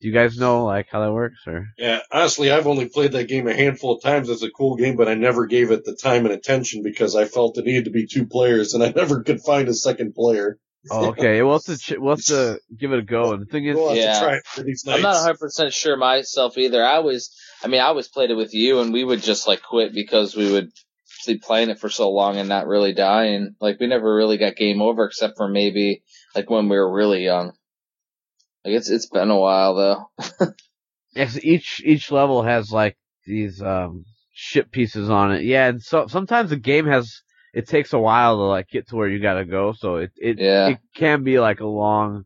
Do 0.00 0.08
you 0.08 0.14
guys 0.14 0.38
know 0.38 0.64
like 0.64 0.86
how 0.90 1.00
that 1.00 1.12
works, 1.12 1.40
or? 1.46 1.66
Yeah, 1.76 2.00
honestly, 2.10 2.50
I've 2.50 2.66
only 2.66 2.88
played 2.88 3.12
that 3.12 3.28
game 3.28 3.46
a 3.46 3.54
handful 3.54 3.96
of 3.96 4.02
times. 4.02 4.28
It's 4.30 4.42
a 4.42 4.50
cool 4.50 4.76
game, 4.76 4.96
but 4.96 5.08
I 5.08 5.14
never 5.14 5.46
gave 5.46 5.70
it 5.70 5.84
the 5.84 5.94
time 5.94 6.24
and 6.24 6.34
attention 6.34 6.82
because 6.82 7.14
I 7.14 7.26
felt 7.26 7.58
it 7.58 7.66
needed 7.66 7.84
to 7.84 7.90
be 7.90 8.06
two 8.06 8.26
players, 8.26 8.72
and 8.74 8.82
I 8.82 8.92
never 8.96 9.22
could 9.22 9.40
find 9.42 9.68
a 9.68 9.74
second 9.74 10.14
player. 10.14 10.58
Oh, 10.90 11.08
okay. 11.08 11.42
We'll 11.42 11.52
have 11.60 11.64
to 11.64 11.76
ch- 11.76 11.98
we'll 11.98 12.16
have 12.16 12.24
to 12.26 12.58
give 12.74 12.92
it 12.92 13.00
a 13.00 13.02
go. 13.02 13.32
And 13.34 13.42
the 13.42 13.46
thing 13.46 13.66
is, 13.66 13.76
We'll 13.76 13.94
Yeah. 13.94 14.18
try 14.18 14.36
it 14.36 14.46
for 14.46 14.62
these 14.62 14.82
I'm 14.88 15.02
not 15.02 15.16
100 15.16 15.38
percent 15.38 15.74
sure 15.74 15.98
myself 15.98 16.56
either. 16.56 16.82
I 16.82 16.94
always, 16.94 17.30
I 17.62 17.68
mean, 17.68 17.82
I 17.82 17.84
always 17.84 18.08
played 18.08 18.30
it 18.30 18.36
with 18.36 18.54
you, 18.54 18.80
and 18.80 18.90
we 18.94 19.04
would 19.04 19.22
just 19.22 19.46
like 19.46 19.60
quit 19.62 19.92
because 19.92 20.34
we 20.34 20.50
would 20.50 20.70
be 21.26 21.36
playing 21.36 21.68
it 21.68 21.78
for 21.78 21.90
so 21.90 22.10
long 22.10 22.38
and 22.38 22.48
not 22.48 22.66
really 22.66 22.94
dying. 22.94 23.54
Like 23.60 23.78
we 23.78 23.88
never 23.88 24.14
really 24.16 24.38
got 24.38 24.56
game 24.56 24.80
over 24.80 25.04
except 25.04 25.34
for 25.36 25.48
maybe 25.48 26.02
like 26.34 26.48
when 26.48 26.70
we 26.70 26.78
were 26.78 26.90
really 26.90 27.22
young. 27.24 27.52
Like 28.64 28.74
it's 28.74 28.90
it's 28.90 29.06
been 29.06 29.30
a 29.30 29.38
while 29.38 29.74
though. 29.74 30.46
Yes, 31.12 31.36
each 31.42 31.82
each 31.84 32.12
level 32.12 32.42
has 32.44 32.70
like 32.70 32.96
these 33.26 33.60
um 33.60 34.04
ship 34.32 34.70
pieces 34.70 35.10
on 35.10 35.32
it. 35.32 35.42
Yeah, 35.42 35.66
and 35.68 35.82
so 35.82 36.06
sometimes 36.06 36.50
the 36.50 36.56
game 36.56 36.86
has 36.86 37.22
it 37.52 37.66
takes 37.66 37.92
a 37.92 37.98
while 37.98 38.36
to 38.36 38.42
like 38.44 38.68
get 38.68 38.88
to 38.88 38.96
where 38.96 39.08
you 39.08 39.20
gotta 39.20 39.44
go, 39.44 39.72
so 39.72 39.96
it 39.96 40.12
it 40.16 40.38
Yeah. 40.38 40.68
it 40.68 40.78
can 40.94 41.24
be 41.24 41.40
like 41.40 41.60
a 41.60 41.66
long. 41.66 42.24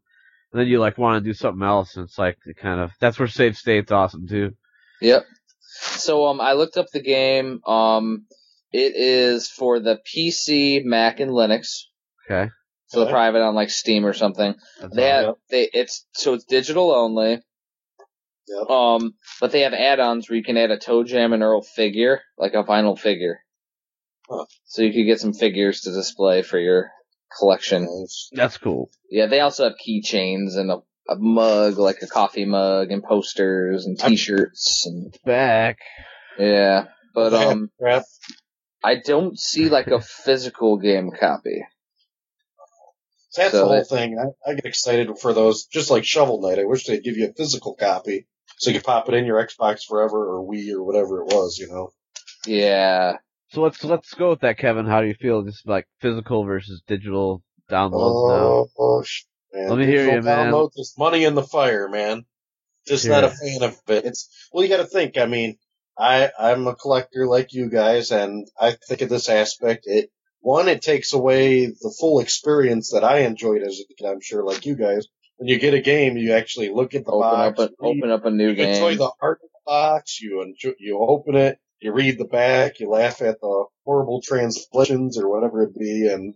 And 0.52 0.60
then 0.60 0.66
you 0.68 0.78
like 0.80 0.98
want 0.98 1.22
to 1.24 1.26
do 1.28 1.32
something 1.34 1.66
else, 1.66 1.96
and 1.96 2.04
it's 2.04 2.18
like 2.18 2.36
it 2.44 2.56
kind 2.58 2.78
of 2.78 2.90
that's 3.00 3.18
where 3.18 3.26
save 3.26 3.56
state's 3.56 3.90
awesome 3.90 4.28
too. 4.28 4.52
Yep. 5.00 5.24
So 5.62 6.26
um, 6.26 6.40
I 6.42 6.52
looked 6.52 6.76
up 6.76 6.86
the 6.92 7.02
game. 7.02 7.60
Um, 7.66 8.26
it 8.70 8.94
is 8.96 9.48
for 9.48 9.80
the 9.80 9.98
PC, 10.06 10.84
Mac, 10.84 11.20
and 11.20 11.30
Linux. 11.30 11.84
Okay, 12.30 12.50
So 12.86 12.98
they're 13.00 13.06
Okay. 13.06 13.12
private 13.12 13.42
on 13.42 13.54
like 13.54 13.70
Steam 13.70 14.04
or 14.04 14.12
something. 14.12 14.54
that's 14.80 14.94
They 14.94 15.10
awesome. 15.10 15.24
have, 15.26 15.34
they 15.50 15.70
it's 15.72 16.06
so 16.12 16.34
it's 16.34 16.44
digital 16.44 16.92
only. 16.92 17.40
Yep. 18.46 18.70
Um, 18.70 19.14
but 19.40 19.52
they 19.52 19.60
have 19.62 19.72
add-ons 19.72 20.28
where 20.28 20.36
you 20.36 20.44
can 20.44 20.58
add 20.58 20.70
a 20.70 20.76
ToeJam 20.76 21.32
and 21.32 21.42
Earl 21.42 21.62
figure, 21.62 22.20
like 22.36 22.52
a 22.52 22.62
vinyl 22.62 22.98
figure. 22.98 23.38
Huh. 24.28 24.44
So 24.66 24.82
you 24.82 24.92
could 24.92 25.06
get 25.06 25.20
some 25.20 25.32
figures 25.32 25.80
to 25.82 25.92
display 25.92 26.42
for 26.42 26.58
your 26.58 26.90
collection. 27.38 27.84
Nice. 27.84 28.28
that's 28.32 28.58
cool. 28.58 28.90
Yeah, 29.10 29.26
they 29.26 29.40
also 29.40 29.64
have 29.64 29.74
keychains 29.78 30.56
and 30.58 30.70
a, 30.70 30.76
a 31.08 31.16
mug, 31.16 31.78
like 31.78 32.02
a 32.02 32.06
coffee 32.06 32.44
mug, 32.44 32.90
and 32.90 33.02
posters 33.02 33.86
and 33.86 33.98
I'm- 34.02 34.10
T-shirts 34.10 34.84
and 34.86 35.16
Back. 35.24 35.78
yeah. 36.38 36.86
But 37.14 37.32
um, 37.34 37.70
Crap. 37.80 38.04
I 38.82 38.96
don't 38.96 39.38
see 39.38 39.70
like 39.70 39.86
a 39.86 40.00
physical 40.02 40.76
game 40.76 41.10
copy. 41.18 41.64
That's 43.36 43.52
So 43.52 43.58
the 43.58 43.64
whole 43.66 43.76
they- 43.78 43.84
thing. 43.84 44.18
I, 44.18 44.50
I 44.50 44.54
get 44.54 44.64
excited 44.66 45.18
for 45.18 45.32
those, 45.32 45.66
just 45.66 45.90
like 45.90 46.04
Shovel 46.04 46.40
Knight. 46.40 46.58
I 46.58 46.64
wish 46.64 46.84
they'd 46.86 47.02
give 47.02 47.16
you 47.16 47.28
a 47.28 47.32
physical 47.32 47.74
copy 47.74 48.26
so 48.58 48.70
you 48.70 48.78
could 48.78 48.86
pop 48.86 49.08
it 49.08 49.14
in 49.14 49.24
your 49.26 49.44
Xbox 49.44 49.84
Forever 49.88 50.36
or 50.36 50.46
Wii 50.48 50.72
or 50.72 50.82
whatever 50.84 51.20
it 51.22 51.26
was, 51.26 51.58
you 51.58 51.68
know. 51.68 51.90
Yeah. 52.46 53.16
So 53.50 53.62
let's 53.62 53.82
let's 53.84 54.14
go 54.14 54.30
with 54.30 54.40
that, 54.40 54.58
Kevin. 54.58 54.86
How 54.86 55.00
do 55.00 55.06
you 55.06 55.14
feel? 55.14 55.42
Just 55.42 55.66
like 55.66 55.86
physical 56.00 56.44
versus 56.44 56.82
digital 56.86 57.42
downloads 57.70 57.92
Oh, 57.94 58.68
oh 58.78 59.02
sh- 59.02 59.22
man. 59.52 59.68
Let 59.68 59.78
me 59.78 59.86
hear 59.86 59.98
Digital 60.06 60.14
you, 60.16 60.22
man. 60.22 60.52
download, 60.52 60.70
There's 60.74 60.94
money 60.98 61.24
in 61.24 61.34
the 61.34 61.42
fire, 61.42 61.88
man. 61.88 62.24
Just 62.86 63.06
not 63.08 63.24
a 63.24 63.30
fan 63.30 63.62
of 63.62 63.78
it. 63.88 64.04
It's 64.04 64.28
well, 64.52 64.62
you 64.64 64.68
got 64.68 64.78
to 64.78 64.86
think. 64.86 65.16
I 65.16 65.26
mean, 65.26 65.56
I 65.96 66.30
I'm 66.38 66.66
a 66.66 66.74
collector 66.74 67.26
like 67.26 67.52
you 67.54 67.70
guys, 67.70 68.10
and 68.10 68.46
I 68.60 68.72
think 68.88 69.00
of 69.02 69.08
this 69.08 69.28
aspect. 69.28 69.84
It 69.86 70.10
one, 70.44 70.68
it 70.68 70.82
takes 70.82 71.14
away 71.14 71.66
the 71.66 71.94
full 71.98 72.20
experience 72.20 72.90
that 72.92 73.02
I 73.02 73.20
enjoyed 73.20 73.62
as 73.62 73.80
a 73.80 73.94
kid. 73.94 74.06
I'm 74.06 74.20
sure, 74.20 74.44
like 74.44 74.66
you 74.66 74.76
guys. 74.76 75.06
When 75.36 75.48
you 75.48 75.58
get 75.58 75.74
a 75.74 75.80
game, 75.80 76.16
you 76.16 76.34
actually 76.34 76.68
look 76.68 76.94
at 76.94 77.04
the 77.04 77.10
Open 77.10 77.20
box, 77.20 77.60
up 77.60 77.70
a, 77.70 77.72
read 77.80 77.96
open 77.96 78.10
up 78.10 78.24
a 78.24 78.30
new 78.30 78.50
you 78.50 78.62
enjoy 78.62 78.96
the 78.96 79.10
art 79.20 79.40
of 79.42 79.48
the 79.50 79.58
box. 79.66 80.20
You 80.20 80.42
enjoy, 80.42 80.74
you 80.78 80.98
open 80.98 81.34
it, 81.34 81.58
you 81.80 81.92
read 81.92 82.18
the 82.18 82.26
back, 82.26 82.78
you 82.78 82.88
laugh 82.88 83.20
at 83.22 83.40
the 83.40 83.64
horrible 83.84 84.20
translations 84.22 85.18
or 85.18 85.28
whatever 85.28 85.62
it 85.62 85.76
be, 85.76 86.08
and 86.12 86.34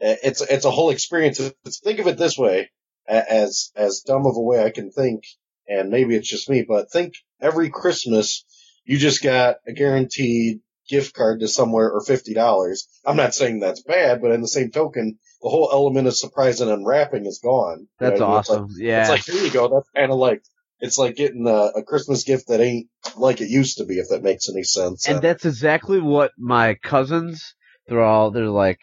it's 0.00 0.40
it's 0.40 0.64
a 0.64 0.70
whole 0.70 0.90
experience. 0.90 1.38
It's, 1.38 1.80
think 1.80 2.00
of 2.00 2.06
it 2.06 2.16
this 2.16 2.36
way, 2.36 2.70
as 3.06 3.70
as 3.76 4.00
dumb 4.00 4.26
of 4.26 4.36
a 4.36 4.42
way 4.42 4.64
I 4.64 4.70
can 4.70 4.90
think, 4.90 5.24
and 5.68 5.90
maybe 5.90 6.16
it's 6.16 6.28
just 6.28 6.48
me, 6.48 6.64
but 6.66 6.90
think 6.90 7.14
every 7.40 7.70
Christmas 7.70 8.44
you 8.84 8.98
just 8.98 9.22
got 9.22 9.56
a 9.66 9.72
guaranteed 9.72 10.60
gift 10.90 11.14
card 11.14 11.40
to 11.40 11.48
somewhere 11.48 11.90
or 11.90 12.02
fifty 12.02 12.34
dollars. 12.34 12.88
I'm 13.06 13.16
not 13.16 13.34
saying 13.34 13.60
that's 13.60 13.82
bad, 13.82 14.20
but 14.20 14.32
in 14.32 14.42
the 14.42 14.48
same 14.48 14.70
token, 14.70 15.18
the 15.40 15.48
whole 15.48 15.70
element 15.72 16.08
of 16.08 16.16
surprise 16.16 16.60
and 16.60 16.70
unwrapping 16.70 17.24
is 17.24 17.40
gone. 17.42 17.86
You 18.00 18.08
know 18.08 18.10
That's 18.10 18.20
I? 18.20 18.38
It's 18.40 18.48
like- 18.50 18.58
awesome. 18.60 18.68
yeah. 18.76 19.00
it's 19.02 19.10
like 19.10 19.24
here 19.24 19.44
you 19.44 19.50
go. 19.52 19.68
That's 19.68 19.88
kind 19.96 20.12
of 20.12 20.18
like 20.18 20.42
it's 20.80 20.98
like 20.98 21.14
getting 21.16 21.46
a, 21.46 21.78
a 21.78 21.82
Christmas 21.82 22.24
gift 22.24 22.48
that 22.48 22.60
ain't 22.60 22.88
like 23.16 23.40
it 23.40 23.48
used 23.48 23.78
to 23.78 23.84
be. 23.84 23.94
If 23.98 24.08
that 24.10 24.22
makes 24.22 24.48
any 24.48 24.64
sense. 24.64 25.06
and 25.08 25.18
Uh, 25.18 25.20
that's 25.20 25.44
exactly 25.46 26.00
what 26.00 26.32
my 26.38 26.74
cousins 26.82 27.54
they're 27.86 28.02
all 28.02 28.30
they're 28.30 28.48
like 28.48 28.78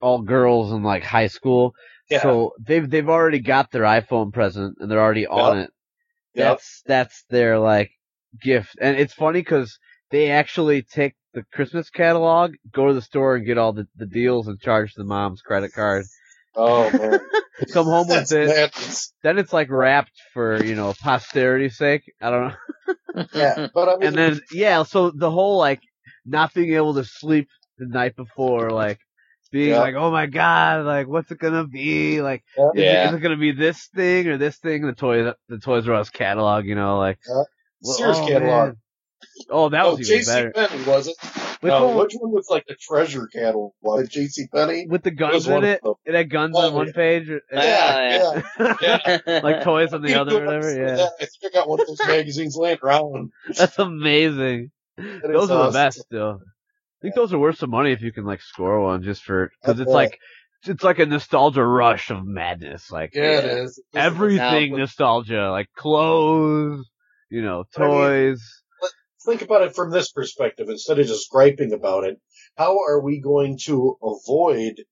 all 0.00 0.20
girls 0.22 0.72
in 0.72 0.82
like 0.82 1.04
high 1.04 1.28
school 1.28 1.72
yeah, 2.10 2.20
so 2.20 2.52
they've 2.60 2.88
they've 2.90 3.08
already 3.08 3.38
got 3.38 3.70
their 3.70 3.84
iphone 3.84 4.32
present 4.32 4.76
and 4.80 4.90
they're 4.90 5.00
already 5.00 5.26
on 5.26 5.58
it 5.60 5.70
Yep. 6.34 6.48
that's 6.48 6.82
that's 6.86 7.24
their 7.30 7.58
like 7.58 7.90
gift 8.42 8.76
and 8.80 8.96
it's 8.98 9.14
funny 9.14 9.40
because 9.40 9.78
they 10.10 10.30
actually 10.30 10.82
take 10.82 11.14
the 11.34 11.44
christmas 11.52 11.90
catalog 11.90 12.54
go 12.72 12.88
to 12.88 12.94
the 12.94 13.02
store 13.02 13.36
and 13.36 13.46
get 13.46 13.58
all 13.58 13.72
the, 13.72 13.86
the 13.96 14.06
deals 14.06 14.48
and 14.48 14.60
charge 14.60 14.94
the 14.94 15.04
mom's 15.04 15.40
credit 15.42 15.72
card 15.72 16.04
Oh 16.54 16.90
man, 16.90 17.18
Come 17.72 17.86
home 17.86 18.08
with 18.08 18.30
That's 18.30 18.32
it. 18.32 18.48
madness. 18.48 19.12
Then 19.22 19.38
it's 19.38 19.52
like 19.52 19.70
wrapped 19.70 20.12
for 20.34 20.62
you 20.62 20.74
know 20.74 20.92
posterity's 21.02 21.78
sake. 21.78 22.02
I 22.20 22.30
don't 22.30 22.48
know. 22.48 23.24
Yeah, 23.34 23.68
but 23.72 23.88
I 23.88 23.96
mean, 23.96 24.08
And 24.08 24.16
then 24.16 24.40
yeah, 24.52 24.82
so 24.82 25.10
the 25.10 25.30
whole 25.30 25.58
like 25.58 25.80
not 26.26 26.52
being 26.54 26.74
able 26.74 26.94
to 26.94 27.04
sleep 27.04 27.48
the 27.78 27.86
night 27.86 28.16
before, 28.16 28.70
like 28.70 28.98
being 29.50 29.70
Yeah. 29.70 29.80
like, 29.80 29.94
oh 29.94 30.10
my 30.10 30.26
god, 30.26 30.84
like 30.84 31.06
what's 31.08 31.30
it 31.30 31.38
gonna 31.38 31.66
be? 31.66 32.20
Like 32.20 32.42
Yeah. 32.56 32.70
is, 32.74 33.12
it, 33.12 33.16
it 33.16 33.20
gonna 33.22 33.36
be 33.36 33.52
this 33.52 33.86
thing 33.94 34.28
or 34.28 34.36
this 34.38 34.58
thing? 34.58 34.82
The 34.86 34.92
toys, 34.92 35.32
the 35.48 35.58
Toys 35.58 35.88
R 35.88 35.94
Us 35.94 36.10
catalog, 36.10 36.64
you 36.66 36.74
know, 36.74 36.98
like 36.98 37.18
Yeah. 37.26 37.42
well, 37.82 37.94
Sears 37.96 38.18
oh, 38.18 38.28
catalog. 38.28 38.64
man. 38.66 38.76
Oh, 39.50 39.68
that 39.68 39.84
oh, 39.84 39.96
was 39.96 40.10
even 40.10 40.20
J.C. 40.20 40.32
better. 40.32 40.50
Penney 40.52 40.84
was 40.84 41.08
it? 41.08 41.16
Which 41.60 41.70
no, 41.70 41.88
one? 41.88 41.96
which 41.98 42.12
one 42.14 42.32
was 42.32 42.48
like 42.50 42.66
the 42.66 42.74
treasure 42.74 43.26
catalog? 43.32 43.72
J.C. 44.08 44.46
Penney. 44.52 44.86
With 44.88 45.02
the 45.02 45.10
guns 45.12 45.46
in 45.46 45.62
it, 45.64 45.80
it 46.04 46.14
had 46.14 46.30
guns 46.30 46.54
Oh, 46.56 46.66
on 46.68 46.74
one 46.74 46.86
oh, 46.86 46.86
yeah. 46.88 46.92
page. 46.92 47.30
Yeah, 47.52 48.42
yeah. 48.80 49.40
like 49.42 49.62
toys 49.62 49.92
on 49.92 50.02
the 50.02 50.14
other, 50.20 50.42
or 50.42 50.46
whatever. 50.46 50.74
Yeah, 50.74 51.06
I 51.20 51.24
think 51.26 51.54
I 51.54 51.58
got 51.58 51.68
one 51.68 51.80
of 51.80 51.86
those 51.86 52.00
magazines 52.06 52.56
laying 52.56 52.78
around. 52.82 53.30
that's 53.56 53.78
amazing. 53.78 54.70
That 54.96 55.22
Those 55.32 55.44
is 55.44 55.50
are 55.50 55.66
the 55.66 55.72
best 55.72 56.00
still. 56.00 56.40
I 56.40 57.00
think 57.02 57.14
those 57.14 57.32
are 57.32 57.38
worth 57.38 57.58
some 57.58 57.70
money 57.70 57.92
if 57.92 58.02
you 58.02 58.12
can 58.12 58.24
like 58.24 58.40
score 58.42 58.80
one 58.80 59.02
just 59.02 59.22
for 59.22 59.50
because 59.60 59.80
it's 59.80 59.90
like 59.90 60.18
it's 60.64 60.84
like 60.84 60.98
a 61.00 61.06
nostalgia 61.06 61.64
rush 61.64 62.10
of 62.10 62.24
madness. 62.24 62.90
Like 62.90 63.14
Yeah, 63.14 63.38
it 63.38 63.44
is. 63.44 63.82
everything 63.94 64.76
nostalgia, 64.76 65.50
like 65.50 65.66
clothes, 65.76 66.88
you 67.30 67.42
know, 67.42 67.64
But 67.76 67.82
I 67.82 67.86
mean- 67.88 67.96
toys. 67.98 68.61
Think 69.24 69.42
about 69.42 69.62
it 69.62 69.74
from 69.74 69.90
this 69.90 70.10
perspective 70.10 70.68
instead 70.68 70.98
of 70.98 71.06
just 71.06 71.30
griping 71.30 71.72
about 71.72 72.04
it. 72.04 72.20
How 72.56 72.78
are 72.78 73.00
we 73.00 73.20
going 73.20 73.58
to 73.64 73.96
avoid 74.02 74.82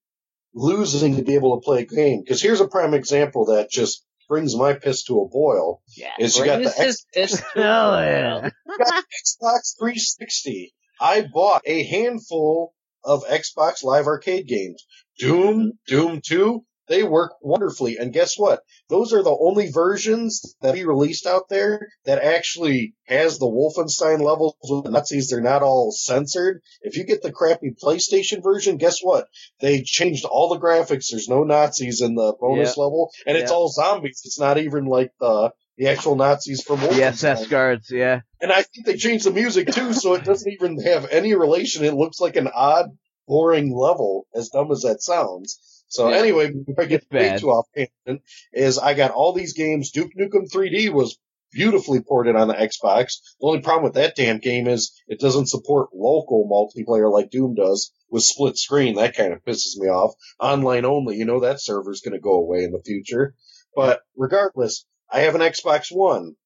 losing 0.55 1.17
to 1.17 1.23
be 1.23 1.35
able 1.35 1.61
to 1.61 1.65
play 1.65 1.83
a 1.83 1.87
game? 1.87 2.23
Because 2.23 2.41
here's 2.41 2.61
a 2.61 2.69
prime 2.69 2.95
example 2.95 3.47
that 3.47 3.71
just 3.71 4.05
brings 4.29 4.57
my 4.57 4.75
piss 4.75 5.05
to 5.05 5.21
a 5.21 5.29
boil. 5.29 5.83
yeah. 5.97 6.13
Is 6.19 6.37
you 6.37 6.45
got 6.45 6.63
the 6.63 6.71
his 6.71 7.05
fist 7.13 7.43
to 7.55 7.61
Hell 7.61 7.93
the 7.93 8.03
yeah. 8.03 8.51
Xbox 8.79 9.77
360. 9.79 10.73
I 11.01 11.27
bought 11.33 11.63
a 11.67 11.85
handful 11.85 12.75
of 13.03 13.25
Xbox 13.25 13.83
Live 13.83 14.07
Arcade 14.07 14.47
games. 14.47 14.87
Doom, 15.19 15.73
Doom 15.87 16.21
2, 16.25 16.65
they 16.91 17.05
work 17.05 17.33
wonderfully. 17.41 17.97
And 17.99 18.13
guess 18.13 18.35
what? 18.37 18.61
Those 18.89 19.13
are 19.15 19.23
the 19.23 19.35
only 19.41 19.71
versions 19.71 20.57
that 20.61 20.75
be 20.75 20.85
released 20.85 21.25
out 21.25 21.49
there 21.49 21.89
that 22.05 22.23
actually 22.23 22.95
has 23.05 23.39
the 23.39 23.47
Wolfenstein 23.47 24.21
levels 24.21 24.57
with 24.63 24.85
the 24.85 24.91
Nazis. 24.91 25.29
They're 25.31 25.41
not 25.41 25.63
all 25.63 25.93
censored. 25.93 26.61
If 26.83 26.97
you 26.97 27.05
get 27.05 27.23
the 27.23 27.33
crappy 27.33 27.71
PlayStation 27.83 28.43
version, 28.43 28.77
guess 28.77 28.99
what? 29.01 29.29
They 29.61 29.83
changed 29.83 30.25
all 30.25 30.49
the 30.49 30.59
graphics. 30.59 31.07
There's 31.11 31.29
no 31.29 31.45
Nazis 31.45 32.03
in 32.03 32.17
the 32.17 32.35
bonus 32.41 32.77
level, 32.77 33.11
and 33.25 33.39
it's 33.39 33.51
Yeah. 33.53 33.57
all 33.57 33.69
zombies. 33.71 34.21
It's 34.25 34.41
not 34.41 34.59
even 34.59 34.85
like 34.85 35.13
the 35.21 35.53
the 35.79 35.89
actual 35.89 36.15
Nazis 36.15 36.63
from 36.63 36.81
Wolfenstein. 36.81 36.97
The 36.97 37.05
SS 37.05 37.47
guards, 37.47 37.91
yeah. 37.91 38.21
And 38.39 38.53
I 38.53 38.63
think 38.63 38.85
they 38.85 38.97
changed 38.97 39.25
the 39.25 39.31
music 39.31 39.69
too, 39.73 39.95
so 39.95 40.13
it 40.13 40.25
doesn't 40.25 40.53
even 40.53 40.79
have 40.83 41.09
any 41.11 41.35
relation. 41.35 41.85
It 41.85 41.95
looks 41.95 42.21
like 42.21 42.37
an 42.37 42.49
odd, 42.55 42.91
boring 43.27 43.75
level, 43.75 44.27
as 44.35 44.51
dumb 44.51 44.71
as 44.73 44.83
that 44.83 45.01
sounds. 45.01 45.80
So 45.91 46.09
Yeah. 46.09 46.19
anyway, 46.19 46.53
if 46.69 46.79
I 46.79 46.85
get 46.87 47.05
way 47.11 47.37
too 47.39 47.51
off 47.51 47.67
tangent, 47.75 48.23
is 48.53 48.79
I 48.79 48.95
got 48.95 49.11
all 49.11 49.33
these 49.33 49.53
games. 49.55 49.91
Duke 49.91 50.13
Nukem 50.17 50.49
3D 50.51 50.91
was 50.93 51.19
beautifully 51.53 52.01
ported 52.01 52.37
on 52.37 52.47
the 52.47 52.55
Xbox. 52.55 53.19
The 53.41 53.47
only 53.49 53.61
problem 53.61 53.83
with 53.85 53.95
that 53.95 54.15
damn 54.15 54.39
game 54.39 54.69
is 54.69 54.93
it 55.09 55.19
doesn't 55.19 55.49
support 55.49 55.91
local 55.93 56.49
multiplayer 56.49 57.13
like 57.13 57.31
Doom 57.31 57.55
does 57.57 57.93
with 58.09 58.23
split 58.23 58.57
screen. 58.57 58.95
That 58.95 59.17
kind 59.17 59.33
of 59.33 59.45
pisses 59.45 59.77
me 59.77 59.89
off. 59.89 60.15
Online 60.39 60.85
only, 60.85 61.17
you 61.17 61.25
know 61.25 61.41
that 61.41 61.61
server's 61.61 62.03
going 62.03 62.15
to 62.15 62.21
go 62.21 62.35
away 62.35 62.63
in 62.63 62.71
the 62.71 62.83
future. 62.87 63.35
But 63.75 64.01
regardless, 64.17 64.87
I 65.11 65.21
have 65.21 65.35
an 65.35 65.41
Xbox 65.41 65.89
One. 65.91 66.37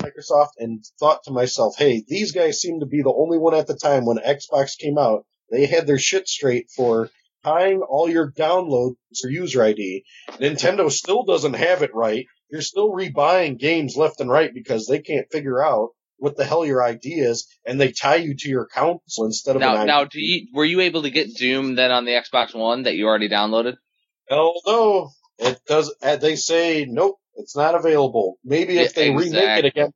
Microsoft 0.00 0.50
and 0.58 0.82
thought 0.98 1.24
to 1.24 1.32
myself, 1.32 1.74
hey, 1.76 2.04
these 2.06 2.32
guys 2.32 2.60
seem 2.60 2.80
to 2.80 2.86
be 2.86 3.02
the 3.02 3.12
only 3.12 3.36
one 3.36 3.54
at 3.54 3.66
the 3.66 3.76
time 3.76 4.06
when 4.06 4.16
Xbox 4.18 4.78
came 4.78 4.96
out. 4.96 5.26
They 5.50 5.66
had 5.66 5.86
their 5.86 5.98
shit 5.98 6.28
straight 6.28 6.70
for 6.74 7.10
tying 7.46 7.80
all 7.80 8.08
your 8.10 8.32
downloads 8.32 8.96
to 9.14 9.30
user 9.30 9.62
ID. 9.62 10.04
Nintendo 10.40 10.90
still 10.90 11.22
doesn't 11.22 11.54
have 11.54 11.82
it 11.82 11.94
right. 11.94 12.26
You're 12.50 12.62
still 12.62 12.90
rebuying 12.90 13.58
games 13.58 13.94
left 13.96 14.20
and 14.20 14.30
right 14.30 14.52
because 14.52 14.86
they 14.86 15.00
can't 15.00 15.30
figure 15.30 15.64
out 15.64 15.90
what 16.18 16.36
the 16.36 16.44
hell 16.44 16.64
your 16.64 16.82
ID 16.82 17.12
is, 17.12 17.46
and 17.66 17.78
they 17.80 17.92
tie 17.92 18.16
you 18.16 18.34
to 18.38 18.48
your 18.48 18.66
console 18.66 19.26
instead 19.26 19.54
of 19.54 19.60
Now, 19.60 19.82
an 19.82 19.86
now, 19.86 20.04
do 20.04 20.18
you, 20.18 20.46
were 20.54 20.64
you 20.64 20.80
able 20.80 21.02
to 21.02 21.10
get 21.10 21.34
Doom 21.36 21.74
then 21.74 21.90
on 21.90 22.04
the 22.06 22.12
Xbox 22.12 22.54
One 22.54 22.84
that 22.84 22.94
you 22.94 23.06
already 23.06 23.28
downloaded? 23.28 23.74
Hell 24.28 24.54
no. 24.66 25.10
It 25.38 25.60
does. 25.68 25.94
uh, 26.02 26.16
They 26.16 26.36
say 26.36 26.86
nope, 26.88 27.16
it's 27.34 27.54
not 27.54 27.74
available. 27.74 28.38
Maybe 28.42 28.78
if 28.78 28.94
they 28.94 29.10
remake 29.10 29.58
it 29.58 29.64
again. 29.66 29.90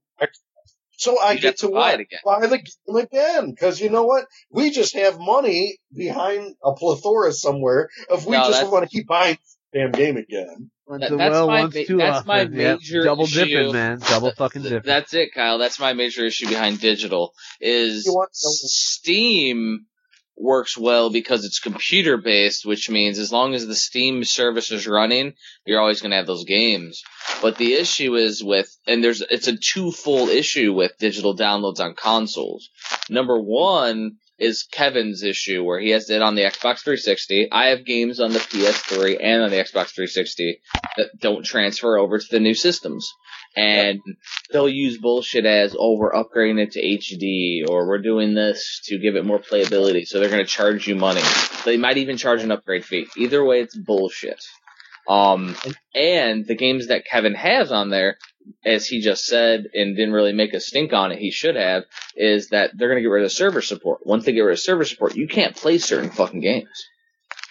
So 1.00 1.18
I 1.18 1.32
You'd 1.32 1.40
get 1.40 1.56
to 1.60 1.66
to 1.68 1.72
buy 1.72 1.78
what? 1.78 1.94
it 1.94 2.00
again. 2.00 2.20
Buy 2.26 2.46
the 2.46 2.58
game 2.58 2.96
again, 2.96 3.50
because 3.50 3.80
you 3.80 3.88
know 3.88 4.04
what? 4.04 4.26
We 4.50 4.70
just 4.70 4.94
have 4.96 5.18
money 5.18 5.78
behind 5.94 6.54
a 6.62 6.74
plethora 6.74 7.32
somewhere. 7.32 7.88
If 8.10 8.26
we 8.26 8.32
No, 8.36 8.48
just 8.50 8.70
want 8.70 8.84
to 8.84 8.94
keep 8.94 9.06
buying 9.06 9.38
the 9.72 9.78
damn 9.78 9.92
game 9.92 10.18
again, 10.18 10.70
Once 10.86 11.02
That- 11.08 11.16
that's 11.16 11.30
well, 11.32 11.46
my 11.46 11.62
ma- 11.62 11.68
too 11.70 11.96
that's 11.96 12.26
my 12.26 12.40
often. 12.40 12.52
Yep. 12.58 12.78
major 12.80 13.02
Double 13.04 13.24
issue. 13.24 13.44
dipping, 13.46 13.72
man. 13.72 14.00
Double 14.00 14.32
fucking 14.32 14.62
dipping. 14.62 14.82
That's 14.84 15.14
it, 15.14 15.32
Kyle. 15.32 15.56
That's 15.58 15.78
my 15.78 15.92
major 15.94 16.26
issue 16.26 16.48
behind 16.48 16.80
digital. 16.80 17.32
Is 17.60 18.04
You 18.06 18.12
want- 18.12 18.30
Steam 18.34 19.86
works 20.36 20.76
well 20.76 21.10
because 21.10 21.44
it's 21.44 21.60
computer 21.60 22.16
based, 22.16 22.64
which 22.64 22.88
means 22.90 23.18
as 23.18 23.32
long 23.32 23.54
as 23.54 23.66
the 23.66 23.74
Steam 23.74 24.24
service 24.24 24.70
is 24.70 24.86
running, 24.86 25.34
you're 25.66 25.80
always 25.80 26.00
going 26.00 26.10
to 26.10 26.16
have 26.16 26.26
those 26.26 26.44
games. 26.44 27.02
But 27.42 27.56
the 27.56 27.74
issue 27.74 28.14
is 28.16 28.42
with, 28.42 28.74
and 28.86 29.04
there's, 29.04 29.20
it's 29.20 29.48
a 29.48 29.56
twofold 29.56 30.30
issue 30.30 30.72
with 30.72 30.98
digital 30.98 31.36
downloads 31.36 31.80
on 31.80 31.94
consoles. 31.94 32.70
Number 33.08 33.38
one 33.38 34.16
is 34.38 34.62
Kevin's 34.62 35.22
issue 35.22 35.62
where 35.62 35.78
he 35.78 35.90
has 35.90 36.08
it 36.08 36.22
on 36.22 36.34
the 36.34 36.42
Xbox 36.42 36.80
360. 36.80 37.52
I 37.52 37.66
have 37.66 37.84
games 37.84 38.20
on 38.20 38.32
the 38.32 38.38
PS3 38.38 39.18
and 39.20 39.42
on 39.42 39.50
the 39.50 39.56
Xbox 39.56 39.94
360 39.94 40.60
that 40.96 41.10
don't 41.20 41.44
transfer 41.44 41.98
over 41.98 42.18
to 42.18 42.26
the 42.30 42.40
new 42.40 42.54
systems. 42.54 43.12
And 43.56 44.00
they'll 44.52 44.68
use 44.68 44.98
bullshit 44.98 45.44
as, 45.44 45.74
oh, 45.78 45.96
we're 45.96 46.12
upgrading 46.12 46.60
it 46.60 46.72
to 46.72 46.82
HD 46.82 47.68
or 47.68 47.88
we're 47.88 47.98
doing 48.02 48.34
this 48.34 48.80
to 48.84 48.98
give 48.98 49.16
it 49.16 49.26
more 49.26 49.40
playability. 49.40 50.06
So 50.06 50.20
they're 50.20 50.30
going 50.30 50.44
to 50.44 50.50
charge 50.50 50.86
you 50.86 50.94
money. 50.94 51.22
They 51.64 51.76
might 51.76 51.96
even 51.96 52.16
charge 52.16 52.42
an 52.42 52.52
upgrade 52.52 52.84
fee. 52.84 53.08
Either 53.16 53.44
way, 53.44 53.60
it's 53.60 53.76
bullshit. 53.76 54.40
Um, 55.08 55.56
and 55.94 56.46
the 56.46 56.54
games 56.54 56.86
that 56.88 57.04
Kevin 57.04 57.34
has 57.34 57.72
on 57.72 57.90
there, 57.90 58.16
as 58.64 58.86
he 58.86 59.00
just 59.00 59.24
said 59.24 59.64
and 59.74 59.96
didn't 59.96 60.14
really 60.14 60.32
make 60.32 60.54
a 60.54 60.60
stink 60.60 60.92
on 60.92 61.10
it, 61.10 61.18
he 61.18 61.32
should 61.32 61.56
have, 61.56 61.84
is 62.14 62.50
that 62.50 62.70
they're 62.76 62.88
going 62.88 62.98
to 62.98 63.02
get 63.02 63.12
rid 63.12 63.24
of 63.24 63.32
server 63.32 63.62
support. 63.62 64.06
Once 64.06 64.24
they 64.24 64.32
get 64.32 64.42
rid 64.42 64.52
of 64.52 64.60
server 64.60 64.84
support, 64.84 65.16
you 65.16 65.26
can't 65.26 65.56
play 65.56 65.78
certain 65.78 66.10
fucking 66.10 66.40
games. 66.40 66.68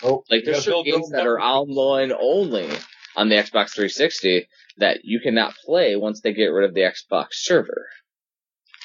oh, 0.04 0.24
Like 0.32 0.46
you 0.46 0.54
there's 0.54 0.64
certain 0.64 0.84
games 0.86 1.10
that 1.10 1.28
are 1.28 1.40
online 1.42 2.14
only 2.14 2.70
on 3.18 3.28
the 3.28 3.36
Xbox 3.36 3.72
360 3.72 4.48
that 4.80 5.00
you 5.04 5.20
cannot 5.20 5.54
play 5.66 5.96
once 5.96 6.22
they 6.22 6.34
get 6.34 6.48
rid 6.48 6.68
of 6.68 6.74
the 6.74 6.82
Xbox 6.82 7.28
server. 7.34 7.88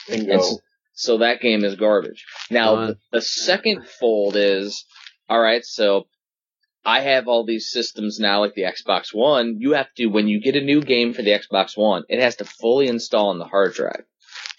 Bingo. 0.09 0.33
And 0.33 0.41
s- 0.41 0.59
so 0.95 1.19
that 1.19 1.41
game 1.41 1.65
is 1.65 1.75
garbage. 1.77 2.25
Now 2.51 2.75
Fun. 2.77 2.87
the, 2.89 2.99
the 3.13 3.21
second 3.23 3.87
fold 3.89 4.37
is 4.37 4.85
all 5.29 5.41
right. 5.41 5.65
So 5.65 6.07
I 6.85 7.01
have 7.01 7.27
all 7.29 7.45
these 7.47 7.71
systems 7.71 8.21
now, 8.21 8.41
like 8.41 8.55
the 8.55 8.63
Xbox 8.65 9.15
One. 9.15 9.57
You 9.59 9.73
have 9.73 9.93
to 9.97 10.07
when 10.07 10.29
you 10.29 10.41
get 10.41 10.57
a 10.57 10.61
new 10.65 10.81
game 10.83 11.15
for 11.15 11.23
the 11.23 11.31
Xbox 11.31 11.77
One, 11.77 12.05
it 12.09 12.21
has 12.21 12.37
to 12.37 12.45
fully 12.45 12.89
install 12.89 13.31
on 13.31 13.39
the 13.39 13.47
hard 13.47 13.75
drive. 13.75 14.05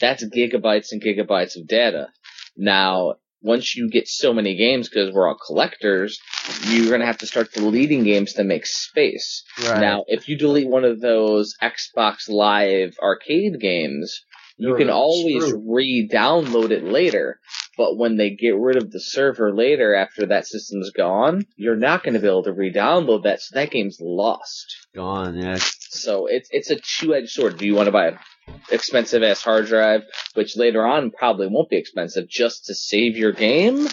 That's 0.01 0.25
gigabytes 0.25 0.91
and 0.91 1.01
gigabytes 1.01 1.55
of 1.55 1.67
data. 1.67 2.09
Now, 2.57 3.15
once 3.45 3.75
you 3.75 3.89
get 3.89 4.07
so 4.07 4.33
many 4.33 4.55
games, 4.55 4.89
because 4.89 5.13
we're 5.13 5.27
all 5.27 5.37
collectors, 5.45 6.19
you're 6.67 6.89
gonna 6.89 7.05
have 7.05 7.19
to 7.19 7.27
start 7.27 7.53
deleting 7.53 8.03
games 8.03 8.33
to 8.33 8.43
make 8.43 8.65
space. 8.65 9.43
Right. 9.63 9.79
Now, 9.79 10.03
if 10.07 10.27
you 10.27 10.37
delete 10.37 10.67
one 10.67 10.83
of 10.83 10.99
those 10.99 11.53
Xbox 11.61 12.27
Live 12.27 12.95
arcade 13.01 13.59
games, 13.59 14.21
you 14.57 14.69
You're 14.69 14.77
can 14.77 14.89
always 14.89 15.45
screwed. 15.45 15.63
re-download 15.67 16.71
it 16.71 16.83
later. 16.83 17.39
But 17.77 17.97
when 17.97 18.15
they 18.15 18.29
get 18.29 18.55
rid 18.55 18.77
of 18.77 18.89
the 18.89 19.01
server 19.01 19.53
later 19.53 19.93
after 19.93 20.27
that 20.27 20.47
system's 20.47 20.91
gone, 20.91 21.45
you're 21.57 21.75
not 21.75 22.03
going 22.03 22.13
to 22.13 22.21
be 22.21 22.27
able 22.27 22.43
to 22.43 22.53
re-download 22.53 23.23
that, 23.23 23.41
so 23.41 23.59
that 23.59 23.71
game's 23.71 23.97
lost. 23.99 24.65
Gone, 24.95 25.35
yeah. 25.35 25.57
So 26.01 26.27
it's 26.27 26.49
it's 26.51 26.69
a 26.69 26.77
two-edged 26.77 27.29
sword. 27.29 27.57
Do 27.57 27.65
you 27.65 27.75
want 27.75 27.87
to 27.87 27.91
buy 27.91 28.07
an 28.07 28.17
expensive 28.71 29.23
ass 29.23 29.41
hard 29.41 29.67
drive, 29.67 30.03
which 30.33 30.57
later 30.57 30.85
on 30.85 31.11
probably 31.11 31.47
won't 31.47 31.69
be 31.69 31.77
expensive, 31.77 32.27
just 32.27 32.65
to 32.65 32.75
save 32.75 33.17
your 33.17 33.31
game, 33.31 33.87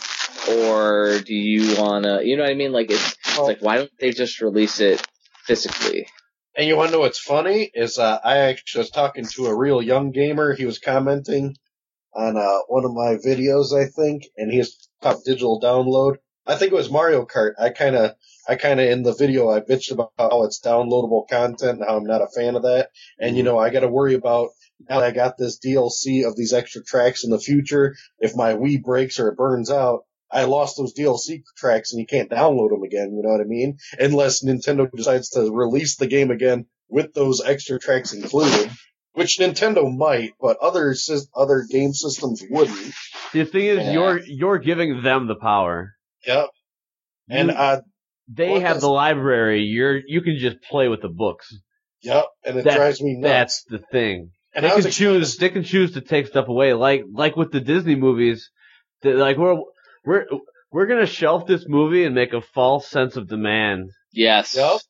or 0.51 1.21
do 1.21 1.35
you 1.35 1.81
want 1.81 2.05
to? 2.05 2.21
You 2.25 2.37
know 2.37 2.43
what 2.43 2.53
I 2.53 2.55
mean? 2.55 2.73
Like 2.73 2.91
it's, 2.91 3.17
it's 3.25 3.39
like 3.39 3.59
why 3.61 3.77
don't 3.77 3.91
they 3.99 4.13
just 4.13 4.41
release 4.41 4.81
it 4.81 5.07
physically? 5.45 6.07
And 6.57 6.69
you 6.69 6.77
want 6.77 6.91
to 6.91 6.97
know 6.97 7.01
what's 7.01 7.19
funny 7.19 7.71
is 7.73 7.99
uh, 7.99 8.19
I 8.23 8.39
actually 8.39 8.81
was 8.81 8.91
talking 8.91 9.25
to 9.25 9.47
a 9.47 9.57
real 9.57 9.81
young 9.81 10.11
gamer. 10.11 10.55
He 10.55 10.67
was 10.67 10.79
commenting 10.79 11.57
on 12.15 12.37
uh, 12.37 12.59
one 12.69 12.85
of 12.85 12.93
my 12.93 13.17
videos, 13.17 13.73
I 13.73 13.87
think, 13.87 14.25
and 14.37 14.53
he 14.53 14.59
was 14.59 14.89
about 15.01 15.25
digital 15.25 15.61
download. 15.61 16.17
I 16.47 16.57
think 16.57 16.73
it 16.73 16.77
was 16.77 16.91
Mario 16.91 17.25
Kart. 17.25 17.53
I 17.59 17.71
kind 17.71 17.95
of, 17.95 18.15
I 18.49 18.57
kind 18.57 18.81
of 18.81 18.89
in 18.89 19.03
the 19.03 19.15
video 19.15 19.51
I 19.51 19.61
bitched 19.61 19.93
about 19.93 20.13
how 20.19 20.45
it's 20.45 20.61
downloadable 20.61 21.29
content 21.29 21.79
and 21.79 21.85
how 21.87 21.97
I'm 21.97 22.05
not 22.05 22.23
a 22.23 22.29
fan 22.29 22.57
of 22.57 22.63
that. 22.63 22.91
And 23.19 23.37
you 23.37 23.43
mm-hmm. 23.43 23.53
know, 23.53 23.59
I 23.59 23.71
got 23.71 23.81
to 23.81 23.89
worry 23.89 24.15
about 24.15 24.51
now 24.89 25.01
that 25.01 25.07
I 25.07 25.11
got 25.13 25.37
this 25.39 25.59
DLC 25.65 26.27
of 26.27 26.37
these 26.37 26.53
extra 26.53 26.83
tracks 26.83 27.25
in 27.25 27.31
the 27.31 27.39
future. 27.39 27.95
If 28.19 28.35
my 28.35 28.55
Wii 28.55 28.83
breaks 28.83 29.21
or 29.21 29.29
it 29.29 29.37
burns 29.37 29.71
out, 29.71 30.05
I 30.31 30.45
lost 30.45 30.77
those 30.77 30.95
DLC 30.95 31.43
tracks 31.57 31.93
and 31.93 32.01
you 32.01 32.07
can't 32.07 32.31
download 32.31 32.71
them 32.71 32.83
again. 32.83 33.15
You 33.15 33.23
know 33.23 33.29
what 33.29 33.41
I 33.41 33.45
mean? 33.45 33.79
Unless 33.99 34.45
Nintendo 34.45 34.91
decides 34.91 35.31
to 35.31 35.51
release 35.53 35.97
the 35.97 36.07
game 36.07 36.31
again 36.31 36.67
with 36.89 37.13
those 37.15 37.43
extra 37.43 37.79
tracks 37.79 38.13
included, 38.13 38.71
which 39.13 39.39
Nintendo 39.39 39.95
might, 39.95 40.33
but 40.41 40.57
other 40.59 40.95
sys- 40.95 41.29
other 41.37 41.65
game 41.71 41.93
systems 41.93 42.43
wouldn't. 42.49 42.95
The 43.33 43.45
thing 43.45 43.67
is, 43.67 43.79
Yeah. 43.79 43.93
you're 43.93 44.21
you're 44.25 44.59
giving 44.59 45.03
them 45.03 45.27
the 45.27 45.37
power. 45.37 45.95
Yep. 46.27 46.49
And 47.29 47.49
You- 47.51 47.55
uh, 47.57 47.81
they 48.29 48.61
have 48.61 48.81
the 48.81 48.89
library. 48.89 49.63
You're 49.63 50.01
you 50.07 50.21
can 50.23 50.39
just 50.39 50.63
play 50.63 50.89
with 50.89 51.03
the 51.03 51.09
books. 51.09 51.55
yep. 52.03 52.25
And 52.45 52.59
it 52.59 52.65
That- 52.65 52.77
drives 52.77 53.01
me 53.03 53.15
nuts. 53.17 53.31
That's 53.31 53.65
the 53.65 53.79
thing. 53.91 54.31
and 54.55 54.65
they 54.65 54.71
can 54.71 54.87
ex- 54.87 54.97
choose. 54.97 55.37
They 55.37 55.49
can 55.51 55.65
choose 55.65 55.93
to 55.95 56.01
take 56.01 56.27
stuff 56.27 56.49
away, 56.49 56.73
like 56.75 57.03
like 57.13 57.37
with 57.37 57.53
the 57.53 57.61
Disney 57.61 57.95
movies. 57.97 58.51
that, 59.03 59.17
Like 59.17 59.37
we're 59.37 59.57
we're 60.05 60.27
we're 60.71 60.87
gonna 60.87 61.07
shelf 61.07 61.47
this 61.47 61.67
movie 61.69 62.05
and 62.05 62.15
make 62.15 62.33
a 62.33 62.41
false 62.41 62.89
sense 62.89 63.17
of 63.17 63.29
demand. 63.29 63.91
Yes. 64.13 64.55
Yep. 64.57 64.81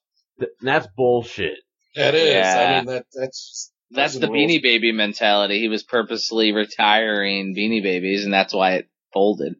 Th- 0.40 0.50
That's 0.60 0.86
bullshit. 0.96 1.58
That 1.96 2.14
is. 2.14 2.28
Yeah. 2.34 2.54
I 2.56 2.76
mean, 2.78 2.86
that 2.94 3.06
that's 3.12 3.72
That's 3.90 4.18
the 4.18 4.28
rules. 4.28 4.50
Beanie 4.50 4.62
Baby 4.62 4.92
mentality. 4.92 5.58
He 5.60 5.68
was 5.68 5.82
purposely 5.82 6.52
retiring 6.52 7.54
Beanie 7.54 7.82
Babies, 7.82 8.24
and 8.24 8.32
that's 8.32 8.54
why 8.54 8.74
it 8.76 8.88
folded. 9.12 9.54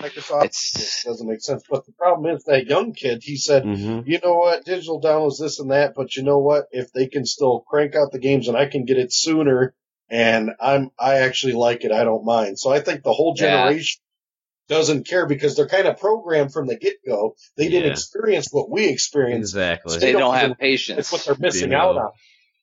Microsoft. 0.00 0.44
It's 0.44 1.04
It 1.04 1.08
doesn't 1.08 1.28
make 1.28 1.40
sense. 1.40 1.62
But 1.68 1.86
the 1.86 1.92
problem 1.92 2.34
is 2.34 2.44
that 2.44 2.66
young 2.66 2.92
kid. 2.92 3.22
He 3.22 3.36
said, 3.36 3.64
Mm-hmm. 3.64 4.08
you 4.08 4.18
know 4.22 4.34
what, 4.36 4.64
digital 4.64 5.00
downloads 5.00 5.38
this 5.40 5.58
and 5.60 5.70
that, 5.70 5.94
but 5.94 6.14
you 6.16 6.22
know 6.22 6.38
what? 6.38 6.66
If 6.72 6.92
they 6.92 7.06
can 7.06 7.24
still 7.26 7.60
crank 7.68 7.94
out 7.94 8.12
the 8.12 8.18
games 8.18 8.48
and 8.48 8.56
I 8.56 8.66
can 8.66 8.84
get 8.84 8.98
it 8.98 9.12
sooner, 9.12 9.74
and 10.10 10.50
I'm 10.60 10.90
I 10.98 11.18
actually 11.18 11.52
like 11.54 11.84
it, 11.84 11.92
I 11.92 12.04
don't 12.04 12.24
mind. 12.24 12.58
So 12.58 12.70
I 12.70 12.80
think 12.80 13.02
the 13.02 13.12
whole 13.12 13.34
Yeah. 13.36 13.46
generation 13.64 14.00
doesn't 14.68 15.06
care 15.06 15.26
because 15.26 15.56
they're 15.56 15.66
kind 15.68 15.86
of 15.86 15.98
programmed 15.98 16.52
from 16.52 16.66
the 16.66 16.76
get 16.76 16.96
go. 17.06 17.34
They 17.56 17.68
didn't 17.68 17.86
Yeah. 17.86 17.92
experience 17.92 18.48
what 18.50 18.70
we 18.70 18.86
experienced. 18.88 19.52
Exactly. 19.54 19.98
they 19.98 20.12
don't 20.12 20.20
don't 20.20 20.34
have 20.34 20.58
patience. 20.58 20.98
It's 21.00 21.12
what 21.12 21.24
they're 21.24 21.36
missing 21.38 21.70
Bingo. 21.70 21.84
out 21.84 21.96
on. 21.96 22.10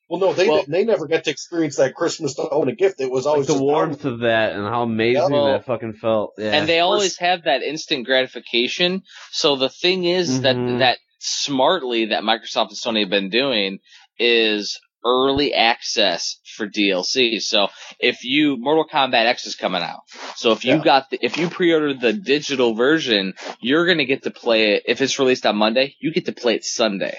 Well, 0.08 0.20
no, 0.20 0.34
they 0.34 0.48
Well- 0.48 0.64
they 0.68 0.84
never 0.84 1.08
got 1.08 1.24
to 1.24 1.32
experience 1.32 1.78
that 1.78 1.96
Christmas 1.96 2.36
to 2.36 2.44
open 2.48 2.70
a 2.70 2.76
gift. 2.76 3.02
It 3.02 3.10
was 3.10 3.26
Like 3.26 3.32
always 3.32 3.48
the 3.48 3.54
just 3.54 3.64
warmth 3.64 4.06
of 4.06 4.20
that 4.20 4.54
and 4.54 4.64
how 4.68 4.84
amazing 4.84 5.32
Well, 5.32 5.46
that 5.54 5.66
fucking 5.66 5.94
felt. 5.94 6.34
Yeah. 6.38 6.52
and 6.52 6.70
they 6.70 6.80
always 6.80 7.18
have 7.18 7.44
that 7.44 7.64
instant 7.64 8.06
gratification. 8.06 9.02
So 9.32 9.56
the 9.56 9.70
thing 9.70 10.04
is 10.06 10.42
that 10.42 10.56
Mhm. 10.56 10.80
that 10.80 11.00
smartly 11.20 12.06
that 12.08 12.22
Microsoft 12.24 12.70
and 12.70 12.78
Sony 12.78 13.00
have 13.02 13.10
been 13.10 13.30
doing 13.30 13.80
is 14.20 14.80
early 15.04 15.54
access 15.54 16.38
for 16.56 16.68
DLC. 16.68 17.40
So 17.40 17.70
if 18.00 18.24
you 18.24 18.58
Mortal 18.58 18.86
Kombat 18.88 19.26
X 19.26 19.46
is 19.48 19.56
coming 19.56 19.82
out. 19.82 20.02
So 20.36 20.52
if 20.52 20.66
you 20.66 20.76
Yeah. 20.78 20.84
got 20.84 21.10
the, 21.10 21.20
if 21.22 21.38
you 21.38 21.50
pre-ordered 21.50 22.00
the 22.02 22.14
digital 22.14 22.74
version, 22.76 23.34
you're 23.60 23.86
going 23.86 23.98
to 24.00 24.06
get 24.06 24.24
to 24.24 24.32
play 24.32 24.74
it 24.76 24.84
if 24.88 25.02
it's 25.02 25.18
released 25.20 25.46
on 25.46 25.58
Monday, 25.58 25.96
you 26.00 26.12
get 26.12 26.26
to 26.26 26.32
play 26.32 26.56
it 26.56 26.64
Sunday. 26.64 27.18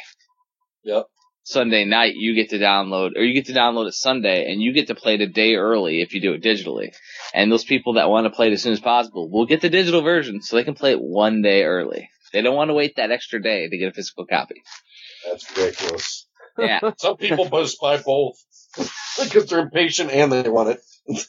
Yep. 0.85 1.07
Sunday 1.47 1.85
night 1.85 2.17
you 2.17 2.35
get 2.35 2.51
to 2.51 2.59
download 2.59 3.13
or 3.17 3.23
you 3.23 3.33
get 3.33 3.47
to 3.47 3.53
download 3.53 3.87
it 3.87 3.95
Sunday 3.95 4.51
and 4.51 4.61
you 4.61 4.73
get 4.73 4.89
to 4.89 4.97
play 4.97 5.15
it 5.15 5.21
a 5.21 5.29
day 5.29 5.55
early 5.55 6.03
if 6.03 6.13
you 6.13 6.21
do 6.21 6.33
it 6.33 6.43
digitally. 6.43 6.93
And 7.33 7.53
those 7.53 7.65
people 7.65 7.95
that 7.95 8.11
want 8.11 8.25
to 8.25 8.31
play 8.31 8.49
it 8.49 8.53
as 8.53 8.63
soon 8.63 8.73
as 8.73 8.81
possible 8.81 9.31
will 9.31 9.47
get 9.47 9.61
the 9.61 9.71
digital 9.71 10.03
version 10.03 10.43
so 10.43 10.57
they 10.57 10.65
can 10.65 10.75
play 10.75 10.91
it 10.91 11.01
one 11.01 11.43
day 11.43 11.63
early. 11.63 12.11
They 12.33 12.43
don't 12.43 12.57
want 12.57 12.71
to 12.71 12.75
wait 12.75 12.97
that 12.97 13.13
extra 13.13 13.41
day 13.41 13.69
to 13.69 13.79
get 13.79 13.89
a 13.89 13.93
physical 13.93 14.27
copy. 14.27 14.65
That's 15.25 15.49
ridiculous. 15.57 16.27
Yeah. 16.59 16.81
Some 16.99 17.17
people 17.17 17.49
buy 17.49 17.99
both 17.99 18.35
because 19.23 19.47
they're 19.47 19.61
impatient 19.61 20.11
and 20.11 20.33
they 20.33 20.49
want 20.49 20.71
it. 20.71 21.27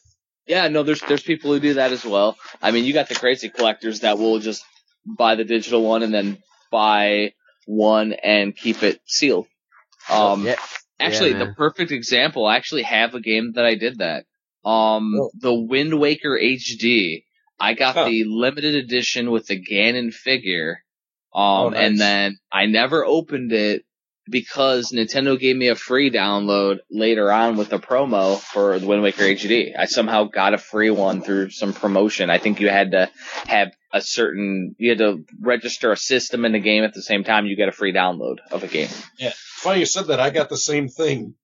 Yeah, 0.48 0.68
no, 0.70 0.82
there's 0.82 1.02
there's 1.02 1.22
people 1.22 1.54
who 1.54 1.60
do 1.60 1.76
that 1.76 1.92
as 1.92 2.04
well. 2.04 2.38
I 2.60 2.72
mean, 2.72 2.86
you 2.86 2.94
got 2.94 3.08
the 3.08 3.16
crazy 3.16 3.50
collectors 3.50 4.00
that 4.00 4.18
will 4.18 4.40
just 4.40 4.64
buy 5.06 5.36
the 5.36 5.44
digital 5.44 5.84
one 5.84 6.02
and 6.02 6.14
then 6.14 6.42
buy 6.72 7.34
one 7.68 8.14
and 8.14 8.56
keep 8.56 8.82
it 8.82 9.00
sealed. 9.06 9.46
Um, 10.10 10.46
yeah. 10.46 10.56
actually, 11.00 11.32
Yeah, 11.32 11.46
the 11.46 11.54
perfect 11.54 11.92
example. 11.92 12.46
I 12.46 12.56
actually 12.56 12.84
have 12.84 13.14
a 13.16 13.22
game 13.22 13.54
that 13.56 13.66
I 13.66 13.76
did 13.76 14.00
that. 14.00 14.26
Um, 14.66 15.14
Oh. 15.20 15.32
the 15.40 15.54
Wind 15.54 16.00
Waker 16.00 16.38
HD. 16.38 17.24
I 17.60 17.74
got 17.74 17.96
the 18.08 18.24
limited 18.26 18.76
edition 18.76 19.32
with 19.32 19.48
the 19.48 19.60
Ganon 19.60 20.14
figure. 20.14 20.84
Um, 21.34 21.42
Oh, 21.44 21.70
nice. 21.70 21.82
and 21.88 22.00
then 22.00 22.38
I 22.52 22.66
never 22.68 23.06
opened 23.06 23.52
it 23.52 23.84
because 24.30 24.92
Nintendo 24.92 25.40
gave 25.40 25.56
me 25.56 25.70
a 25.70 25.76
free 25.76 26.12
download 26.12 26.78
later 26.92 27.32
on 27.32 27.58
with 27.58 27.74
a 27.74 27.80
promo 27.80 28.38
for 28.40 28.80
the 28.80 28.86
Wind 28.86 29.02
Waker 29.02 29.24
HD. 29.24 29.72
I 29.78 29.86
somehow 29.86 30.26
got 30.26 30.54
a 30.54 30.58
free 30.58 30.92
one 30.92 31.22
through 31.22 31.52
some 31.52 31.74
promotion. 31.74 32.30
I 32.30 32.38
think 32.38 32.60
you 32.60 32.70
had 32.70 32.92
to 32.92 33.10
have 33.48 33.72
a 33.94 34.02
certain, 34.02 34.76
you 34.78 34.90
had 34.90 35.00
to 35.00 35.24
register 35.40 35.92
a 35.92 35.98
system 35.98 36.46
in 36.46 36.52
the 36.52 36.60
game 36.60 36.84
at 36.84 36.94
the 36.94 37.02
same 37.02 37.24
time 37.24 37.46
you 37.46 37.56
get 37.56 37.70
a 37.70 37.74
free 37.74 37.94
download 37.94 38.38
of 38.52 38.64
a 38.64 38.68
game. 38.68 38.90
Yeah. 39.18 39.32
Funny 39.36 39.80
you 39.80 39.86
said 39.86 40.08
that. 40.08 40.20
I 40.20 40.30
got 40.30 40.50
the 40.50 40.58
same 40.58 40.88
thing. 40.90 41.36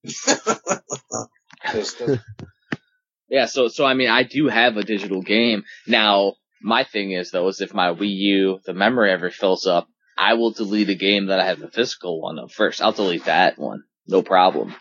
Yeah, 3.29 3.47
so 3.47 3.67
so 3.67 3.83
I 3.83 3.95
mean 3.95 4.09
I 4.09 4.21
do 4.21 4.47
have 4.47 4.77
a 4.77 4.83
digital 4.83 5.23
game. 5.23 5.63
Now 5.87 6.33
my 6.61 6.83
thing 6.83 7.13
is 7.13 7.31
though 7.31 7.47
is 7.47 7.61
if 7.61 7.73
my 7.73 7.91
Wii 7.91 8.15
U 8.15 8.59
the 8.63 8.73
memory 8.73 9.11
ever 9.11 9.31
fills 9.31 9.65
up, 9.65 9.87
I 10.17 10.33
will 10.35 10.51
delete 10.51 10.89
a 10.89 10.95
game 10.95 11.27
that 11.27 11.39
I 11.39 11.45
have 11.47 11.59
the 11.59 11.69
physical 11.71 12.21
one 12.21 12.39
of 12.39 12.51
first. 12.51 12.81
I'll 12.81 12.91
delete 12.91 13.25
that 13.25 13.57
one. 13.57 13.83
No 14.07 14.21
problem. 14.21 14.75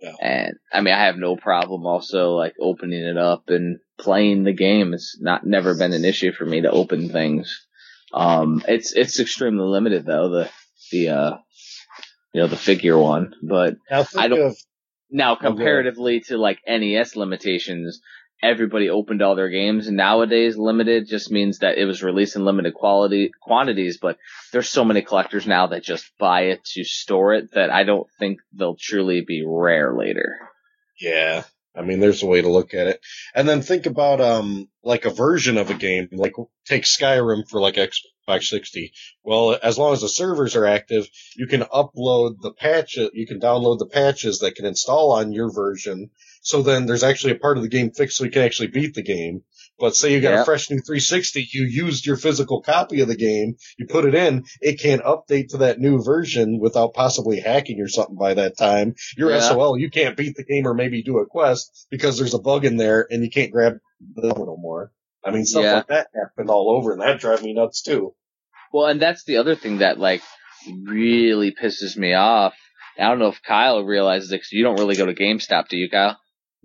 Yeah. 0.00 0.12
And 0.20 0.52
I 0.72 0.80
mean 0.80 0.94
I 0.94 1.04
have 1.06 1.16
no 1.16 1.36
problem 1.36 1.86
also 1.86 2.32
like 2.34 2.54
opening 2.60 3.02
it 3.02 3.16
up 3.18 3.44
and 3.48 3.78
playing 3.98 4.44
the 4.44 4.52
game. 4.52 4.94
It's 4.94 5.18
not 5.20 5.46
never 5.46 5.76
been 5.76 5.92
an 5.92 6.04
issue 6.04 6.32
for 6.32 6.44
me 6.44 6.60
to 6.62 6.70
open 6.70 7.08
things. 7.08 7.66
Um 8.12 8.62
it's 8.68 8.92
it's 8.92 9.18
extremely 9.20 9.64
limited 9.66 10.06
though, 10.06 10.28
the 10.28 10.50
the 10.92 11.08
uh 11.10 11.36
you 12.34 12.42
know, 12.42 12.46
the 12.46 12.56
figure 12.56 12.98
one. 12.98 13.34
But 13.42 13.76
I 14.16 14.28
don't- 14.28 14.40
of 14.50 14.56
now, 15.10 15.32
ahead. 15.32 15.46
comparatively 15.46 16.20
to 16.28 16.36
like 16.36 16.58
NES 16.66 17.16
limitations, 17.16 18.00
everybody 18.42 18.88
opened 18.88 19.22
all 19.22 19.34
their 19.34 19.48
games. 19.48 19.90
Nowadays, 19.90 20.56
limited 20.56 21.08
just 21.08 21.30
means 21.30 21.58
that 21.58 21.78
it 21.78 21.84
was 21.84 22.02
released 22.02 22.36
in 22.36 22.44
limited 22.44 22.74
quality 22.74 23.30
quantities. 23.40 23.98
But 23.98 24.18
there's 24.52 24.68
so 24.68 24.84
many 24.84 25.02
collectors 25.02 25.46
now 25.46 25.68
that 25.68 25.82
just 25.82 26.10
buy 26.18 26.42
it 26.42 26.64
to 26.72 26.84
store 26.84 27.34
it 27.34 27.52
that 27.52 27.70
I 27.70 27.84
don't 27.84 28.06
think 28.18 28.40
they'll 28.52 28.76
truly 28.76 29.22
be 29.26 29.44
rare 29.46 29.94
later. 29.96 30.36
Yeah. 31.00 31.44
I 31.76 31.82
mean, 31.82 32.00
there's 32.00 32.22
a 32.22 32.26
way 32.26 32.42
to 32.42 32.50
look 32.50 32.74
at 32.74 32.88
it. 32.88 33.00
And 33.34 33.48
then 33.48 33.62
think 33.62 33.86
about, 33.86 34.20
um, 34.20 34.68
like 34.82 35.04
a 35.04 35.10
version 35.10 35.58
of 35.58 35.70
a 35.70 35.74
game, 35.74 36.08
like 36.12 36.32
take 36.66 36.84
Skyrim 36.84 37.48
for 37.48 37.60
like 37.60 37.76
Xbox 37.76 38.44
60. 38.44 38.92
Well, 39.22 39.56
as 39.62 39.78
long 39.78 39.92
as 39.92 40.00
the 40.00 40.08
servers 40.08 40.56
are 40.56 40.66
active, 40.66 41.08
you 41.36 41.46
can 41.46 41.60
upload 41.60 42.40
the 42.40 42.52
patches, 42.52 43.10
you 43.12 43.26
can 43.26 43.38
download 43.38 43.78
the 43.78 43.86
patches 43.86 44.40
that 44.40 44.56
can 44.56 44.64
install 44.64 45.12
on 45.12 45.32
your 45.32 45.52
version. 45.52 46.10
So 46.42 46.62
then 46.62 46.86
there's 46.86 47.02
actually 47.02 47.32
a 47.32 47.38
part 47.38 47.56
of 47.56 47.62
the 47.62 47.68
game 47.68 47.90
fixed 47.90 48.16
so 48.16 48.24
you 48.24 48.30
can 48.30 48.42
actually 48.42 48.68
beat 48.68 48.94
the 48.94 49.02
game. 49.02 49.42
But 49.78 49.94
say 49.94 50.12
you 50.12 50.20
got 50.20 50.32
Yeah. 50.32 50.42
a 50.42 50.44
fresh 50.44 50.70
new 50.70 50.80
360, 50.80 51.48
you 51.52 51.64
used 51.64 52.04
your 52.04 52.16
physical 52.16 52.60
copy 52.62 53.00
of 53.00 53.08
the 53.08 53.16
game, 53.16 53.54
you 53.78 53.86
put 53.86 54.04
it 54.06 54.14
in, 54.14 54.44
it 54.60 54.80
can't 54.80 55.02
update 55.04 55.48
to 55.50 55.58
that 55.58 55.78
new 55.78 56.02
version 56.02 56.58
without 56.60 56.94
possibly 56.94 57.38
hacking 57.40 57.80
or 57.80 57.88
something 57.88 58.16
by 58.16 58.34
that 58.34 58.56
time. 58.58 58.94
You're 59.16 59.30
Yeah. 59.30 59.40
SOL, 59.40 59.78
you 59.78 59.88
can't 59.90 60.16
beat 60.16 60.34
the 60.36 60.44
game 60.44 60.66
or 60.66 60.74
maybe 60.74 61.02
do 61.02 61.18
a 61.18 61.26
quest 61.26 61.86
because 61.90 62.18
there's 62.18 62.34
a 62.34 62.40
bug 62.40 62.64
in 62.64 62.76
there 62.76 63.06
and 63.10 63.22
you 63.22 63.30
can't 63.30 63.52
grab 63.52 63.74
the 64.16 64.28
no 64.28 64.56
more. 64.58 64.92
I 65.24 65.30
mean, 65.30 65.44
stuff 65.44 65.62
Yeah. 65.64 65.74
like 65.76 65.86
that 65.88 66.08
happened 66.14 66.50
all 66.50 66.70
over 66.76 66.92
and 66.92 67.00
that 67.02 67.20
drives 67.20 67.42
me 67.42 67.52
nuts 67.52 67.82
too. 67.82 68.14
Well, 68.72 68.86
and 68.86 69.00
that's 69.00 69.24
the 69.24 69.36
other 69.36 69.54
thing 69.54 69.78
that 69.78 69.98
like 69.98 70.22
really 70.84 71.52
pisses 71.54 71.96
me 71.96 72.14
off. 72.14 72.54
I 72.98 73.04
don't 73.08 73.20
know 73.20 73.28
if 73.28 73.40
Kyle 73.42 73.84
realizes 73.84 74.32
it 74.32 74.38
'cause 74.38 74.48
you 74.50 74.64
don't 74.64 74.78
really 74.78 74.96
go 74.96 75.06
to 75.06 75.14
GameStop, 75.14 75.68
do 75.68 75.76
you, 75.76 75.88
Kyle? 75.88 76.18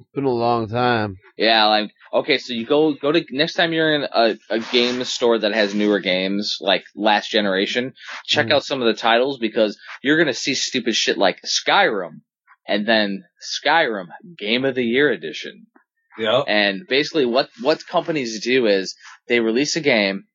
It's 0.03 0.15
been 0.15 0.25
a 0.25 0.29
long 0.29 0.67
time. 0.69 1.17
Yeah, 1.37 1.65
like 1.65 1.91
okay, 2.13 2.37
so 2.37 2.53
you 2.53 2.65
go 2.65 2.93
go 2.93 3.11
to 3.11 3.23
next 3.31 3.53
time 3.55 3.73
you're 3.73 3.95
in 3.95 4.03
a, 4.03 4.37
a 4.49 4.59
game 4.59 5.03
store 5.03 5.39
that 5.39 5.53
has 5.53 5.73
newer 5.73 5.99
games 5.99 6.57
like 6.61 6.83
last 6.95 7.29
generation, 7.31 7.93
check 8.25 8.47
Mhm. 8.47 8.51
out 8.53 8.63
some 8.63 8.81
of 8.81 8.85
the 8.87 8.99
titles 8.99 9.39
because 9.39 9.77
you're 10.03 10.17
gonna 10.17 10.33
see 10.33 10.53
stupid 10.53 10.95
shit 10.95 11.17
like 11.17 11.39
Skyrim, 11.43 12.21
and 12.67 12.87
then 12.87 13.23
Skyrim 13.41 14.07
Game 14.37 14.65
of 14.65 14.75
the 14.75 14.83
Year 14.85 15.09
edition. 15.11 15.65
Yeah. 16.17 16.41
And 16.47 16.85
basically, 16.87 17.25
what 17.25 17.49
what 17.61 17.87
companies 17.87 18.43
do 18.43 18.67
is 18.67 18.95
they 19.27 19.39
release 19.39 19.75
a 19.75 19.81
game, 19.81 20.25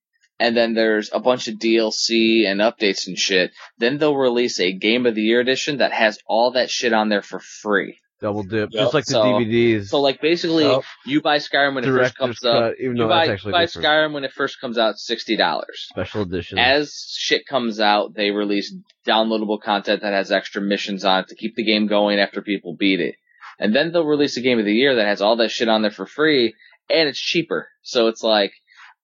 and 0.41 0.57
then 0.57 0.75
there's 0.75 1.11
a 1.13 1.21
bunch 1.21 1.47
of 1.47 1.55
DLC 1.61 2.45
and 2.47 2.61
updates 2.61 3.07
and 3.07 3.17
shit. 3.17 3.53
Then 3.79 3.99
they'll 3.99 4.17
release 4.17 4.59
a 4.59 4.73
Game 4.73 5.07
of 5.07 5.15
the 5.15 5.23
Year 5.23 5.41
edition 5.41 5.77
that 5.79 5.93
has 5.93 6.19
all 6.27 6.53
that 6.53 6.71
shit 6.71 6.93
on 6.93 7.09
there 7.09 7.23
for 7.23 7.39
free. 7.39 8.01
Double 8.21 8.43
dip, 8.43 8.71
Yep. 8.73 8.83
just 8.83 8.95
like 8.95 9.05
the 9.05 9.13
So- 9.13 9.23
DVDs. 9.23 9.85
So 9.89 10.01
like 10.01 10.21
basically, 10.21 10.65
Yep. 10.65 10.83
you 11.07 11.21
buy 11.23 11.37
Skyrim 11.39 11.75
when 11.75 11.85
it 11.85 11.89
first 11.89 12.17
comes 12.17 12.45
up. 12.45 12.53
cut, 12.71 12.75
even 12.81 12.97
You 12.97 13.03
though 13.05 13.09
buy, 13.09 13.27
that's 13.27 13.31
actually 13.31 13.53
buy 13.53 13.67
different. 13.67 13.87
Skyrim 13.87 14.13
when 14.13 14.25
it 14.25 14.33
first 14.33 14.61
comes 14.61 14.79
out, 14.79 14.99
sixty 14.99 15.37
dollars. 15.37 15.87
Special 15.91 16.23
edition. 16.23 16.59
As 16.59 17.15
shit 17.17 17.47
comes 17.47 17.81
out, 17.81 18.15
they 18.15 18.31
release 18.31 18.75
downloadable 19.07 19.61
content 19.61 20.03
that 20.03 20.13
has 20.13 20.31
extra 20.33 20.61
missions 20.61 21.05
on 21.05 21.21
it 21.21 21.29
to 21.29 21.35
keep 21.37 21.55
the 21.57 21.65
game 21.65 21.87
going 21.87 22.19
after 22.19 22.43
people 22.43 22.75
beat 22.79 23.01
it. 23.01 23.15
And 23.59 23.75
then 23.75 23.93
they'll 23.93 24.07
release 24.07 24.37
a 24.37 24.41
game 24.41 24.59
of 24.59 24.65
the 24.65 24.75
year 24.75 24.97
that 24.97 25.07
has 25.07 25.21
all 25.21 25.37
that 25.37 25.51
shit 25.51 25.69
on 25.69 25.83
there 25.83 25.91
for 25.91 26.07
free 26.07 26.55
and 26.91 27.09
it's 27.09 27.19
cheaper. 27.21 27.69
So 27.83 28.07
it's 28.09 28.23
like, 28.23 28.53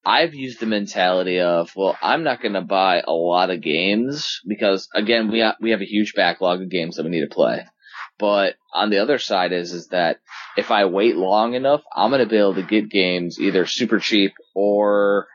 I've 0.05 0.33
used 0.35 0.59
the 0.59 0.65
mentality 0.67 1.39
of, 1.39 1.71
well, 1.75 1.97
I'm 2.01 2.23
not 2.23 2.39
going 2.41 2.53
to 2.53 2.61
buy 2.61 3.01
a 3.05 3.11
lot 3.11 3.49
of 3.49 3.61
games 3.61 4.39
because 4.47 4.87
again, 4.93 5.31
we 5.31 5.41
ha- 5.41 5.55
we 5.59 5.71
have 5.71 5.81
a 5.81 5.85
huge 5.85 6.13
backlog 6.13 6.61
of 6.61 6.69
games 6.69 6.95
that 6.97 7.03
we 7.03 7.09
need 7.09 7.27
to 7.27 7.33
play. 7.35 7.63
But 8.17 8.55
on 8.73 8.89
the 8.89 8.99
other 8.99 9.17
side 9.17 9.51
is, 9.51 9.73
is 9.73 9.87
that 9.87 10.19
if 10.57 10.71
I 10.71 10.85
wait 10.85 11.17
long 11.17 11.53
enough, 11.53 11.81
I'm 11.93 12.11
going 12.11 12.23
to 12.23 12.29
be 12.29 12.37
able 12.37 12.55
to 12.55 12.63
get 12.63 12.89
games 12.89 13.39
either 13.39 13.65
super 13.65 13.99
cheap 13.99 14.33
or 14.53 15.27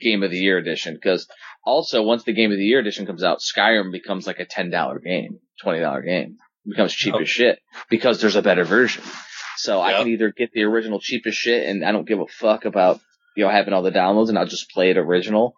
game 0.00 0.22
of 0.22 0.30
the 0.30 0.38
year 0.38 0.58
edition. 0.58 0.94
Because 0.94 1.26
also 1.64 2.02
once 2.02 2.22
the 2.24 2.32
game 2.32 2.52
of 2.52 2.58
the 2.58 2.64
year 2.64 2.78
edition 2.78 3.06
comes 3.06 3.24
out, 3.24 3.40
Skyrim 3.40 3.90
becomes 3.90 4.26
like 4.26 4.38
a 4.38 4.46
$10 4.46 4.70
game, 5.02 5.40
$20 5.64 6.04
game. 6.04 6.36
It 6.64 6.70
becomes 6.70 6.92
cheap 6.92 7.14
Yep. 7.14 7.22
as 7.22 7.28
shit 7.28 7.58
because 7.90 8.20
there's 8.20 8.36
a 8.36 8.42
better 8.42 8.64
version. 8.64 9.02
So 9.56 9.80
I 9.80 9.94
can 9.94 10.08
either 10.08 10.30
get 10.30 10.52
the 10.52 10.62
original 10.62 11.00
cheapest 11.00 11.36
shit 11.36 11.66
and 11.66 11.84
I 11.84 11.90
don't 11.90 12.06
give 12.06 12.20
a 12.20 12.26
fuck 12.28 12.64
about, 12.64 13.00
you 13.36 13.44
know, 13.44 13.50
having 13.50 13.74
all 13.74 13.82
the 13.82 13.90
downloads 13.90 14.28
and 14.28 14.38
I'll 14.38 14.46
just 14.46 14.70
play 14.70 14.90
it 14.90 14.96
original 14.96 15.54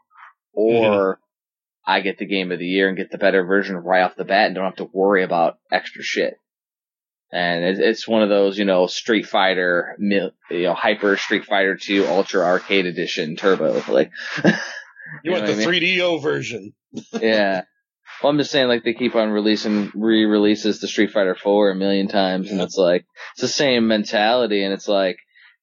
or 0.54 1.16
mm-hmm. 1.16 1.90
I 1.90 2.00
get 2.00 2.16
the 2.16 2.26
game 2.26 2.50
of 2.50 2.58
the 2.58 2.66
year 2.66 2.88
and 2.88 2.96
get 2.96 3.10
the 3.10 3.18
better 3.18 3.44
version 3.44 3.76
right 3.76 4.02
off 4.02 4.16
the 4.16 4.24
bat 4.24 4.46
and 4.46 4.54
don't 4.54 4.64
have 4.64 4.76
to 4.76 4.88
worry 4.90 5.22
about 5.22 5.58
extra 5.70 6.02
shit. 6.02 6.39
And 7.32 7.64
it, 7.64 7.78
it's 7.78 8.08
one 8.08 8.22
of 8.22 8.28
those, 8.28 8.58
you 8.58 8.64
know, 8.64 8.86
Street 8.86 9.26
Fighter, 9.26 9.96
you 9.98 10.30
know, 10.50 10.74
Hyper 10.74 11.16
Street 11.16 11.44
Fighter 11.44 11.76
2 11.76 12.06
Ultra 12.06 12.42
Arcade 12.44 12.86
Edition 12.86 13.36
Turbo. 13.36 13.82
Like, 13.88 14.10
You 15.22 15.32
want 15.32 15.46
the 15.46 15.52
what 15.54 15.74
I 15.74 15.78
3DO 15.80 16.22
version? 16.22 16.72
yeah. 17.20 17.62
Well, 18.22 18.30
I'm 18.30 18.38
just 18.38 18.50
saying, 18.50 18.68
like, 18.68 18.84
they 18.84 18.92
keep 18.92 19.14
on 19.14 19.30
releasing 19.30 19.90
re-releases 19.94 20.80
the 20.80 20.88
Street 20.88 21.10
Fighter 21.10 21.34
4 21.34 21.70
a 21.70 21.74
million 21.74 22.08
times, 22.08 22.50
and 22.50 22.60
it's 22.60 22.76
like, 22.76 23.06
it's 23.32 23.40
the 23.40 23.48
same 23.48 23.88
mentality, 23.88 24.62
and 24.62 24.74
it's 24.74 24.88
like, 24.88 25.18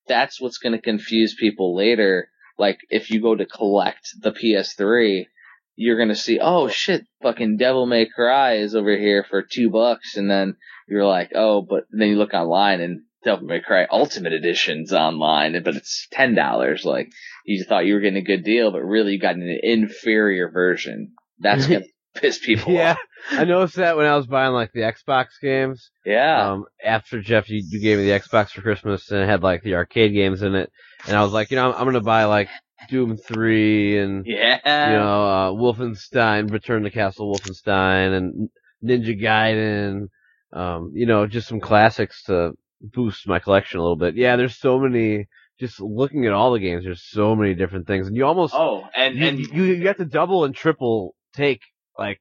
that's 0.08 0.42
what's 0.42 0.58
gonna 0.58 0.82
confuse 0.82 1.36
people 1.36 1.76
later. 1.76 2.30
Like, 2.58 2.80
if 2.90 3.12
you 3.12 3.22
go 3.22 3.36
to 3.36 3.46
collect 3.46 4.10
the 4.20 4.32
PS3, 4.32 5.28
you're 5.76 6.00
gonna 6.00 6.16
see, 6.16 6.40
oh 6.42 6.68
shit, 6.68 7.06
fucking 7.22 7.58
Devil 7.58 7.86
May 7.86 8.08
Cry 8.08 8.56
is 8.56 8.74
over 8.74 8.98
here 8.98 9.24
for 9.30 9.44
two 9.44 9.70
bucks, 9.70 10.18
and 10.18 10.30
then 10.30 10.56
you're 10.88 11.06
like, 11.06 11.32
oh, 11.36 11.62
but 11.62 11.86
then 11.92 12.10
you 12.10 12.18
look 12.18 12.34
online 12.34 12.82
and 12.82 13.02
Devil 13.24 13.48
May 13.48 13.60
Cry 13.60 13.86
Ultimate 13.90 14.34
Edition's 14.34 14.94
online, 14.94 15.62
but 15.64 15.76
it's 15.76 16.08
ten 16.12 16.36
dollars. 16.36 16.86
Like, 16.86 17.12
you 17.46 17.64
thought 17.64 17.86
you 17.86 17.96
were 17.96 18.00
getting 18.00 18.22
a 18.22 18.26
good 18.26 18.44
deal, 18.44 18.72
but 18.72 18.84
really 18.84 19.14
you 19.14 19.20
got 19.20 19.36
an 19.36 19.60
inferior 19.64 20.50
version. 20.50 21.14
That's 21.40 21.68
gonna 21.68 21.86
piss 22.16 22.40
people 22.40 22.74
off. 22.74 22.78
yeah, 22.78 22.92
off. 22.92 22.98
I 23.32 23.44
noticed 23.44 23.76
that 23.76 23.98
when 23.98 24.06
I 24.06 24.16
was 24.16 24.28
buying 24.28 24.54
like 24.54 24.72
the 24.72 24.82
Xbox 24.82 25.28
games. 25.42 25.92
Yeah. 26.06 26.52
Um, 26.52 26.66
after 26.84 27.22
Jeff, 27.22 27.50
you, 27.50 27.62
you 27.68 27.82
gave 27.82 27.98
me 27.98 28.06
the 28.06 28.20
Xbox 28.20 28.52
for 28.52 28.62
Christmas 28.62 29.12
and 29.12 29.22
it 29.22 29.28
had 29.28 29.44
like 29.44 29.64
the 29.64 29.76
arcade 29.76 30.14
games 30.14 30.42
in 30.42 30.56
it, 30.56 30.72
and 31.08 31.18
I 31.18 31.24
was 31.24 31.34
like, 31.34 31.52
you 31.52 31.58
know, 31.58 31.72
I'm, 31.72 31.80
I'm 31.80 31.86
gonna 31.86 32.02
buy 32.02 32.26
like 32.26 32.50
Doom 32.90 33.18
Three 33.18 34.00
and 34.00 34.26
yeah. 34.26 34.92
you 34.92 34.98
know 34.98 35.26
uh, 35.26 35.52
Wolfenstein, 35.52 36.52
Return 36.52 36.84
to 36.84 36.92
Castle 36.92 37.34
Wolfenstein, 37.34 38.16
and 38.16 38.50
Ninja 38.84 39.20
Gaiden. 39.20 40.08
Um, 40.54 40.92
you 40.94 41.06
know, 41.06 41.28
just 41.28 41.48
some 41.48 41.60
classics 41.60 42.24
to 42.24 42.54
boost 42.82 43.28
my 43.28 43.40
collection 43.40 43.80
a 43.80 43.82
little 43.82 43.96
bit. 43.98 44.16
Yeah, 44.16 44.36
there's 44.36 44.56
so 44.56 44.80
many. 44.80 45.28
Just 45.60 45.80
looking 45.82 46.26
at 46.28 46.34
all 46.34 46.54
the 46.54 46.60
games, 46.60 46.84
there's 46.84 47.04
so 47.04 47.36
many 47.36 47.56
different 47.56 47.88
things, 47.88 48.08
and 48.08 48.16
you 48.16 48.26
almost 48.26 48.54
oh, 48.56 48.84
and 48.96 49.16
you, 49.16 49.28
and 49.28 49.40
you 49.40 49.64
you 49.64 49.88
have 49.88 49.98
to 49.98 50.06
double 50.06 50.46
and 50.46 50.56
triple 50.56 51.16
take. 51.34 51.62
Like 51.98 52.20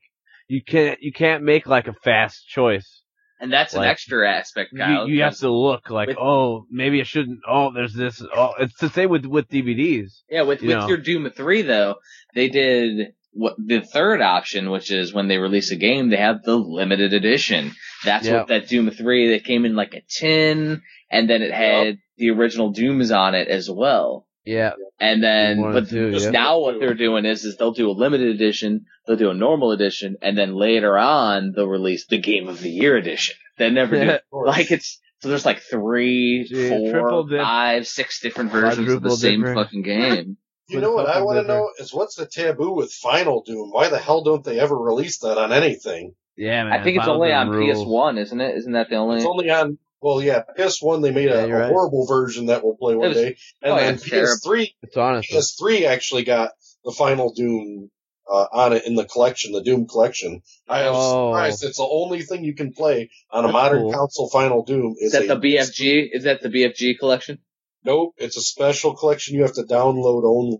you 0.48 0.62
can't 0.64 0.98
you 1.02 1.12
can't 1.12 1.42
make 1.42 1.66
like 1.66 1.86
a 1.86 1.92
fast 1.92 2.48
choice. 2.48 3.02
and 3.40 3.52
that's 3.52 3.74
an 3.74 3.84
extra 3.84 4.30
aspect, 4.30 4.70
Kyle. 4.76 5.06
You, 5.06 5.16
you 5.16 5.22
have 5.22 5.36
to 5.38 5.50
look 5.50 5.90
like 5.90 6.08
with- 6.08 6.18
oh 6.18 6.64
maybe 6.70 7.00
I 7.00 7.04
shouldn't. 7.04 7.40
Oh 7.46 7.72
there's 7.74 7.92
this. 7.92 8.22
Oh 8.34 8.54
it's 8.58 8.78
the 8.80 8.88
same 8.88 9.10
with 9.10 9.26
with 9.26 9.48
DVDs. 9.48 10.22
Yeah, 10.30 10.42
with 10.42 10.62
you 10.62 10.68
with 10.68 10.78
know. 10.78 10.88
your 10.88 10.96
Doom 10.96 11.30
three 11.30 11.60
though, 11.60 11.96
they 12.34 12.48
did 12.48 13.12
what 13.32 13.56
the 13.58 13.82
third 13.82 14.22
option, 14.22 14.70
which 14.70 14.90
is 14.90 15.12
when 15.12 15.28
they 15.28 15.36
release 15.36 15.70
a 15.70 15.76
game, 15.76 16.08
they 16.08 16.16
have 16.16 16.42
the 16.42 16.56
limited 16.56 17.12
edition. 17.12 17.72
That's 18.06 18.26
Yeah. 18.26 18.38
what 18.38 18.48
that 18.48 18.68
Doom 18.68 18.90
three 18.90 19.32
that 19.32 19.44
came 19.44 19.64
in 19.66 19.76
like 19.76 19.94
a 19.94 20.00
tin, 20.08 20.80
and 21.10 21.28
then 21.28 21.42
it 21.42 21.52
had 21.52 21.98
the 22.16 22.30
original 22.30 22.70
Dooms 22.70 23.10
on 23.10 23.34
it 23.34 23.48
as 23.48 23.68
well. 23.70 24.26
Yeah. 24.44 24.72
And 24.98 25.22
then, 25.22 25.60
One 25.60 25.76
and 25.76 25.86
but 25.86 25.90
two, 25.90 26.10
yeah. 26.10 26.30
now 26.30 26.60
what 26.60 26.80
they're 26.80 26.94
doing 26.94 27.24
is, 27.26 27.44
is 27.44 27.56
they'll 27.56 27.72
do 27.72 27.90
a 27.90 27.92
limited 27.92 28.28
edition, 28.28 28.86
they'll 29.06 29.16
do 29.16 29.28
a 29.30 29.34
normal 29.34 29.72
edition, 29.72 30.16
and 30.22 30.38
then 30.38 30.54
later 30.54 30.96
on 30.96 31.52
they'll 31.54 31.66
release 31.68 32.06
the 32.06 32.18
Game 32.18 32.48
of 32.48 32.60
the 32.60 32.70
Year 32.70 32.96
edition. 32.96 33.34
They 33.58 33.70
never 33.70 33.98
do 34.02 34.18
like 34.32 34.70
it's 34.70 35.00
so 35.20 35.28
there's 35.30 35.44
like 35.46 35.60
three, 35.60 36.46
Gee, 36.48 36.68
four, 36.68 36.90
triple 36.92 37.24
dip. 37.26 37.40
five, 37.40 37.86
six 37.86 38.20
different 38.20 38.52
versions 38.52 38.92
of 38.92 39.02
the 39.02 39.10
same 39.16 39.40
dipper. 39.40 39.54
fucking 39.54 39.82
game. 39.82 40.36
You 40.68 40.80
know 40.80 40.90
what 40.90 41.08
I 41.08 41.22
want 41.22 41.38
to 41.38 41.46
know 41.46 41.70
is 41.78 41.94
what's 41.94 42.16
the 42.16 42.26
taboo 42.26 42.72
with 42.72 42.90
Final 42.92 43.44
Doom? 43.46 43.70
Why 43.70 43.88
the 43.88 43.98
hell 44.00 44.24
don't 44.24 44.42
they 44.44 44.58
ever 44.58 44.76
release 44.76 45.18
that 45.18 45.38
on 45.38 45.52
anything? 45.52 46.16
Yeah, 46.36 46.64
man. 46.64 46.72
I 46.72 46.82
think 46.84 46.98
it's 46.98 47.08
only 47.08 47.32
on 47.32 47.48
rules. 47.50 47.80
PS 47.82 47.86
One, 47.86 48.18
isn't 48.18 48.40
it? 48.40 48.56
Isn't 48.58 48.72
that 48.72 48.88
the 48.90 48.96
only? 48.96 49.16
It's 49.18 49.26
only 49.26 49.50
on. 49.50 49.78
Well, 50.02 50.20
yeah, 50.22 50.42
PS1 50.58 51.02
they 51.02 51.10
made 51.10 51.28
Yeah, 51.30 51.40
a, 51.40 51.46
a 51.48 51.52
right. 51.52 51.68
horrible 51.72 52.06
version 52.06 52.46
that 52.46 52.62
we'll 52.62 52.76
play 52.76 52.94
one 52.94 53.08
was- 53.08 53.16
day, 53.16 53.36
and 53.62 53.72
oh, 53.72 53.76
yeah, 53.76 53.86
then. 53.92 53.96
PS3 53.98 54.74
It's 54.82 54.96
honest. 54.96 55.30
PS3 55.32 55.86
actually 55.86 56.24
got 56.24 56.52
the 56.84 56.92
Final 56.92 57.32
Doom 57.32 57.90
uh, 58.30 58.46
on 58.52 58.72
it 58.74 58.86
in 58.86 58.94
the 58.94 59.04
collection, 59.06 59.52
the 59.52 59.62
Doom 59.62 59.86
collection. 59.88 60.42
I 60.68 60.90
was 60.90 60.96
Oh. 60.96 61.30
surprised. 61.32 61.64
It's 61.64 61.78
the 61.78 61.88
only 61.90 62.22
thing 62.22 62.44
you 62.44 62.54
can 62.54 62.72
play 62.74 63.08
on 63.30 63.44
a 63.44 63.48
That's 63.48 63.52
modern 63.54 63.82
cool. 63.84 63.92
console. 63.94 64.28
Final 64.28 64.62
Doom 64.64 64.94
is 65.00 65.06
is 65.06 65.12
that 65.12 65.24
a- 65.24 65.28
the 65.28 65.40
BFG? 65.40 66.08
Is 66.12 66.24
that 66.24 66.42
the 66.42 66.50
BFG 66.50 66.98
collection? 66.98 67.38
Nope, 67.82 68.14
it's 68.18 68.36
a 68.36 68.42
special 68.42 68.94
collection 68.94 69.34
you 69.36 69.42
have 69.42 69.54
to 69.54 69.62
download 69.62 70.24
only. 70.24 70.58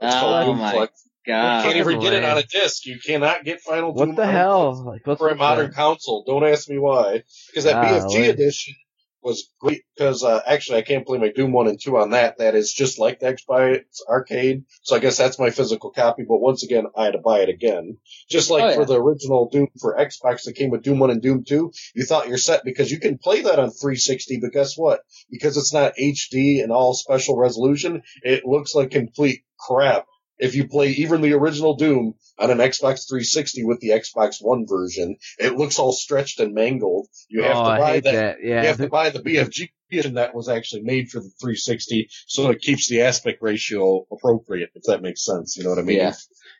It's 0.00 0.14
called 0.14 0.42
Oh 0.42 0.46
Doom 0.46 0.58
my 0.58 0.72
Collection. 0.72 0.96
You 1.26 1.32
can't 1.32 1.76
even 1.76 2.00
get 2.00 2.12
it 2.14 2.24
on 2.24 2.38
a 2.38 2.42
disc. 2.42 2.84
You 2.86 2.98
cannot 2.98 3.44
get 3.44 3.60
Final 3.60 3.92
Doom. 3.94 4.08
what 4.10 4.16
the 4.16 4.26
hell? 4.26 4.84
Like 4.84 5.06
what's 5.06 5.18
for 5.20 5.28
a 5.28 5.36
modern 5.36 5.66
that? 5.66 5.74
console. 5.76 6.24
Don't 6.26 6.44
ask 6.44 6.68
me 6.68 6.78
why. 6.78 7.22
Because 7.48 7.64
that 7.64 7.84
BFG 7.84 8.02
Golly. 8.12 8.28
edition 8.28 8.74
was 9.22 9.48
great. 9.60 9.82
Because 9.96 10.24
uh, 10.24 10.40
actually, 10.44 10.78
I 10.78 10.82
can't 10.82 11.06
play 11.06 11.18
my 11.18 11.28
Doom 11.30 11.52
one 11.52 11.68
and 11.68 11.80
two 11.80 11.96
on 11.96 12.10
that. 12.10 12.38
That 12.38 12.56
is 12.56 12.72
just 12.72 12.98
like 12.98 13.20
the 13.20 13.26
Xbox 13.26 13.82
Arcade. 14.08 14.64
So 14.82 14.96
I 14.96 14.98
guess 14.98 15.16
that's 15.16 15.38
my 15.38 15.50
physical 15.50 15.90
copy. 15.90 16.24
But 16.28 16.38
once 16.40 16.64
again, 16.64 16.86
I 16.96 17.04
had 17.04 17.12
to 17.12 17.18
buy 17.18 17.38
it 17.40 17.48
again. 17.48 17.98
Just 18.28 18.50
like 18.50 18.64
Oh, 18.64 18.68
yeah. 18.70 18.74
for 18.74 18.84
the 18.84 19.00
original 19.00 19.48
Doom 19.48 19.68
for 19.80 19.96
Xbox 19.96 20.42
that 20.46 20.54
came 20.56 20.70
with 20.70 20.82
Doom 20.82 20.98
one 20.98 21.10
and 21.10 21.22
Doom 21.22 21.44
two, 21.44 21.70
you 21.94 22.04
thought 22.04 22.26
you're 22.28 22.36
set 22.36 22.64
because 22.64 22.90
you 22.90 22.98
can 22.98 23.18
play 23.18 23.42
that 23.42 23.60
on 23.60 23.70
360. 23.70 24.40
But 24.42 24.52
guess 24.52 24.76
what? 24.76 25.02
Because 25.30 25.56
it's 25.56 25.72
not 25.72 25.94
HD 25.96 26.62
and 26.64 26.72
all 26.72 26.92
special 26.94 27.36
resolution, 27.36 28.02
it 28.24 28.44
looks 28.44 28.74
like 28.74 28.90
complete 28.90 29.42
crap. 29.56 30.06
If 30.38 30.54
you 30.54 30.66
play 30.66 30.90
even 30.90 31.20
the 31.20 31.34
original 31.34 31.76
Doom 31.76 32.14
on 32.38 32.50
an 32.50 32.58
Xbox 32.58 33.08
360 33.08 33.64
with 33.64 33.80
the 33.80 33.90
Xbox 33.90 34.36
One 34.40 34.66
version, 34.66 35.16
it 35.38 35.54
looks 35.56 35.78
all 35.78 35.92
stretched 35.92 36.40
and 36.40 36.54
mangled. 36.54 37.06
You 37.28 37.42
have 37.42 37.56
oh, 37.56 37.62
to 37.62 37.68
I 37.68 37.78
buy 37.78 37.92
hate 37.92 38.04
that. 38.04 38.12
that. 38.12 38.36
Yeah. 38.42 38.62
You 38.62 38.66
have 38.68 38.76
to 38.78 38.88
buy 38.88 39.10
the 39.10 39.20
BFG 39.20 39.70
edition 39.90 40.14
that 40.14 40.34
was 40.34 40.48
actually 40.48 40.82
made 40.82 41.10
for 41.10 41.20
the 41.20 41.30
360, 41.40 42.08
so 42.26 42.50
it 42.50 42.60
keeps 42.60 42.88
the 42.88 43.02
aspect 43.02 43.42
ratio 43.42 44.06
appropriate. 44.10 44.70
If 44.74 44.84
that 44.84 45.02
makes 45.02 45.24
sense, 45.24 45.56
you 45.56 45.64
know 45.64 45.70
what 45.70 45.78
I 45.78 45.82
mean? 45.82 45.98
Yeah. 45.98 46.14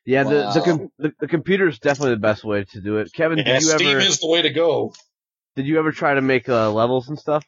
yeah. 0.04 0.22
The 0.24 0.50
the, 0.54 0.60
com- 0.60 0.92
the 0.98 1.12
the 1.18 1.28
computer 1.28 1.66
is 1.66 1.78
definitely 1.78 2.14
the 2.14 2.20
best 2.20 2.44
way 2.44 2.64
to 2.64 2.80
do 2.80 2.98
it. 2.98 3.12
Kevin, 3.12 3.38
Yeah, 3.38 3.44
did 3.44 3.62
you 3.62 3.68
Steam 3.68 3.88
ever 3.88 4.00
is 4.00 4.18
the 4.20 4.28
way 4.28 4.42
to 4.42 4.50
go. 4.50 4.92
did 5.56 5.66
you 5.66 5.78
ever 5.78 5.92
try 5.92 6.14
to 6.14 6.20
make 6.20 6.48
uh, 6.48 6.70
levels 6.72 7.08
and 7.08 7.18
stuff? 7.18 7.44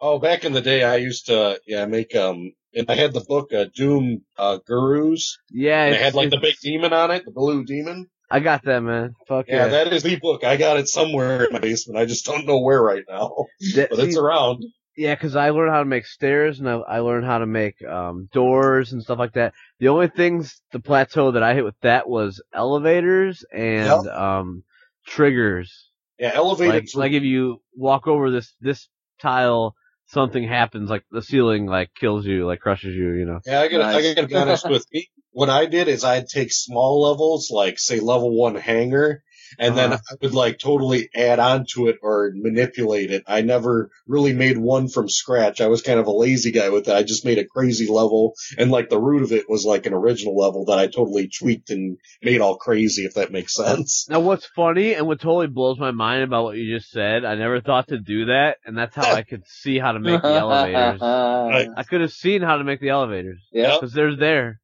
Oh, 0.00 0.18
back 0.18 0.44
in 0.44 0.52
the 0.52 0.60
day, 0.60 0.82
I 0.82 0.96
used 0.96 1.26
to, 1.26 1.60
yeah, 1.66 1.86
make, 1.86 2.14
um, 2.14 2.52
and 2.74 2.90
I 2.90 2.94
had 2.94 3.12
the 3.14 3.20
book, 3.26 3.52
uh, 3.52 3.64
Doom, 3.74 4.22
uh, 4.36 4.58
Gurus, 4.66 5.38
Yeah. 5.50 5.84
and 5.84 5.94
it 5.94 6.00
had 6.00 6.14
like 6.14 6.30
the 6.30 6.36
big 6.38 6.56
demon 6.62 6.92
on 6.92 7.10
it, 7.10 7.24
the 7.24 7.30
blue 7.30 7.64
demon. 7.64 8.08
I 8.30 8.40
got 8.40 8.64
that 8.64 8.80
man. 8.80 9.14
Fuck 9.28 9.46
Yeah, 9.48 9.56
yeah. 9.64 9.68
that 9.68 9.92
is 9.92 10.02
the 10.02 10.16
book. 10.16 10.44
I 10.44 10.56
got 10.56 10.76
it 10.78 10.88
somewhere 10.88 11.44
in 11.44 11.52
my 11.52 11.60
basement. 11.60 11.98
I 11.98 12.04
just 12.04 12.26
don't 12.26 12.44
know 12.46 12.58
where 12.60 12.82
right 12.82 13.04
now, 13.08 13.46
That- 13.74 13.90
but 13.90 14.00
it's 14.00 14.16
around. 14.16 14.64
Yeah, 14.98 15.14
because 15.14 15.36
I 15.36 15.50
learned 15.50 15.72
how 15.72 15.80
to 15.80 15.84
make 15.84 16.06
stairs 16.06 16.58
and 16.58 16.68
I, 16.68 16.74
I 16.76 16.98
learned 17.00 17.26
how 17.26 17.38
to 17.38 17.46
make 17.46 17.82
um, 17.84 18.28
doors 18.32 18.92
and 18.92 19.02
stuff 19.02 19.18
like 19.18 19.34
that. 19.34 19.52
The 19.78 19.88
only 19.88 20.08
things, 20.08 20.60
the 20.72 20.80
plateau 20.80 21.32
that 21.32 21.42
I 21.42 21.52
hit 21.54 21.64
with 21.64 21.78
that 21.82 22.08
was 22.08 22.42
elevators 22.54 23.44
and 23.52 24.08
um, 24.08 24.64
triggers. 25.06 25.90
Yeah, 26.18 26.28
Like, 26.28 26.36
elevators. 26.36 26.94
like 26.94 27.12
if 27.12 27.22
you 27.24 27.60
walk 27.74 28.06
over 28.08 28.30
this 28.30 28.54
this 28.62 28.88
tile, 29.20 29.74
something 30.06 30.46
happens. 30.46 30.90
Like 30.90 31.04
the 31.10 31.22
ceiling 31.22 31.66
like 31.66 31.90
kills 31.94 32.26
you, 32.26 32.46
like 32.46 32.60
crushes 32.60 32.94
you. 32.94 33.12
You 33.12 33.26
know. 33.26 33.40
Yeah, 33.44 33.60
I 33.60 33.68
gotta, 33.68 33.84
Nice. 33.84 33.94
I 33.94 34.14
gotta 34.14 34.26
be 34.26 34.34
honest 34.34 34.68
with 34.68 34.86
me. 34.92 35.08
What 35.32 35.50
I 35.50 35.66
did 35.66 35.88
is 35.88 36.04
I'd 36.04 36.28
take 36.28 36.52
small 36.52 37.02
levels, 37.02 37.50
like 37.50 37.78
say 37.78 38.00
level 38.00 38.34
one 38.36 38.54
hangar, 38.54 39.22
and 39.58 39.76
then 39.76 39.92
Uh-huh. 39.92 40.02
I 40.12 40.14
would 40.22 40.34
like 40.34 40.58
totally 40.58 41.08
add 41.14 41.38
on 41.38 41.64
to 41.74 41.88
it 41.88 41.96
or 42.02 42.32
manipulate 42.34 43.10
it. 43.10 43.22
I 43.26 43.42
never 43.42 43.90
really 44.06 44.32
made 44.32 44.58
one 44.58 44.88
from 44.88 45.08
scratch. 45.08 45.60
I 45.60 45.66
was 45.68 45.82
kind 45.82 45.98
of 46.00 46.06
a 46.06 46.12
lazy 46.12 46.50
guy 46.52 46.68
with 46.70 46.88
it. 46.88 46.94
I 46.94 47.02
just 47.02 47.24
made 47.24 47.38
a 47.38 47.44
crazy 47.46 47.86
level, 47.88 48.34
and 48.58 48.70
like 48.70 48.88
the 48.90 48.98
root 49.00 49.22
of 49.22 49.32
it 49.32 49.48
was 49.48 49.64
like 49.64 49.86
an 49.86 49.92
original 49.94 50.36
level 50.36 50.64
that 50.66 50.78
I 50.78 50.86
totally 50.86 51.28
tweaked 51.28 51.70
and 51.70 51.98
made 52.22 52.40
all 52.40 52.56
crazy. 52.56 53.04
If 53.04 53.14
that 53.14 53.32
makes 53.32 53.54
sense. 53.54 54.06
Now, 54.08 54.20
what's 54.20 54.46
funny 54.46 54.94
and 54.94 55.06
what 55.06 55.20
totally 55.20 55.46
blows 55.48 55.78
my 55.78 55.90
mind 55.90 56.22
about 56.22 56.44
what 56.44 56.56
you 56.56 56.76
just 56.76 56.90
said, 56.90 57.24
I 57.24 57.34
never 57.34 57.60
thought 57.60 57.88
to 57.88 57.98
do 57.98 58.26
that, 58.26 58.58
and 58.64 58.76
that's 58.76 58.94
how 58.94 59.12
I 59.12 59.22
could 59.22 59.42
see 59.46 59.78
how 59.78 59.92
to 59.92 60.00
make 60.00 60.22
the 60.22 60.28
elevators. 60.34 61.00
Right. 61.00 61.68
I 61.76 61.82
could 61.82 62.00
have 62.00 62.12
seen 62.12 62.42
how 62.42 62.56
to 62.56 62.64
make 62.64 62.80
the 62.80 62.88
elevators 62.90 63.40
Yeah. 63.52 63.74
because 63.74 63.92
they're 63.92 64.16
there. 64.16 64.60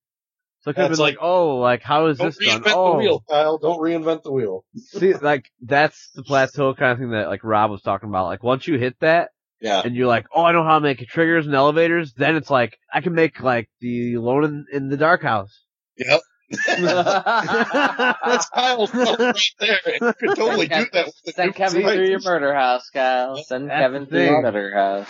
So 0.62 0.70
I 0.70 0.74
could 0.74 0.82
have 0.82 0.90
been 0.92 1.00
like, 1.00 1.18
oh, 1.20 1.56
like 1.58 1.82
how 1.82 2.06
is 2.06 2.18
Don't 2.18 2.28
this 2.28 2.38
done? 2.38 2.62
reinvent 2.62 2.72
Oh, 2.74 2.92
the 2.92 2.98
wheel, 2.98 3.24
Kyle. 3.28 3.58
Don't 3.58 3.80
reinvent 3.80 4.22
the 4.22 4.32
wheel. 4.32 4.64
see, 4.76 5.12
like 5.14 5.50
that's 5.60 6.10
the 6.14 6.22
plateau 6.22 6.74
kind 6.74 6.92
of 6.92 6.98
thing 6.98 7.10
that 7.10 7.28
like 7.28 7.42
Rob 7.44 7.70
was 7.70 7.82
talking 7.82 8.08
about. 8.08 8.26
Like 8.26 8.42
once 8.42 8.66
you 8.68 8.78
hit 8.78 8.94
that, 9.00 9.30
Yeah. 9.60 9.82
and 9.84 9.96
you're 9.96 10.06
like, 10.06 10.26
oh, 10.34 10.42
I 10.44 10.52
know 10.52 10.62
how 10.64 10.78
to 10.78 10.80
make 10.80 10.98
triggers 11.08 11.46
and 11.46 11.54
elevators, 11.54 12.12
then 12.16 12.36
it's 12.36 12.50
like 12.50 12.78
I 12.92 13.00
can 13.00 13.14
make 13.14 13.40
like 13.40 13.68
the 13.80 14.14
Alone 14.14 14.44
in, 14.44 14.66
in 14.72 14.88
the 14.88 14.96
Dark 14.96 15.22
House. 15.22 15.64
Yep. 15.98 16.20
That's 16.66 18.48
Kyle's 18.50 18.94
right 18.94 19.34
there. 19.58 19.78
You 20.00 20.12
could 20.18 20.36
totally 20.36 20.68
do 20.68 20.86
that. 20.92 21.06
With 21.06 21.14
the 21.24 21.32
Send 21.32 21.54
Kevin 21.54 21.82
right. 21.84 21.94
through 21.96 22.08
your 22.08 22.20
murder 22.20 22.54
house, 22.54 22.88
Kyle. 22.92 23.42
Send 23.42 23.70
That's 23.70 23.80
Kevin 23.80 24.06
through 24.06 24.24
your 24.24 24.42
murder 24.42 24.74
house. 24.74 25.08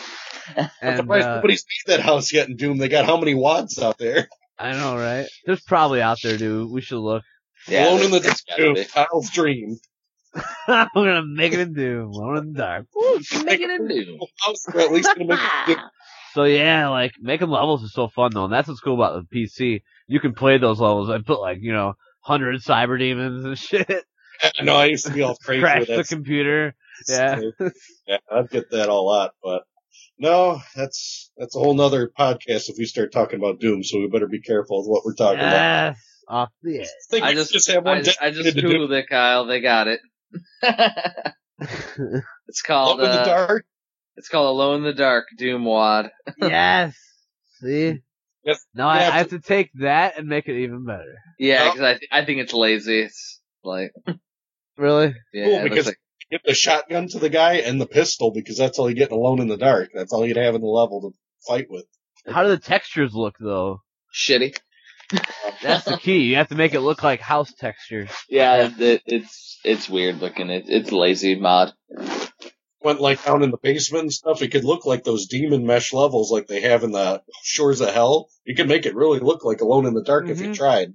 And 0.57 0.71
Otherwise, 1.01 1.25
uh, 1.25 1.35
nobody's 1.37 1.65
made 1.89 1.97
that 1.97 2.03
house 2.05 2.33
yet 2.33 2.49
in 2.49 2.57
Doom. 2.57 2.79
They 2.79 2.89
got 2.89 3.05
how 3.07 3.17
many 3.17 3.35
wads 3.35 3.79
out 3.81 3.99
there? 3.99 4.29
I 4.63 4.73
know, 4.73 4.97
right? 4.97 5.27
There's 5.45 5.63
probably 5.63 6.01
out 6.01 6.19
there, 6.23 6.37
dude. 6.37 6.71
We 6.71 6.81
should 6.81 7.01
look. 7.01 7.25
Alone 7.69 8.03
in 8.03 8.11
the 8.11 8.17
it's 8.19 8.45
Dark. 8.45 8.59
gotta 8.59 8.75
Doom. 8.75 8.85
Kyle's 8.85 9.31
dream. 9.31 9.77
We're 10.69 10.87
gonna 10.95 11.25
make 11.27 11.53
it 11.53 11.61
in 11.61 11.75
Doom, 11.75 12.11
Alone 12.11 12.39
in 12.39 12.53
the 12.53 12.59
Dark. 12.59 12.87
Make 13.45 13.61
it 13.61 13.71
in 13.71 13.89
Doom. 13.89 14.19
House, 14.41 14.67
or 14.73 14.81
at 14.81 14.93
least 14.93 15.09
gonna 15.15 15.27
make 15.27 15.41
it 15.41 15.77
Doom. 15.77 15.85
So 16.35 16.45
yeah, 16.45 16.89
like 16.89 17.13
making 17.21 17.51
levels 17.51 17.83
is 17.83 17.93
so 17.93 18.09
fun 18.09 18.31
though, 18.33 18.45
and 18.45 18.53
that's 18.53 18.67
what's 18.67 18.81
cool 18.81 18.95
about 18.95 19.23
the 19.31 19.39
PC. 19.39 19.83
You 20.07 20.19
can 20.19 20.33
play 20.33 20.57
those 20.57 20.81
levels 20.81 21.11
I 21.11 21.19
put 21.19 21.43
like 21.43 21.59
you 21.61 21.75
know 21.75 21.93
hundred 22.23 22.59
cyber 22.63 22.99
demons 22.99 23.45
and 23.45 23.59
shit. 23.59 24.05
I 24.59 24.63
know 24.63 24.77
I 24.77 24.87
used 24.87 25.05
to 25.05 25.13
be 25.13 25.21
all 25.21 25.37
crazy 25.37 25.61
Crash 25.61 25.89
with 25.89 25.89
the 25.89 26.05
computer. 26.05 26.75
Yeah. 27.07 27.39
yeah, 28.07 28.17
I'd 28.31 28.49
get 28.49 28.71
that 28.71 28.89
a 28.89 28.95
lot, 28.95 29.33
but 29.43 29.65
no, 30.19 30.61
that's 30.77 31.31
that's 31.37 31.57
a 31.57 31.59
whole 31.59 31.75
nother 31.75 32.11
podcast 32.19 32.69
if 32.69 32.77
we 32.79 32.85
start 32.85 33.13
talking 33.13 33.39
about 33.39 33.61
Doom. 33.61 33.83
So 33.83 33.99
we 33.99 34.09
better 34.09 34.29
be 34.29 34.41
careful 34.41 34.79
with 34.81 34.89
what 34.89 35.05
we're 35.05 35.15
talking 35.15 35.41
about. 35.41 35.97
Off 36.29 36.51
the 36.63 36.81
edge. 36.81 36.89
I 37.13 37.29
I 37.29 37.35
just, 37.35 37.53
just 37.53 37.71
have 37.71 37.85
one 37.85 37.99
I 37.99 38.03
just, 38.03 38.21
I 38.23 38.31
just 38.31 38.45
dedicated 38.45 38.63
to 38.71 38.79
Doom. 38.79 38.89
googled 38.89 38.99
it, 38.99 39.09
Kyle. 39.09 39.45
They 39.47 39.61
got 39.61 39.89
it. 39.89 40.01
it's 42.49 42.63
called. 42.63 43.01
Alone 43.01 43.11
in 43.11 43.17
the 43.17 43.23
Uh, 43.23 43.25
dark. 43.25 43.65
it's 44.17 44.29
called 44.29 44.49
Alone 44.49 44.77
in 44.79 44.83
the 44.85 44.93
Dark 44.95 45.27
Doom 45.37 45.65
Wad. 45.65 46.11
yes. 46.41 46.97
See. 47.61 48.01
Yes. 48.45 48.65
Now 48.75 48.89
I, 48.89 48.99
I 48.99 49.19
have 49.19 49.29
to 49.31 49.39
take 49.41 49.71
that 49.75 50.19
and 50.19 50.27
make 50.29 50.49
it 50.49 50.57
even 50.63 50.85
better. 50.85 51.15
Yeah, 51.39 51.63
Well- 51.65 51.73
because 51.73 51.85
I, 51.87 51.93
th- 51.99 52.09
I 52.11 52.25
think 52.25 52.41
it's 52.41 52.53
lazy. 52.53 53.01
It's 53.03 53.41
like, 53.63 53.93
Really? 54.77 55.15
yeah, 55.33 55.45
Cool, 55.45 55.63
because- 55.65 55.87
like, 55.87 55.99
Get 56.33 56.41
the 56.47 56.55
shotgun 56.55 57.09
to 57.09 57.19
the 57.19 57.29
guy 57.29 57.57
and 57.57 57.79
the 57.79 57.87
pistol 57.87 58.31
because 58.33 58.57
that's 58.57 58.79
all 58.79 58.89
you 58.89 58.97
get 58.97 59.13
alone 59.13 59.39
in 59.41 59.49
the 59.49 59.59
dark. 59.59 59.91
That's 59.95 60.15
all 60.15 60.27
you'd 60.27 60.39
have 60.39 60.55
in 60.55 60.63
the 60.63 60.67
level 60.67 61.03
to 61.03 61.11
fight 61.47 61.67
with. 61.69 61.85
How 62.27 62.43
do 62.43 62.49
the 62.49 62.59
textures 62.59 63.13
look 63.13 63.35
though? 63.39 63.83
shitty. 64.15 64.57
That's 65.63 65.85
the 65.85 65.99
key. 65.99 66.21
You 66.21 66.37
have 66.37 66.49
to 66.49 66.55
make 66.55 66.73
it 66.73 66.81
look 66.81 67.03
like 67.03 67.21
house 67.21 67.53
textures. 67.53 68.09
Yeah, 68.31 68.71
it, 68.79 69.03
it's 69.05 69.59
it's 69.63 69.91
weird 69.91 70.21
looking. 70.21 70.49
It, 70.49 70.65
it's 70.69 70.91
lazy 70.91 71.35
mod. 71.35 71.75
Went 72.83 73.03
like 73.03 73.23
down 73.23 73.43
in 73.43 73.51
the 73.51 73.59
basement 73.59 74.05
and 74.05 74.13
stuff. 74.13 74.41
It 74.41 74.53
could 74.53 74.65
look 74.65 74.87
like 74.87 75.05
those 75.05 75.27
demon 75.27 75.67
mesh 75.67 75.93
levels 75.93 76.33
like 76.33 76.47
they 76.47 76.63
have 76.63 76.83
in 76.83 76.93
the 76.93 77.23
Shores 77.43 77.83
of 77.83 77.93
Hell. 77.93 78.31
You 78.47 78.55
could 78.55 78.69
make 78.69 78.87
it 78.87 78.95
really 78.95 79.19
look 79.21 79.45
like 79.45 79.61
Alone 79.61 79.85
in 79.85 79.93
the 79.93 80.03
Dark 80.03 80.31
if 80.31 80.41
you 80.41 80.49
Mhm. 80.49 80.55
tried. 80.55 80.95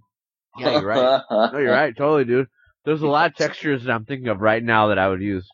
Yeah, 0.58 0.72
you're 0.72 0.86
right. 0.88 1.22
No, 1.54 1.60
you're 1.60 1.72
right. 1.72 1.96
Totally, 1.96 2.26
dude. 2.26 2.48
There's 2.88 3.02
a 3.02 3.08
lot 3.08 3.30
of 3.32 3.36
textures 3.36 3.84
that 3.84 3.92
I'm 3.92 4.06
thinking 4.06 4.30
of 4.30 4.40
right 4.40 4.64
now 4.64 4.88
that 4.88 4.98
I 4.98 5.10
would 5.10 5.22
use. 5.22 5.46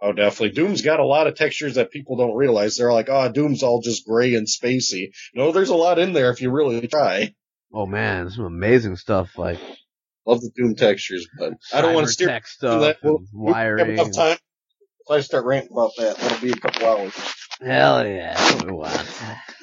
Oh, 0.00 0.12
definitely. 0.12 0.50
Doom's 0.54 0.80
got 0.80 1.00
a 1.00 1.04
lot 1.04 1.26
of 1.26 1.34
textures 1.34 1.74
that 1.74 1.90
people 1.90 2.16
don't 2.16 2.34
realize. 2.34 2.76
They're 2.78 2.92
like, 2.92 3.10
oh, 3.10 3.30
Doom's 3.30 3.62
all 3.62 3.82
just 3.82 4.06
gray 4.06 4.34
and 4.36 4.46
spacey. 4.46 5.10
No, 5.34 5.52
there's 5.52 5.68
a 5.68 5.74
lot 5.76 5.98
in 5.98 6.14
there 6.14 6.30
if 6.30 6.40
you 6.40 6.50
really 6.50 6.88
try. 6.88 7.34
Oh 7.74 7.84
man, 7.84 8.30
some 8.30 8.46
amazing 8.46 8.96
stuff 8.96 9.36
like 9.36 9.58
Love 10.26 10.40
the 10.40 10.50
Doom 10.56 10.76
textures, 10.76 11.28
but 11.38 11.52
I 11.74 11.82
don't 11.82 11.92
want 11.92 12.06
to 12.06 12.12
steer 12.14 12.28
tech 12.28 12.44
through 12.60 12.70
stuff, 12.70 12.80
that. 12.80 12.96
We'll, 13.02 13.16
and 13.18 13.26
we 13.34 13.46
don't 13.46 13.52
wiring. 13.52 13.90
enough 13.92 14.14
time. 14.14 14.38
If 15.00 15.10
I 15.10 15.20
start 15.20 15.44
ranting 15.44 15.72
about 15.72 15.90
that, 15.98 16.16
that'll 16.16 16.40
be 16.40 16.52
a 16.52 16.56
couple 16.56 16.86
hours. 16.86 17.12
Hell 17.60 18.06
yeah, 18.06 18.64
we 18.64 18.72
want. 18.72 19.06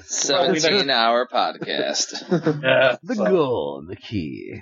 Seventeen 0.04 0.92
hour 0.92 1.28
podcast. 1.28 2.62
Yeah. 2.64 2.98
The 3.02 3.16
So- 3.16 3.26
goal, 3.26 3.80
and 3.80 3.90
the 3.90 3.96
key. 3.96 4.60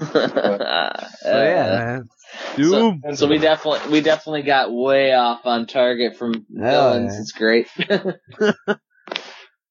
Uh, 0.00 1.06
So 1.20 1.42
yeah, 1.42 1.66
man. 1.78 2.08
Doom. 2.56 3.02
So, 3.04 3.14
so 3.14 3.26
we 3.28 3.38
definitely 3.38 3.92
we 3.92 4.00
definitely 4.00 4.42
got 4.42 4.72
way 4.72 5.12
off 5.14 5.46
on 5.46 5.66
target 5.66 6.16
from 6.16 6.46
villains. 6.50 7.14
yeah. 7.14 7.20
It's 7.20 7.32
great. 7.32 7.68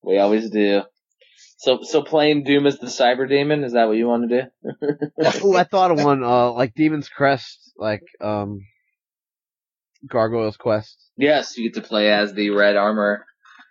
we 0.04 0.18
always 0.18 0.50
do. 0.50 0.84
So 1.58 1.80
so 1.84 2.02
playing 2.04 2.44
Doom 2.44 2.66
as 2.68 2.80
the 2.80 2.88
Cyber 2.88 3.28
Demon 3.28 3.64
is 3.64 3.74
that 3.74 3.88
what 3.88 3.98
you 3.98 4.08
want 4.08 4.30
to 4.30 4.42
do? 4.42 5.46
Ooh, 5.46 5.56
I 5.58 5.64
thought 5.64 5.92
of 5.92 6.04
one, 6.04 6.24
uh, 6.24 6.52
like 6.52 6.74
Demon's 6.74 7.10
Crest, 7.10 7.72
like, 7.78 8.04
um, 8.22 8.60
Gargoyle's 10.08 10.58
Quest. 10.58 10.98
yes, 11.18 11.58
you 11.58 11.70
get 11.70 11.82
to 11.82 11.88
play 11.88 12.12
as 12.12 12.34
the 12.34 12.50
Red 12.50 12.76
Arremer. 12.76 13.20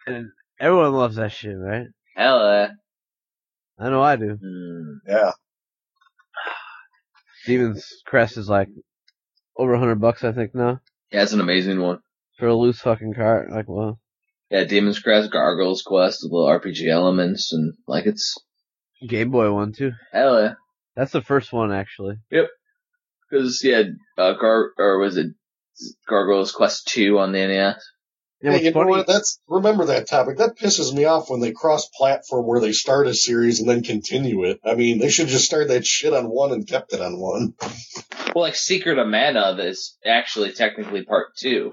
And 0.07 0.31
everyone 0.59 0.93
loves 0.93 1.17
that 1.17 1.33
shit, 1.33 1.57
right? 1.57 1.87
Hell 2.17 2.39
yeah. 2.41 2.69
I 3.79 3.91
know 3.91 4.03
I 4.03 4.17
do. 4.17 4.39
Hmm. 4.43 4.93
Yeah. 5.07 5.33
Demon's 7.47 7.87
Crest 8.07 8.37
is 8.37 8.49
like 8.49 8.69
over 9.57 9.75
a 9.75 9.79
hundred 9.79 10.01
bucks, 10.01 10.25
I 10.25 10.33
think, 10.33 10.55
now. 10.55 10.81
Yeah, 11.11 11.23
it's 11.23 11.33
an 11.33 11.41
amazing 11.41 11.81
one. 11.81 11.99
For 12.39 12.47
a 12.47 12.55
loose 12.55 12.81
fucking 12.81 13.15
cart. 13.15 13.51
Like, 13.51 13.69
well, 13.69 14.01
Yeah, 14.51 14.65
Demon's 14.65 14.99
Crest, 14.99 15.31
Gargoyle's 15.31 15.83
Quest, 15.83 16.23
little 16.25 16.47
RPG 16.49 16.89
elements, 16.89 17.53
and 17.53 17.75
like 17.87 18.07
it's 18.07 18.35
Game 19.07 19.31
Boy 19.31 19.53
one, 19.53 19.73
too. 19.73 19.93
hell 20.13 20.41
yeah. 20.41 20.55
That's 20.97 21.13
the 21.13 21.23
first 21.23 21.53
one, 21.53 21.73
actually. 21.73 22.17
Yep, 22.31 22.49
because 23.31 23.63
yeah, 23.65 23.83
uh, 24.19 24.33
Gar 24.35 24.73
or 24.79 24.99
was 24.99 25.17
it 25.17 25.29
Gargoyle's 26.09 26.53
Quest 26.53 26.87
two 26.89 27.19
on 27.19 27.33
the 27.33 27.39
NES? 27.47 27.83
Yeah, 28.43 28.51
Yeah, 28.51 28.53
what's 28.55 28.65
you 28.65 28.71
know 28.73 28.87
what? 28.87 29.07
That's 29.07 29.41
remember 29.49 29.87
that 29.87 30.09
topic. 30.09 30.39
That 30.39 30.57
pisses 30.59 30.93
me 30.93 31.05
off 31.05 31.31
when 31.31 31.41
they 31.41 31.53
cross-platform 31.53 32.47
where 32.47 32.61
they 32.61 32.73
start 32.73 33.07
a 33.07 33.15
series 33.15 33.61
and 33.61 33.69
then 33.69 33.83
continue 33.83 34.45
it. 34.45 34.61
I 34.65 34.75
mean, 34.75 34.99
they 34.99 35.11
should 35.11 35.29
just 35.29 35.45
start 35.45 35.69
that 35.69 35.87
shit 35.87 36.13
on 36.13 36.25
one 36.27 36.53
and 36.53 36.67
kept 36.67 36.93
it 36.93 37.01
on 37.01 37.19
one. 37.21 37.55
Well, 38.35 38.43
like 38.45 38.57
Secret 38.57 38.99
of 38.99 39.07
Mana 39.07 39.57
is 39.61 39.97
actually 40.05 40.53
technically 40.53 41.05
part 41.05 41.37
two. 41.37 41.73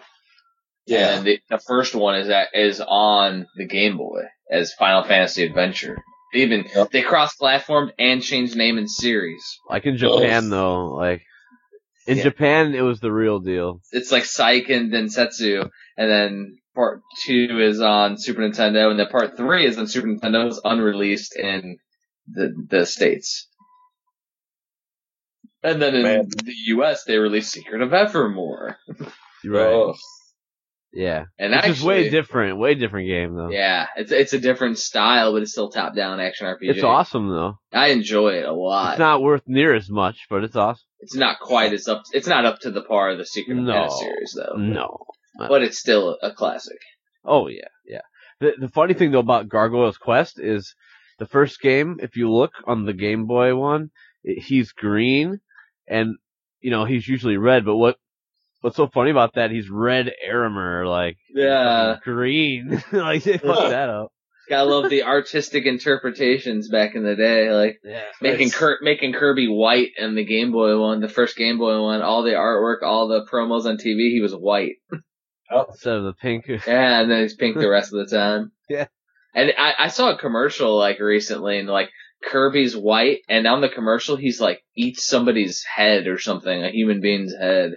And 0.88 1.26
the, 1.26 1.40
the 1.50 1.60
first 1.60 1.94
one 1.94 2.16
is 2.16 2.28
that 2.30 2.50
is 2.54 2.82
on 2.82 3.46
the 3.56 3.68
Game 3.68 3.98
Boy 3.98 4.22
as 4.52 4.74
Final 4.74 5.04
Fantasy 5.04 5.44
Adventure. 5.44 5.98
They 6.34 6.40
even 6.42 6.66
Yep. 6.76 6.92
they 6.92 7.02
cross 7.02 7.36
platformed 7.40 7.92
and 8.00 8.22
changed 8.24 8.56
name 8.56 8.78
and 8.78 8.90
series. 8.90 9.42
like 9.70 9.86
in 9.86 9.98
Japan, 9.98 10.50
though, 10.50 10.88
like, 10.94 11.22
in 12.10 12.18
Yeah. 12.18 12.24
Japan, 12.24 12.74
it 12.76 12.82
was 12.82 13.00
the 13.00 13.12
real 13.12 13.40
deal. 13.40 13.82
It's 13.92 14.12
like 14.12 14.24
Seiken 14.24 14.92
Densetsu, 14.92 15.70
and 15.98 16.12
then 16.12 16.58
part 16.76 17.02
two 17.26 17.60
is 17.62 17.80
on 17.82 18.18
Super 18.18 18.42
Nintendo, 18.42 18.90
and 18.90 19.00
then 19.00 19.08
part 19.08 19.38
three 19.38 19.66
is 19.66 19.78
on 19.78 19.88
Super 19.88 20.08
Nintendo. 20.08 20.48
It's 20.48 20.62
unreleased 20.64 21.36
in 21.38 21.78
the 22.28 22.54
the 22.70 22.86
states. 22.86 23.48
And 25.62 25.82
then 25.82 25.94
in 25.96 26.04
Man. 26.04 26.28
the 26.30 26.54
U.S., 26.68 27.04
they 27.04 27.18
released 27.18 27.52
Secret 27.52 27.82
of 27.82 27.94
Evermore. 27.94 28.78
Right. 29.46 29.66
Oh, 29.68 29.94
Yeah. 30.94 31.26
And 31.38 31.52
Which 31.52 31.58
actually, 31.60 31.74
is 31.74 31.84
way 31.84 32.10
different, 32.10 32.58
way 32.60 32.76
different 32.76 33.08
game, 33.10 33.36
though. 33.36 33.50
Yeah, 33.50 33.88
it's 33.98 34.12
it's 34.12 34.34
a 34.34 34.40
different 34.40 34.78
style, 34.80 35.34
but 35.34 35.42
it's 35.42 35.52
still 35.52 35.70
top 35.70 35.96
down 35.96 36.20
action 36.22 36.48
RPG. 36.48 36.58
It's 36.76 36.84
awesome, 36.84 37.28
though. 37.30 37.58
I 37.74 37.90
enjoy 37.90 38.36
it 38.40 38.46
a 38.46 38.54
lot. 38.54 38.94
It's 38.94 39.00
not 39.00 39.22
worth 39.22 39.44
near 39.48 39.76
as 39.76 39.90
much, 39.90 40.28
but 40.30 40.44
it's 40.46 40.56
awesome. 40.56 40.84
It's 41.00 41.16
not 41.16 41.40
quite 41.40 41.74
as 41.74 41.88
up. 41.88 42.04
It's 42.12 42.28
not 42.28 42.46
up 42.46 42.60
to 42.62 42.72
the 42.72 42.82
par 42.82 43.10
of 43.12 43.18
the 43.18 43.26
Secret 43.26 43.58
of 43.58 43.64
No. 43.64 43.74
Mana 43.74 43.92
series, 43.92 44.36
though. 44.36 44.56
No. 44.58 44.98
But 45.38 45.64
it's 45.64 45.80
still 45.80 46.18
a 46.22 46.32
classic. 46.32 46.80
Oh 47.24 47.48
yeah, 47.48 47.68
yeah. 47.86 48.02
The 48.40 48.54
the 48.60 48.70
funny 48.70 48.94
thing 48.94 49.12
though 49.12 49.20
about 49.20 49.48
Gargoyle's 49.50 49.98
Quest 49.98 50.40
is 50.40 50.76
the 51.18 51.26
first 51.26 51.62
game. 51.62 51.98
If 52.02 52.18
you 52.18 52.32
look 52.32 52.52
on 52.66 52.86
the 52.86 52.94
Game 52.94 53.26
Boy 53.26 53.56
one, 53.56 53.92
it, 54.24 54.44
he's 54.44 54.72
green, 54.72 55.40
and 55.88 56.16
you 56.60 56.72
know 56.72 56.84
he's 56.86 57.08
usually 57.08 57.38
red. 57.38 57.64
But 57.66 57.78
what 57.78 57.98
what's 58.62 58.76
so 58.76 58.88
funny 58.88 59.12
about 59.12 59.36
that? 59.36 59.52
He's 59.52 59.70
red 59.70 60.12
Aramer, 60.26 60.86
like 60.86 61.18
Yeah. 61.34 61.98
green. 62.04 62.84
like 62.92 63.24
they 63.24 63.38
fucked 63.38 63.70
that 63.70 63.90
up. 63.90 64.12
Gotta 64.50 64.70
love 64.70 64.90
the 64.90 65.04
artistic 65.04 65.66
interpretations 65.66 66.70
back 66.70 66.96
in 66.96 67.04
the 67.04 67.16
day, 67.16 67.52
like 67.52 67.80
Yeah. 67.84 68.04
making 68.22 68.48
Nice. 68.48 68.56
Kurt 68.56 68.82
making 68.82 69.14
Kirby 69.14 69.48
white 69.48 69.92
in 69.98 70.16
the 70.16 70.26
Game 70.26 70.52
Boy 70.52 70.78
one, 70.80 71.02
the 71.02 71.08
first 71.10 71.36
Game 71.38 71.58
Boy 71.58 71.80
one. 71.82 72.02
All 72.02 72.24
the 72.24 72.32
artwork, 72.32 72.82
all 72.84 73.08
the 73.08 73.26
promos 73.32 73.66
on 73.66 73.78
TV, 73.78 74.12
he 74.12 74.20
was 74.22 74.34
white. 74.34 74.78
Oh, 75.52 75.66
Instead 75.70 75.98
of 75.98 76.04
the 76.04 76.14
pink. 76.14 76.46
Yeah, 76.68 77.02
and 77.02 77.10
then 77.12 77.22
he's 77.22 77.36
pink 77.36 77.58
the 77.58 77.70
rest 77.70 77.94
of 77.94 78.08
the 78.10 78.16
time. 78.18 78.52
Yeah. 78.70 78.88
And 79.36 79.52
I, 79.58 79.74
I 79.80 79.88
saw 79.90 80.12
a 80.12 80.18
commercial 80.18 80.76
like 80.78 81.00
recently, 81.00 81.60
and 81.60 81.68
like 81.68 81.90
Kirby's 82.24 82.76
white, 82.76 83.20
and 83.30 83.46
on 83.48 83.62
the 83.62 83.70
commercial 83.70 84.16
he's 84.16 84.42
like 84.42 84.64
eats 84.76 85.06
somebody's 85.06 85.64
head 85.64 86.08
or 86.08 86.18
something, 86.20 86.64
a 86.64 86.72
human 86.72 87.00
being's 87.02 87.34
head. 87.36 87.74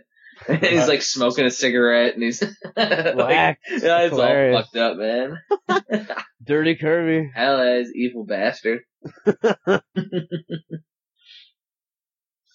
he's 0.61 0.89
like 0.89 1.03
smoking 1.03 1.45
a 1.45 1.51
cigarette, 1.51 2.15
and 2.15 2.23
he's 2.23 2.43
like, 2.77 2.77
yeah, 2.77 3.55
it's 3.69 4.13
all 4.15 4.63
fucked 4.63 4.77
up, 4.77 4.97
man. 4.97 5.39
Dirty 6.45 6.77
Kirby. 6.77 7.31
Hell, 7.35 7.61
is 7.61 7.93
evil 7.95 8.25
bastard. 8.25 8.81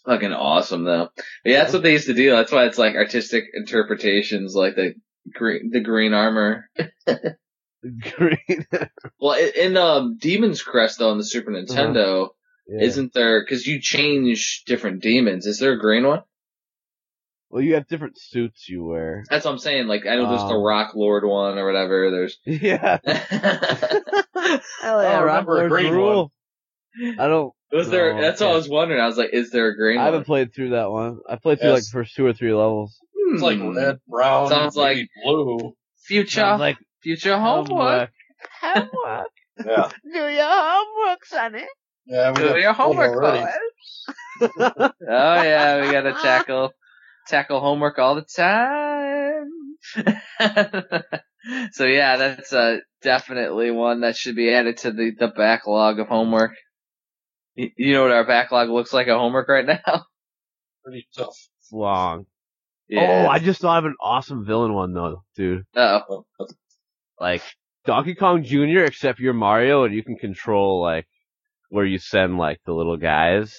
Fucking 0.05 0.31
awesome 0.31 0.83
though. 0.85 1.09
But 1.43 1.49
yeah, 1.51 1.59
that's 1.63 1.73
what 1.73 1.83
they 1.83 1.91
used 1.91 2.07
to 2.07 2.13
do. 2.13 2.31
That's 2.31 2.51
why 2.51 2.65
it's 2.65 2.77
like 2.77 2.95
artistic 2.95 3.45
interpretations, 3.53 4.55
like 4.55 4.75
the 4.75 4.93
green, 5.33 5.69
the 5.71 5.81
green 5.81 6.13
armor. 6.13 6.69
Green. 7.83 8.65
Well, 9.19 9.38
in 9.55 9.75
um, 9.77 10.17
Demon's 10.17 10.63
Crest 10.63 10.99
though 10.99 11.11
on 11.11 11.17
the 11.17 11.25
Super 11.25 11.51
Nintendo, 11.51 12.29
Yeah. 12.67 12.85
isn't 12.85 13.13
there? 13.13 13.43
Because 13.43 13.67
you 13.67 13.81
change 13.81 14.63
different 14.65 15.01
demons. 15.01 15.45
Is 15.45 15.59
there 15.59 15.73
a 15.73 15.79
green 15.79 16.05
one? 16.07 16.23
Well, 17.49 17.61
you 17.63 17.75
have 17.75 17.87
different 17.87 18.17
suits 18.19 18.67
you 18.67 18.83
wear. 18.83 19.23
That's 19.29 19.45
what 19.45 19.51
I'm 19.51 19.57
saying. 19.59 19.87
Like 19.87 20.05
I 20.05 20.15
know 20.15 20.27
there's 20.29 20.41
the 20.41 20.55
Um, 20.55 20.63
Rock 20.63 20.93
Lord 20.95 21.23
one 21.25 21.57
or 21.57 21.65
whatever. 21.65 22.11
There's. 22.11 22.37
Yeah. 22.45 22.97
Hell 24.81 25.01
yeah, 25.03 25.19
Rock 25.19 25.25
remember 25.47 25.53
Lord's 25.55 25.69
green 25.71 25.93
rule. 25.93 26.31
I 27.19 27.27
don't. 27.27 27.53
was 27.71 27.89
there? 27.89 28.17
Oh, 28.17 28.21
that's 28.21 28.41
what 28.41 28.51
I 28.51 28.53
was 28.55 28.67
wondering. 28.69 28.99
I 29.01 29.05
was 29.07 29.17
like, 29.17 29.29
is 29.33 29.51
there 29.51 29.67
a 29.67 29.75
green 29.77 29.97
one? 29.97 30.01
I 30.03 30.05
haven't 30.05 30.19
one? 30.21 30.25
played 30.25 30.53
through 30.53 30.71
that 30.71 30.89
one. 30.91 31.19
I 31.29 31.35
played 31.37 31.59
through 31.59 31.71
like 31.71 31.83
the 31.83 31.89
first 31.91 32.15
two 32.15 32.25
or 32.25 32.33
three 32.33 32.53
levels. 32.53 32.97
It's 33.31 33.41
like 33.41 33.59
Hmm. 33.59 33.75
red, 33.77 33.99
brown, 34.07 34.49
Sounds 34.49 34.75
like- 34.75 35.07
blue. 35.23 35.73
Future, 36.05 36.39
Sounds 36.39 36.59
like 36.61 36.77
future 37.03 37.37
homework. 37.37 38.11
Homework. 38.61 39.27
Yeah. 39.65 39.89
Do 40.13 40.27
your 40.29 40.47
homework, 40.47 41.25
Sonny. 41.25 41.65
Yeah, 42.05 42.29
we 42.31 42.35
Do 42.37 42.47
got 42.49 42.59
your 42.61 42.73
full 42.73 42.85
homework, 42.85 43.11
already. 43.15 43.45
boys. 43.45 44.51
Oh 45.09 45.41
yeah, 45.41 45.81
we 45.85 45.91
gotta 45.91 46.13
tackle 46.13 46.71
tackle 47.28 47.59
homework 47.59 47.99
all 47.99 48.15
the 48.15 48.25
time. 48.36 49.49
so 51.71 51.86
yeah, 51.86 52.17
that's 52.17 52.51
uh, 52.53 52.78
definitely 53.01 53.71
one 53.71 54.01
that 54.01 54.15
should 54.17 54.36
be 54.36 54.53
added 54.53 54.78
to 54.78 54.91
the, 54.91 55.11
the 55.17 55.28
backlog 55.28 55.99
of 55.99 56.07
homework. 56.07 56.51
Y- 57.55 57.71
You 57.78 57.93
know 57.93 58.03
what 58.03 58.11
our 58.11 58.25
backlog 58.25 58.69
looks 58.69 58.93
like 58.93 59.07
of 59.07 59.17
homework 59.17 59.47
right 59.49 59.65
now? 59.65 60.05
Pretty 60.84 61.07
tough. 61.15 61.36
It's 61.61 61.71
long. 61.71 62.25
Oh, 62.95 63.28
I 63.28 63.39
just 63.39 63.59
thought 63.61 63.80
of 63.80 63.86
an 63.86 63.95
awesome 64.01 64.45
villain 64.45 64.73
one 64.73 64.93
though, 64.93 65.23
dude. 65.36 65.63
oh. 65.75 66.25
Like 67.19 67.41
Donkey 67.86 68.15
Kong 68.15 68.43
Jr. 68.43 68.84
except 68.86 69.19
you're 69.19 69.34
Mario 69.34 69.84
and 69.84 69.93
you 69.93 70.03
can 70.03 70.15
control 70.15 70.82
like 70.82 71.07
where 71.69 71.86
you 71.86 71.97
send 71.99 72.38
like 72.38 72.59
the 72.65 72.73
little 72.73 72.95
guys. 72.97 73.55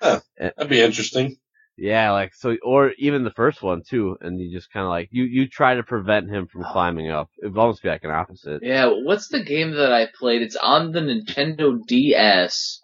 That'd 0.00 0.68
be 0.68 0.80
interesting. 0.80 1.36
Yeah, 1.80 2.10
like 2.10 2.34
so, 2.34 2.56
or 2.64 2.90
even 2.98 3.22
the 3.22 3.30
first 3.30 3.62
one 3.62 3.82
too, 3.88 4.16
and 4.20 4.40
you 4.40 4.50
just 4.50 4.72
kind 4.72 4.82
of 4.82 4.90
like 4.90 5.10
you 5.12 5.22
you 5.22 5.46
try 5.46 5.74
to 5.76 5.84
prevent 5.84 6.28
him 6.28 6.48
from 6.48 6.64
oh. 6.64 6.72
climbing 6.72 7.08
up. 7.08 7.30
It 7.40 7.46
would 7.46 7.58
almost 7.58 7.84
be 7.84 7.88
like 7.88 8.02
an 8.02 8.10
opposite. 8.10 8.62
Yeah, 8.64 8.86
what's 9.04 9.28
the 9.28 9.44
game 9.44 9.70
that 9.76 9.92
I 9.92 10.08
played? 10.18 10.42
It's 10.42 10.56
on 10.56 10.90
the 10.90 10.98
Nintendo 10.98 11.78
DS. 11.86 12.80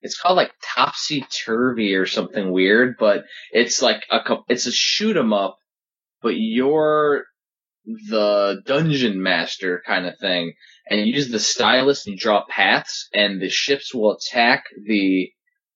It's 0.00 0.18
called 0.20 0.36
like 0.36 0.50
Topsy 0.60 1.24
Turvy 1.30 1.94
or 1.94 2.04
something 2.06 2.50
weird, 2.50 2.96
but 2.98 3.26
it's 3.52 3.80
like 3.80 4.04
a 4.10 4.20
it's 4.48 4.66
a 4.66 4.72
shoot 4.72 5.16
'em 5.16 5.32
up, 5.32 5.58
but 6.20 6.34
you're 6.34 7.26
the 7.84 8.60
dungeon 8.66 9.22
master 9.22 9.84
kind 9.86 10.04
of 10.04 10.18
thing, 10.18 10.54
and 10.90 10.98
you 10.98 11.14
use 11.14 11.30
the 11.30 11.38
stylus 11.38 12.08
and 12.08 12.18
draw 12.18 12.44
paths, 12.48 13.08
and 13.14 13.40
the 13.40 13.50
ships 13.50 13.94
will 13.94 14.16
attack 14.16 14.64
the 14.84 15.30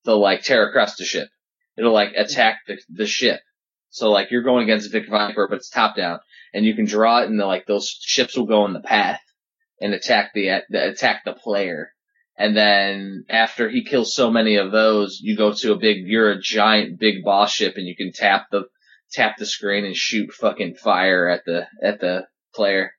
the 0.05 0.17
like 0.17 0.43
Terra 0.43 0.75
Cresta 0.75 1.05
ship. 1.05 1.29
It'll 1.77 1.93
like 1.93 2.13
attack 2.17 2.61
the 2.67 2.79
the 2.89 3.07
ship. 3.07 3.41
So 3.91 4.11
like 4.11 4.31
you're 4.31 4.43
going 4.43 4.65
against 4.65 4.93
Vic 4.93 5.09
Viper, 5.09 5.47
but 5.49 5.57
it's 5.57 5.71
top 5.71 5.97
down, 5.97 6.21
and 6.53 6.65
you 6.65 6.75
can 6.75 6.87
draw 6.87 7.23
it, 7.23 7.29
and 7.29 7.39
like 7.39 7.67
those 7.67 7.89
ships 8.01 8.37
will 8.37 8.47
go 8.47 8.65
in 8.67 8.73
the 8.73 8.81
path 8.81 9.21
and 9.81 9.95
attack 9.95 10.33
the, 10.35 10.63
the 10.71 10.89
attack 10.91 11.23
the 11.25 11.33
player. 11.33 11.93
And 12.39 12.57
then 12.57 13.25
after 13.31 13.69
he 13.69 13.85
kills 13.85 14.15
so 14.15 14.31
many 14.31 14.57
of 14.57 14.71
those, 14.73 15.19
you 15.21 15.37
go 15.37 15.53
to 15.53 15.73
a 15.73 15.79
big, 15.79 16.07
you're 16.07 16.33
a 16.33 16.41
giant 16.41 16.99
big 16.99 17.25
boss 17.25 17.53
ship 17.53 17.75
and 17.77 17.87
you 17.87 17.97
can 17.97 18.13
tap 18.13 18.47
the, 18.51 18.65
tap 19.13 19.37
the 19.39 19.47
screen 19.47 19.85
and 19.85 19.97
shoot 19.97 20.33
fucking 20.33 20.75
fire 20.75 21.29
at 21.29 21.45
the, 21.47 21.67
at 21.83 22.01
the 22.01 22.27
player. 22.55 22.93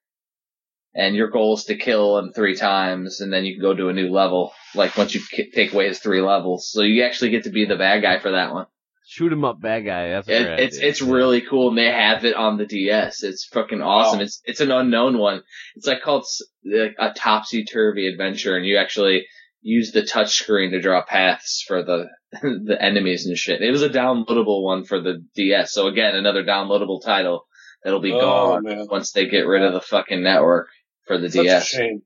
And 0.96 1.16
your 1.16 1.30
goal 1.30 1.54
is 1.56 1.66
to 1.66 1.76
kill 1.76 2.18
him 2.18 2.32
three 2.34 2.56
times 2.56 3.22
and 3.22 3.32
then 3.32 3.46
you 3.46 3.54
can 3.56 3.62
go 3.62 3.76
to 3.76 3.90
a 3.90 3.94
new 3.94 4.10
level, 4.10 4.52
like 4.74 4.98
once 4.98 5.14
you 5.14 5.22
ki- 5.32 5.52
take 5.54 5.72
away 5.74 5.88
his 5.88 6.00
three 6.00 6.22
levels. 6.22 6.70
So 6.72 6.82
you 6.82 7.04
actually 7.04 7.30
get 7.32 7.44
to 7.44 7.52
be 7.52 7.66
the 7.66 7.76
bad 7.76 8.02
guy 8.02 8.20
for 8.20 8.32
that 8.32 8.52
one. 8.52 8.66
Shoot 9.10 9.32
him 9.32 9.46
up, 9.46 9.62
bad 9.62 9.86
guy. 9.86 10.10
That's 10.10 10.28
It, 10.28 10.42
it's 10.60 10.78
it's 10.78 11.02
really 11.02 11.40
cool, 11.42 11.70
and 11.70 11.78
they 11.78 11.86
have 11.90 12.26
it 12.26 12.36
on 12.36 12.58
the 12.58 12.66
DS. 12.66 13.24
It's 13.24 13.46
fucking 13.54 13.82
awesome. 13.82 14.20
Wow. 14.20 14.24
It's 14.26 14.42
it's 14.44 14.60
an 14.60 14.70
unknown 14.72 15.18
one. 15.18 15.44
It's 15.76 15.88
like 15.88 16.02
called 16.02 16.26
like 16.66 16.96
a 17.00 17.14
topsy 17.14 17.64
turvy 17.64 18.08
adventure, 18.08 18.58
and 18.58 18.66
you 18.66 18.76
actually 18.78 19.26
use 19.62 19.92
the 19.94 20.04
touch 20.06 20.36
screen 20.36 20.72
to 20.72 20.82
draw 20.82 21.04
paths 21.06 21.64
for 21.66 21.84
the 21.84 22.08
the 22.42 22.76
enemies 22.82 23.26
and 23.28 23.38
shit. 23.38 23.62
It 23.62 23.72
was 23.72 23.82
a 23.84 23.88
downloadable 23.90 24.62
one 24.62 24.84
for 24.84 25.00
the 25.00 25.24
DS, 25.36 25.72
so 25.72 25.88
again, 25.88 26.14
another 26.16 26.44
downloadable 26.44 27.02
title 27.02 27.46
that'll 27.86 28.02
be 28.02 28.12
Oh, 28.12 28.20
gone 28.20 28.64
man. 28.64 28.88
once 28.92 29.14
they 29.14 29.28
get 29.28 29.48
rid 29.48 29.64
of 29.64 29.72
the 29.72 29.80
fucking 29.80 30.22
network 30.22 30.68
for 31.08 31.18
the 31.18 31.30
Such 31.32 31.42
a 31.42 31.50
DS. 31.50 31.68
shame. 31.68 32.02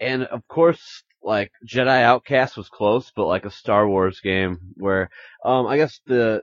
and 0.00 0.24
of 0.24 0.46
course, 0.48 1.02
like 1.22 1.52
Jedi 1.66 2.02
Outcast 2.02 2.56
was 2.56 2.68
close, 2.68 3.12
but 3.14 3.26
like 3.26 3.44
a 3.44 3.50
Star 3.50 3.88
Wars 3.88 4.20
game 4.20 4.58
where, 4.74 5.10
um, 5.44 5.66
I 5.66 5.76
guess 5.76 6.00
the 6.06 6.42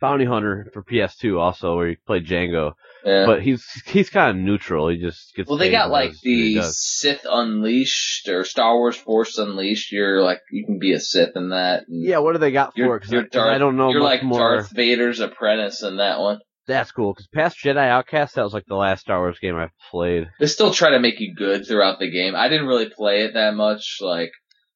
Bounty 0.00 0.24
Hunter 0.24 0.70
for 0.72 0.82
PS2 0.82 1.38
also 1.40 1.76
where 1.76 1.88
you 1.88 1.96
play 2.06 2.20
Jango, 2.20 2.72
Yeah. 3.04 3.26
but 3.26 3.42
he's 3.42 3.64
he's 3.86 4.10
kind 4.10 4.30
of 4.30 4.36
neutral. 4.44 4.88
He 4.88 4.98
just 4.98 5.34
gets. 5.34 5.48
well, 5.48 5.58
they 5.58 5.70
got 5.72 5.90
like 5.90 6.10
does 6.10 6.16
what 6.18 6.30
he 6.30 6.54
the. 6.54 6.62
Sith 6.62 7.26
Unleashed 7.28 8.28
or 8.28 8.44
Star 8.44 8.76
Wars 8.76 8.96
Force 8.96 9.38
Unleashed. 9.38 9.90
You're 9.92 10.22
like 10.22 10.40
you 10.52 10.64
can 10.64 10.78
be 10.78 10.92
a 10.92 11.00
Sith 11.00 11.36
in 11.36 11.48
that. 11.50 11.84
and- 11.88 12.04
Yeah, 12.04 12.18
what 12.18 12.32
do 12.32 12.38
they 12.38 12.52
got 12.52 12.74
for 12.74 12.80
You're, 12.80 12.96
it? 12.96 13.00
'Cause 13.00 13.12
you're 13.12 13.22
I- 13.22 13.28
'cause 13.28 13.48
I 13.54 13.58
don't 13.58 13.76
know 13.76 13.90
You're 13.90 14.00
much 14.00 14.08
like 14.18 14.22
more. 14.24 14.38
Darth 14.38 14.70
Vader's 14.70 15.18
apprentice 15.20 15.82
in 15.82 15.96
that 15.96 16.20
one. 16.20 16.38
That's 16.68 16.92
cool 16.92 17.14
because 17.14 17.26
past 17.28 17.56
Jedi 17.56 17.88
Outcast, 17.88 18.34
that 18.34 18.44
was 18.44 18.52
like 18.52 18.66
the 18.66 18.74
last 18.76 19.00
Star 19.00 19.20
Wars 19.20 19.38
game 19.40 19.56
I 19.56 19.70
played. 19.90 20.28
They 20.38 20.46
still 20.46 20.70
try 20.70 20.90
to 20.90 21.00
make 21.00 21.18
you 21.18 21.34
good 21.34 21.66
throughout 21.66 21.98
the 21.98 22.10
game. 22.10 22.36
I 22.36 22.48
didn't 22.48 22.66
really 22.66 22.90
play 22.90 23.22
it 23.22 23.32
that 23.34 23.54
much, 23.54 23.96
like 24.02 24.32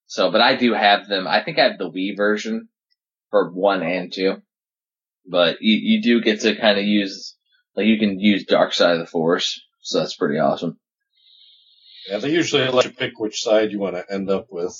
so, 0.06 0.32
but 0.32 0.40
I 0.40 0.56
do 0.56 0.72
have 0.72 1.06
them. 1.06 1.28
I 1.28 1.44
think 1.44 1.58
I 1.58 1.64
have 1.64 1.76
the 1.76 1.90
Wii 1.90 2.16
version 2.16 2.68
for 3.30 3.52
one 3.52 3.82
and 3.82 4.10
two. 4.10 4.36
But 5.26 5.58
you 5.60 5.76
you 5.76 6.02
do 6.02 6.22
get 6.22 6.40
to 6.40 6.56
kind 6.56 6.78
of 6.78 6.84
use 6.84 7.36
like 7.76 7.86
you 7.86 7.98
can 7.98 8.18
use 8.18 8.46
Dark 8.46 8.72
Side 8.72 8.94
of 8.94 9.00
the 9.00 9.06
Force, 9.06 9.60
so 9.82 9.98
that's 9.98 10.16
pretty 10.16 10.38
awesome. 10.38 10.78
Yeah, 12.08 12.18
they 12.18 12.30
usually 12.30 12.66
let 12.68 12.86
you 12.86 12.92
pick 12.92 13.18
which 13.18 13.42
side 13.42 13.70
you 13.70 13.78
want 13.78 13.96
to 13.96 14.04
end 14.10 14.30
up 14.30 14.46
with. 14.50 14.74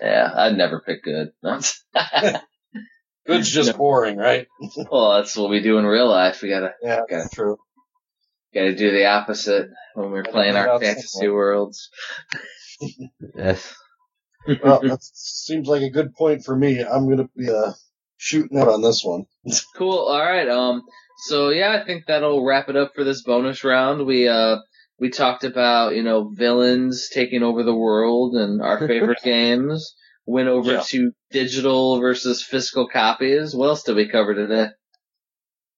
Yeah, 0.00 0.28
I'd 0.34 0.56
never 0.56 0.80
pick 0.80 1.04
good. 1.04 1.30
Good's 3.26 3.50
just 3.50 3.72
No. 3.72 3.78
boring, 3.78 4.16
right? 4.16 4.46
well, 4.90 5.14
that's 5.16 5.36
what 5.36 5.50
we 5.50 5.60
do 5.62 5.78
in 5.78 5.86
real 5.86 6.08
life. 6.08 6.42
We 6.42 6.48
gotta 6.48 6.74
Yeah, 6.82 7.02
Okay. 7.02 7.22
true. 7.32 7.58
gotta 8.54 8.74
do 8.74 8.90
the 8.90 9.06
opposite 9.06 9.68
when 9.94 10.10
we're 10.10 10.22
Gotta 10.22 10.32
playing 10.32 10.56
our 10.56 10.78
fantasy 10.80 11.06
something. 11.06 11.32
worlds. 11.32 11.88
Yes. 13.36 13.74
Well, 14.62 14.80
that 14.82 14.98
seems 15.02 15.68
like 15.68 15.82
a 15.82 15.90
good 15.90 16.14
point 16.14 16.44
for 16.44 16.56
me. 16.56 16.80
I'm 16.82 17.08
gonna 17.08 17.28
be 17.36 17.48
uh, 17.48 17.72
shooting 18.16 18.58
out 18.58 18.68
on 18.68 18.82
this 18.82 19.02
one. 19.04 19.26
Cool. 19.76 19.98
All 19.98 20.18
right. 20.20 20.48
Um. 20.48 20.82
So 21.28 21.50
yeah, 21.50 21.70
I 21.80 21.84
think 21.84 22.06
that'll 22.06 22.44
wrap 22.44 22.68
it 22.68 22.76
up 22.76 22.92
for 22.94 23.04
this 23.04 23.22
bonus 23.22 23.64
round. 23.64 24.06
We 24.06 24.28
uh 24.28 24.56
we 24.98 25.10
talked 25.10 25.44
about 25.44 25.94
you 25.94 26.02
know 26.02 26.30
villains 26.34 27.08
taking 27.12 27.42
over 27.42 27.62
the 27.62 27.74
world 27.74 28.34
and 28.34 28.60
our 28.62 28.86
favorite 28.86 29.18
games. 29.24 29.94
Went 30.26 30.48
over 30.48 30.72
Yeah. 30.74 30.82
to 30.86 31.12
digital 31.30 31.98
versus 32.00 32.42
physical 32.42 32.88
copies. 32.88 33.54
What 33.54 33.68
else 33.68 33.82
did 33.82 33.96
we 33.96 34.08
cover 34.08 34.34
today? 34.34 34.68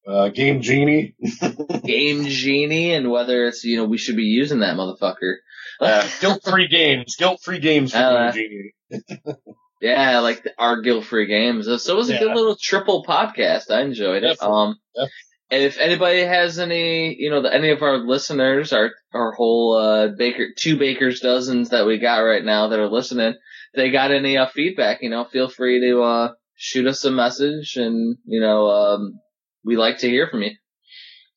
Uh, 0.07 0.28
Game 0.28 0.61
Genie. 0.61 1.14
Game 1.84 2.24
Genie 2.26 2.92
and 2.92 3.11
whether 3.11 3.47
it's 3.47 3.64
you 3.64 3.76
know 3.78 3.84
we 3.86 3.97
should 3.99 4.16
be 4.16 4.24
using 4.24 4.61
that 4.61 4.76
motherfucker. 4.76 5.36
uh, 5.80 6.07
guilt-free 6.20 6.68
games. 6.68 7.16
Guilt-free 7.16 7.59
games 7.61 7.92
for 7.92 7.99
Uh, 7.99 8.30
Game 8.32 8.72
Genie. 8.90 9.05
Yeah, 9.80 10.20
like 10.20 10.47
our 10.57 10.80
guilt 10.80 11.05
free 11.05 11.26
games. 11.26 11.66
So 11.66 11.92
it 11.92 11.97
was 11.97 12.09
a 12.09 12.14
Yeah. 12.14 12.20
good 12.20 12.34
little 12.34 12.57
triple 12.59 13.05
podcast. 13.05 13.70
I 13.70 13.82
enjoyed 13.82 14.22
it. 14.24 14.38
Definitely. 14.38 14.57
Um, 14.57 14.76
Yep. 14.95 15.09
if 15.51 15.78
anybody 15.78 16.20
has 16.20 16.59
any, 16.59 17.14
you 17.18 17.28
know, 17.28 17.42
the, 17.42 17.53
any 17.53 17.68
of 17.70 17.82
our 17.82 17.99
listeners, 17.99 18.72
our 18.72 18.92
our 19.12 19.32
whole 19.32 19.76
uh, 19.76 20.09
baker 20.16 20.47
two 20.57 20.78
bakers 20.78 21.20
dozens 21.20 21.68
that 21.70 21.86
we 21.86 21.99
got 21.99 22.18
right 22.20 22.42
now 22.45 22.68
that 22.68 22.78
are 22.78 22.88
listening, 22.88 23.34
they 23.75 23.91
got 23.91 24.11
any 24.12 24.37
uh, 24.37 24.47
feedback, 24.47 25.03
you 25.03 25.11
know, 25.11 25.25
feel 25.25 25.49
free 25.49 25.81
to 25.81 26.03
uh, 26.03 26.33
shoot 26.55 26.87
us 26.87 27.05
a 27.05 27.11
message, 27.11 27.77
and 27.77 28.16
you 28.25 28.41
know, 28.41 28.68
um, 28.70 29.20
we 29.64 29.77
like 29.77 29.99
to 29.99 30.09
hear 30.09 30.29
from 30.29 30.43
you. 30.43 30.53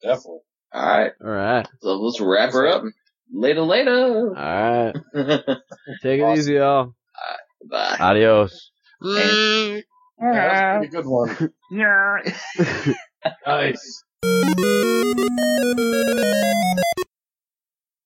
Definitely. 0.03 0.39
All 0.73 0.85
right, 0.85 1.11
All 1.23 1.29
right. 1.31 1.67
so 1.81 1.95
let's 1.97 2.19
wrap 2.21 2.51
her 2.53 2.67
up. 2.67 2.83
Later, 3.33 3.61
later. 3.61 4.29
All 4.29 4.33
right. 4.35 4.93
Take 6.01 6.19
it 6.19 6.23
Awesome. 6.23 6.39
easy, 6.39 6.53
y'all. 6.53 6.93
Bye. 7.69 7.97
Adios. 7.99 8.71
And- 9.01 9.83
Yeah, 10.21 10.33
that's 10.33 10.61
a 10.61 10.77
pretty 10.79 10.91
good 10.91 11.05
one. 11.05 11.53
Yeah. 11.71 12.93
Nice. 13.45 14.03